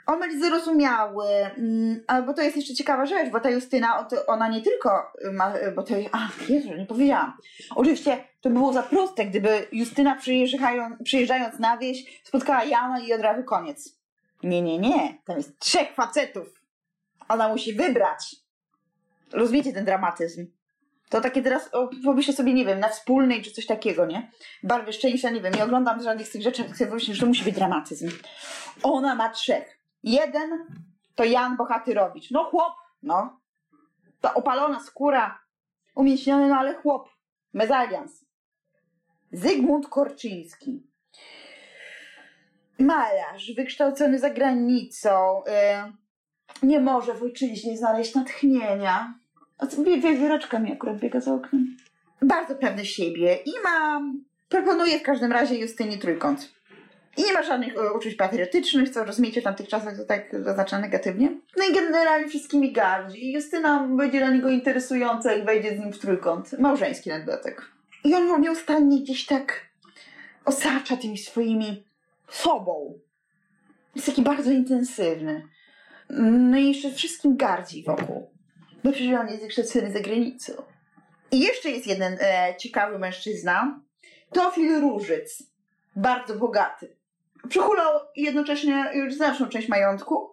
będzie 0.06 0.38
zrozumiały, 0.38 1.26
mm, 1.26 2.04
bo 2.26 2.34
to 2.34 2.42
jest 2.42 2.56
jeszcze 2.56 2.74
ciekawa 2.74 3.06
rzecz, 3.06 3.30
bo 3.30 3.40
ta 3.40 3.50
Justyna, 3.50 4.08
ona 4.26 4.48
nie 4.48 4.62
tylko 4.62 5.12
ma, 5.32 5.54
bo 5.74 5.82
to, 5.82 5.94
a 6.12 6.28
Jezu, 6.48 6.74
nie 6.74 6.86
powiedziałam. 6.86 7.32
Oczywiście 7.74 8.24
to 8.40 8.50
było 8.50 8.72
za 8.72 8.82
proste, 8.82 9.26
gdyby 9.26 9.66
Justyna 9.72 10.14
przyjeżdżając, 10.14 11.02
przyjeżdżając 11.04 11.58
na 11.58 11.78
wieś 11.78 12.20
spotkała 12.24 12.64
Jana 12.64 13.00
i 13.00 13.12
od 13.12 13.20
razu 13.20 13.44
koniec. 13.44 13.98
Nie, 14.42 14.62
nie, 14.62 14.78
nie, 14.78 15.18
tam 15.24 15.36
jest 15.36 15.58
trzech 15.58 15.94
facetów. 15.94 16.62
Ona 17.28 17.48
musi 17.48 17.74
wybrać. 17.74 18.36
Rozumiecie 19.32 19.72
ten 19.72 19.84
dramatyzm? 19.84 20.46
To 21.08 21.20
takie 21.20 21.42
teraz, 21.42 21.70
pomyślę 22.04 22.34
sobie, 22.34 22.54
nie 22.54 22.64
wiem, 22.64 22.80
na 22.80 22.88
wspólnej 22.88 23.42
czy 23.42 23.50
coś 23.50 23.66
takiego, 23.66 24.06
nie? 24.06 24.30
Barwy 24.62 24.92
szczęścia, 24.92 25.30
nie 25.30 25.40
wiem, 25.40 25.54
nie 25.54 25.64
oglądam 25.64 26.02
żadnych 26.02 26.28
z 26.28 26.30
tych 26.30 26.42
rzeczy, 26.42 26.64
chcę 26.64 26.86
powiedzieć, 26.86 27.14
że 27.14 27.20
to 27.20 27.26
musi 27.26 27.44
być 27.44 27.54
dramatyzm. 27.54 28.10
Ona 28.82 29.14
ma 29.14 29.28
trzech. 29.28 29.81
Jeden 30.02 30.66
to 31.14 31.24
Jan 31.24 31.56
Bohatyrowicz. 31.56 32.30
No 32.30 32.44
chłop, 32.44 32.72
no. 33.02 33.40
Ta 34.20 34.34
opalona 34.34 34.80
skóra, 34.80 35.38
umieśniony, 35.94 36.48
no 36.48 36.56
ale 36.56 36.74
chłop. 36.74 37.08
Mezalians. 37.52 38.24
Zygmunt 39.32 39.88
Korczyński. 39.88 40.86
Malarz, 42.78 43.52
wykształcony 43.56 44.18
za 44.18 44.30
granicą. 44.30 45.42
Yy, 45.46 46.68
nie 46.68 46.80
może 46.80 47.14
w 47.14 47.22
ojczyźnie 47.22 47.78
znaleźć 47.78 48.14
natchnienia. 48.14 49.14
A 49.58 49.66
co, 49.66 49.82
wie, 49.82 49.98
wie, 49.98 50.16
wieraczka 50.16 50.58
mi 50.58 50.72
akurat 50.72 50.98
biega 50.98 51.20
za 51.20 51.34
oknem. 51.34 51.76
Bardzo 52.22 52.54
pewny 52.54 52.86
siebie 52.86 53.34
i 53.34 53.52
ma... 53.64 54.02
Proponuje 54.48 54.98
w 54.98 55.02
każdym 55.02 55.32
razie 55.32 55.58
Justynie 55.58 55.98
trójkąt. 55.98 56.52
I 57.16 57.22
nie 57.22 57.32
ma 57.32 57.42
żadnych 57.42 57.76
e, 57.76 57.92
uczuć 57.92 58.14
patriotycznych, 58.14 58.90
co 58.90 59.04
rozumiecie 59.04 59.40
w 59.40 59.44
tamtych 59.44 59.68
czasach 59.68 59.96
to 59.96 60.04
tak 60.04 60.44
zaznacza 60.44 60.78
negatywnie. 60.78 61.40
No 61.56 61.64
i 61.64 61.74
generalnie 61.74 62.28
wszystkimi 62.28 62.72
gardzi. 62.72 63.24
I 63.28 63.32
Justyna 63.32 63.88
będzie 63.88 64.18
dla 64.18 64.30
niego 64.30 64.50
interesująca, 64.50 65.32
jak 65.32 65.46
wejdzie 65.46 65.76
z 65.76 65.80
nim 65.80 65.92
w 65.92 65.98
trójkąt. 65.98 66.58
Małżeński 66.58 67.10
na 67.10 67.20
dodatek. 67.20 67.62
I 68.04 68.14
on 68.14 68.28
ją 68.28 68.38
nieustannie 68.38 69.00
gdzieś 69.00 69.26
tak 69.26 69.66
osacza 70.44 70.96
tymi 70.96 71.18
swoimi 71.18 71.84
sobą. 72.28 72.98
Jest 73.94 74.06
taki 74.06 74.22
bardzo 74.22 74.50
intensywny. 74.50 75.48
No 76.10 76.58
i 76.58 76.68
jeszcze 76.68 76.90
wszystkim 76.90 77.36
gardzi 77.36 77.84
wokół. 77.84 78.30
Bo 78.84 78.92
przecież 78.92 79.20
on 79.20 79.28
jest 79.28 79.42
wykształcony 79.42 79.92
za 79.92 80.00
granicą. 80.00 80.52
I 81.30 81.40
jeszcze 81.40 81.70
jest 81.70 81.86
jeden 81.86 82.18
e, 82.20 82.54
ciekawy 82.58 82.98
mężczyzna. 82.98 83.80
Teofil 84.32 84.80
Różyc. 84.80 85.42
Bardzo 85.96 86.34
bogaty. 86.34 86.96
Przechulał 87.48 88.00
jednocześnie 88.16 88.90
już 88.94 89.14
znaczną 89.14 89.46
część 89.46 89.68
majątku. 89.68 90.30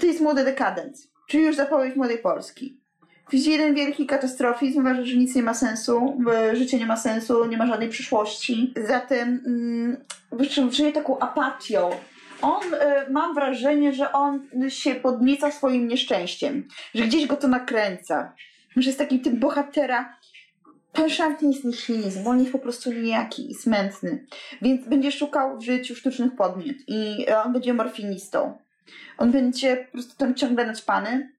To 0.00 0.06
jest 0.06 0.20
młody 0.20 0.44
dekadent. 0.44 0.96
Czyli 1.28 1.44
już 1.44 1.56
zapowiedź 1.56 1.96
młodej 1.96 2.18
Polski. 2.18 2.82
Widzi 3.30 3.50
jeden 3.50 3.74
wielki 3.74 4.06
katastrofizm, 4.06 4.80
uważa, 4.80 5.04
że 5.04 5.16
nic 5.16 5.34
nie 5.34 5.42
ma 5.42 5.54
sensu, 5.54 6.18
życie 6.52 6.78
nie 6.78 6.86
ma 6.86 6.96
sensu, 6.96 7.44
nie 7.44 7.56
ma 7.56 7.66
żadnej 7.66 7.88
przyszłości. 7.88 8.74
Zatem 8.88 9.42
mm, 9.46 10.72
żyje 10.72 10.92
taką 10.92 11.18
apatią. 11.18 11.90
On, 12.42 12.74
y, 12.74 13.10
mam 13.10 13.34
wrażenie, 13.34 13.92
że 13.92 14.12
on 14.12 14.48
się 14.68 14.94
podnieca 14.94 15.50
swoim 15.50 15.88
nieszczęściem, 15.88 16.68
że 16.94 17.04
gdzieś 17.04 17.26
go 17.26 17.36
to 17.36 17.48
nakręca, 17.48 18.34
że 18.76 18.90
jest 18.90 18.98
takim 18.98 19.20
tym 19.20 19.40
bohatera. 19.40 20.16
Szant 21.08 21.42
nie 21.42 21.48
jest 21.48 21.64
nihilizm, 21.64 22.26
on 22.26 22.40
jest 22.40 22.52
po 22.52 22.58
prostu 22.58 22.92
nijaki 22.92 23.50
i 23.50 23.54
smętny, 23.54 24.26
więc 24.62 24.88
będzie 24.88 25.12
szukał 25.12 25.58
w 25.58 25.62
życiu 25.62 25.94
sztucznych 25.94 26.36
podmiot 26.36 26.76
i 26.86 27.26
on 27.44 27.52
będzie 27.52 27.74
morfinistą. 27.74 28.58
On 29.18 29.30
będzie 29.30 29.76
po 29.76 29.92
prostu 29.92 30.16
tam 30.16 30.34
ciągle 30.34 30.66
naćpany, 30.66 31.32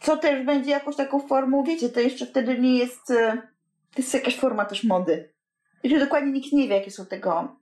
co 0.00 0.16
też 0.16 0.46
będzie 0.46 0.70
jakąś 0.70 0.96
taką 0.96 1.20
formą, 1.20 1.64
wiecie, 1.64 1.88
to 1.88 2.00
jeszcze 2.00 2.26
wtedy 2.26 2.58
nie 2.58 2.78
jest, 2.78 3.10
e, 3.10 3.36
to 3.94 4.02
jest 4.02 4.14
jakaś 4.14 4.36
forma 4.36 4.64
też 4.64 4.84
mody. 4.84 5.32
I 5.82 5.90
że 5.90 5.98
dokładnie 5.98 6.32
nikt 6.32 6.52
nie 6.52 6.68
wie, 6.68 6.76
jakie 6.76 6.90
są 6.90 7.06
tego 7.06 7.56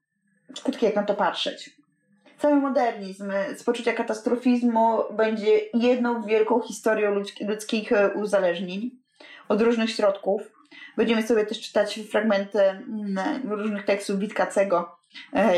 skutki, 0.55 0.86
jak 0.86 0.97
na 0.97 1.03
to 1.03 1.14
patrzeć. 1.14 1.76
Cały 2.38 2.57
modernizm 2.57 3.30
e, 3.30 3.57
z 3.57 3.64
poczucia 3.64 3.92
katastrofizmu 3.92 4.99
będzie 5.16 5.61
jedną 5.74 6.22
wielką 6.22 6.61
historią 6.61 7.22
ludzkich 7.49 7.92
e, 7.92 8.11
uzależnień 8.14 8.90
od 9.49 9.62
różnych 9.62 9.90
środków. 9.90 10.53
Będziemy 10.96 11.26
sobie 11.26 11.46
też 11.46 11.60
czytać 11.60 12.00
fragmenty 12.10 12.60
mm, 12.60 13.18
różnych 13.44 13.84
tekstów 13.84 14.18
Witkacego 14.18 14.96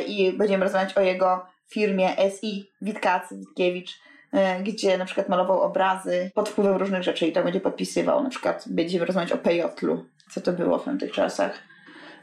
i 0.07 0.33
będziemy 0.33 0.65
rozmawiać 0.65 0.97
o 0.97 1.01
jego 1.01 1.47
firmie 1.69 2.09
SI 2.41 2.71
Witkacy, 2.83 3.37
Witkiewicz, 3.37 3.99
E, 4.33 4.63
gdzie 4.63 4.99
na 4.99 5.05
przykład 5.05 5.29
malował 5.29 5.61
obrazy 5.61 6.31
pod 6.35 6.49
wpływem 6.49 6.77
różnych 6.77 7.03
rzeczy 7.03 7.27
i 7.27 7.33
to 7.33 7.45
będzie 7.45 7.61
podpisywał. 7.61 8.23
Na 8.23 8.31
przykład 8.31 8.65
będziemy 8.67 9.05
rozmawiać 9.05 9.33
o 9.33 9.39
pejotlu, 9.39 10.05
co 10.31 10.41
to 10.41 10.53
było 10.53 10.79
w 10.79 10.85
tamtych 10.85 11.13
czasach. 11.13 11.59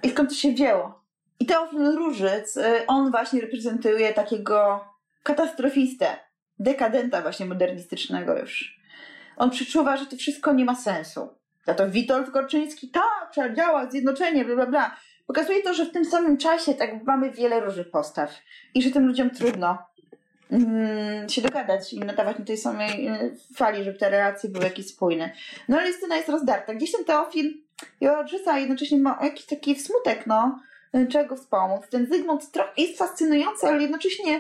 I 0.03 0.09
skąd 0.09 0.29
to 0.29 0.35
się 0.35 0.51
wzięło? 0.51 1.03
I 1.39 1.45
Teofil 1.45 1.95
Różyc, 1.95 2.57
e, 2.57 2.87
on 2.87 3.11
właśnie 3.11 3.41
reprezentuje 3.41 4.13
takiego 4.13 4.85
katastrofistę, 5.23 6.07
dekadenta 6.59 7.21
właśnie 7.21 7.45
modernistycznego 7.45 8.37
już. 8.37 8.79
On 9.37 9.49
przeczuwa, 9.49 9.97
że 9.97 10.05
to 10.05 10.15
wszystko 10.15 10.53
nie 10.53 10.65
ma 10.65 10.75
sensu. 10.75 11.29
Za 11.66 11.74
to 11.74 11.89
Witold 11.89 12.32
Korczyński, 12.32 12.89
tak, 12.89 13.30
trzeba 13.32 13.49
działać, 13.49 13.91
zjednoczenie, 13.91 14.45
bla, 14.45 14.55
bla, 14.55 14.66
bla. 14.66 14.95
Pokazuje 15.28 15.61
to, 15.61 15.74
że 15.74 15.86
w 15.86 15.91
tym 15.91 16.05
samym 16.05 16.38
czasie 16.38 16.74
tak 16.74 17.03
mamy 17.03 17.32
wiele 17.32 17.59
różnych 17.59 17.89
postaw 17.89 18.32
i 18.74 18.82
że 18.82 18.91
tym 18.91 19.07
ludziom 19.07 19.30
trudno 19.30 19.78
mm, 20.51 21.30
się 21.30 21.41
dogadać 21.41 21.93
i 21.93 21.99
nadawać 21.99 22.39
na 22.39 22.45
tej 22.45 22.57
samej 22.57 23.07
y, 23.07 23.36
fali, 23.55 23.84
żeby 23.84 23.97
te 23.97 24.09
relacje 24.09 24.49
były 24.49 24.66
jakieś 24.66 24.88
spójne. 24.88 25.32
No 25.70 25.80
ale 25.80 25.93
scena 25.93 26.16
jest 26.16 26.30
rozdarta. 26.30 26.74
Gdzieś 26.74 26.91
ten 26.91 27.05
Teofil 27.05 27.53
ją 28.01 28.20
odrzuca, 28.20 28.59
jednocześnie 28.59 28.97
ma 28.97 29.20
jakiś 29.24 29.45
taki 29.45 29.76
smutek, 29.76 30.28
no, 30.28 30.59
y, 30.95 31.07
czego 31.07 31.36
wspomóc. 31.36 31.82
Ten 31.89 32.05
Zygmunt 32.05 32.51
jest 32.78 32.97
fascynujący, 32.97 33.68
ale 33.68 33.82
jednocześnie 33.82 34.39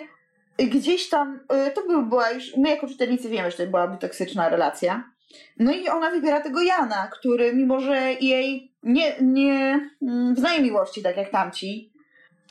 gdzieś 0.57 1.09
tam, 1.09 1.39
y, 1.67 1.71
to 1.71 1.81
by 1.81 2.05
była 2.05 2.31
już, 2.31 2.57
my 2.57 2.69
jako 2.69 2.87
czytelnicy 2.87 3.29
wiemy, 3.29 3.51
że 3.51 3.57
to 3.57 3.67
byłaby 3.67 3.97
toksyczna 3.97 4.49
relacja. 4.49 5.12
No 5.59 5.71
i 5.71 5.89
ona 5.89 6.11
wybiera 6.11 6.41
tego 6.41 6.61
Jana, 6.61 7.07
który 7.07 7.53
mimo, 7.53 7.79
że 7.79 8.13
jej 8.13 8.73
nie, 8.83 9.15
nie 9.21 9.89
mm, 10.01 10.35
wznaje 10.35 10.61
miłości, 10.61 11.01
tak 11.01 11.17
jak 11.17 11.29
tamci, 11.29 11.93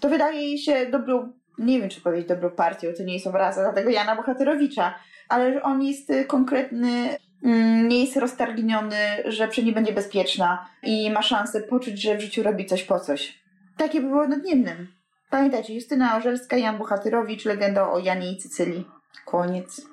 to 0.01 0.09
wydaje 0.09 0.43
jej 0.43 0.59
się 0.59 0.87
dobrą 0.87 1.33
nie 1.59 1.80
wiem, 1.80 1.89
czy 1.89 2.01
powiedzieć 2.01 2.28
dobrą 2.28 2.51
partią, 2.51 2.89
to 2.97 3.03
nie 3.03 3.14
jest 3.14 3.26
obraza 3.26 3.62
dla 3.62 3.72
tego 3.72 3.91
Jana 3.91 4.16
Bohaterowicza, 4.16 4.95
ale 5.28 5.62
on 5.62 5.83
jest 5.83 6.12
konkretny, 6.26 7.16
mm, 7.45 7.89
nie 7.89 8.01
jest 8.01 8.16
roztargniony, 8.16 8.97
że 9.24 9.49
przy 9.49 9.64
niej 9.64 9.74
będzie 9.74 9.93
bezpieczna 9.93 10.68
i 10.83 11.11
ma 11.11 11.22
szansę 11.22 11.61
poczuć, 11.61 12.03
że 12.03 12.16
w 12.16 12.20
życiu 12.20 12.43
robi 12.43 12.66
coś 12.66 12.85
po 12.85 13.01
coś. 13.01 13.43
Takie 13.76 14.01
by 14.01 14.09
było 14.09 14.28
nadniemnym. 14.28 14.87
Pamiętajcie, 15.30 15.74
Justyna 15.74 16.16
Orzelska, 16.16 16.57
Jan 16.57 16.78
Bohaterowicz, 16.78 17.45
legenda 17.45 17.91
o 17.91 17.99
Janie 17.99 18.33
i 18.33 18.37
Cycylii. 18.37 18.85
Koniec. 19.26 19.91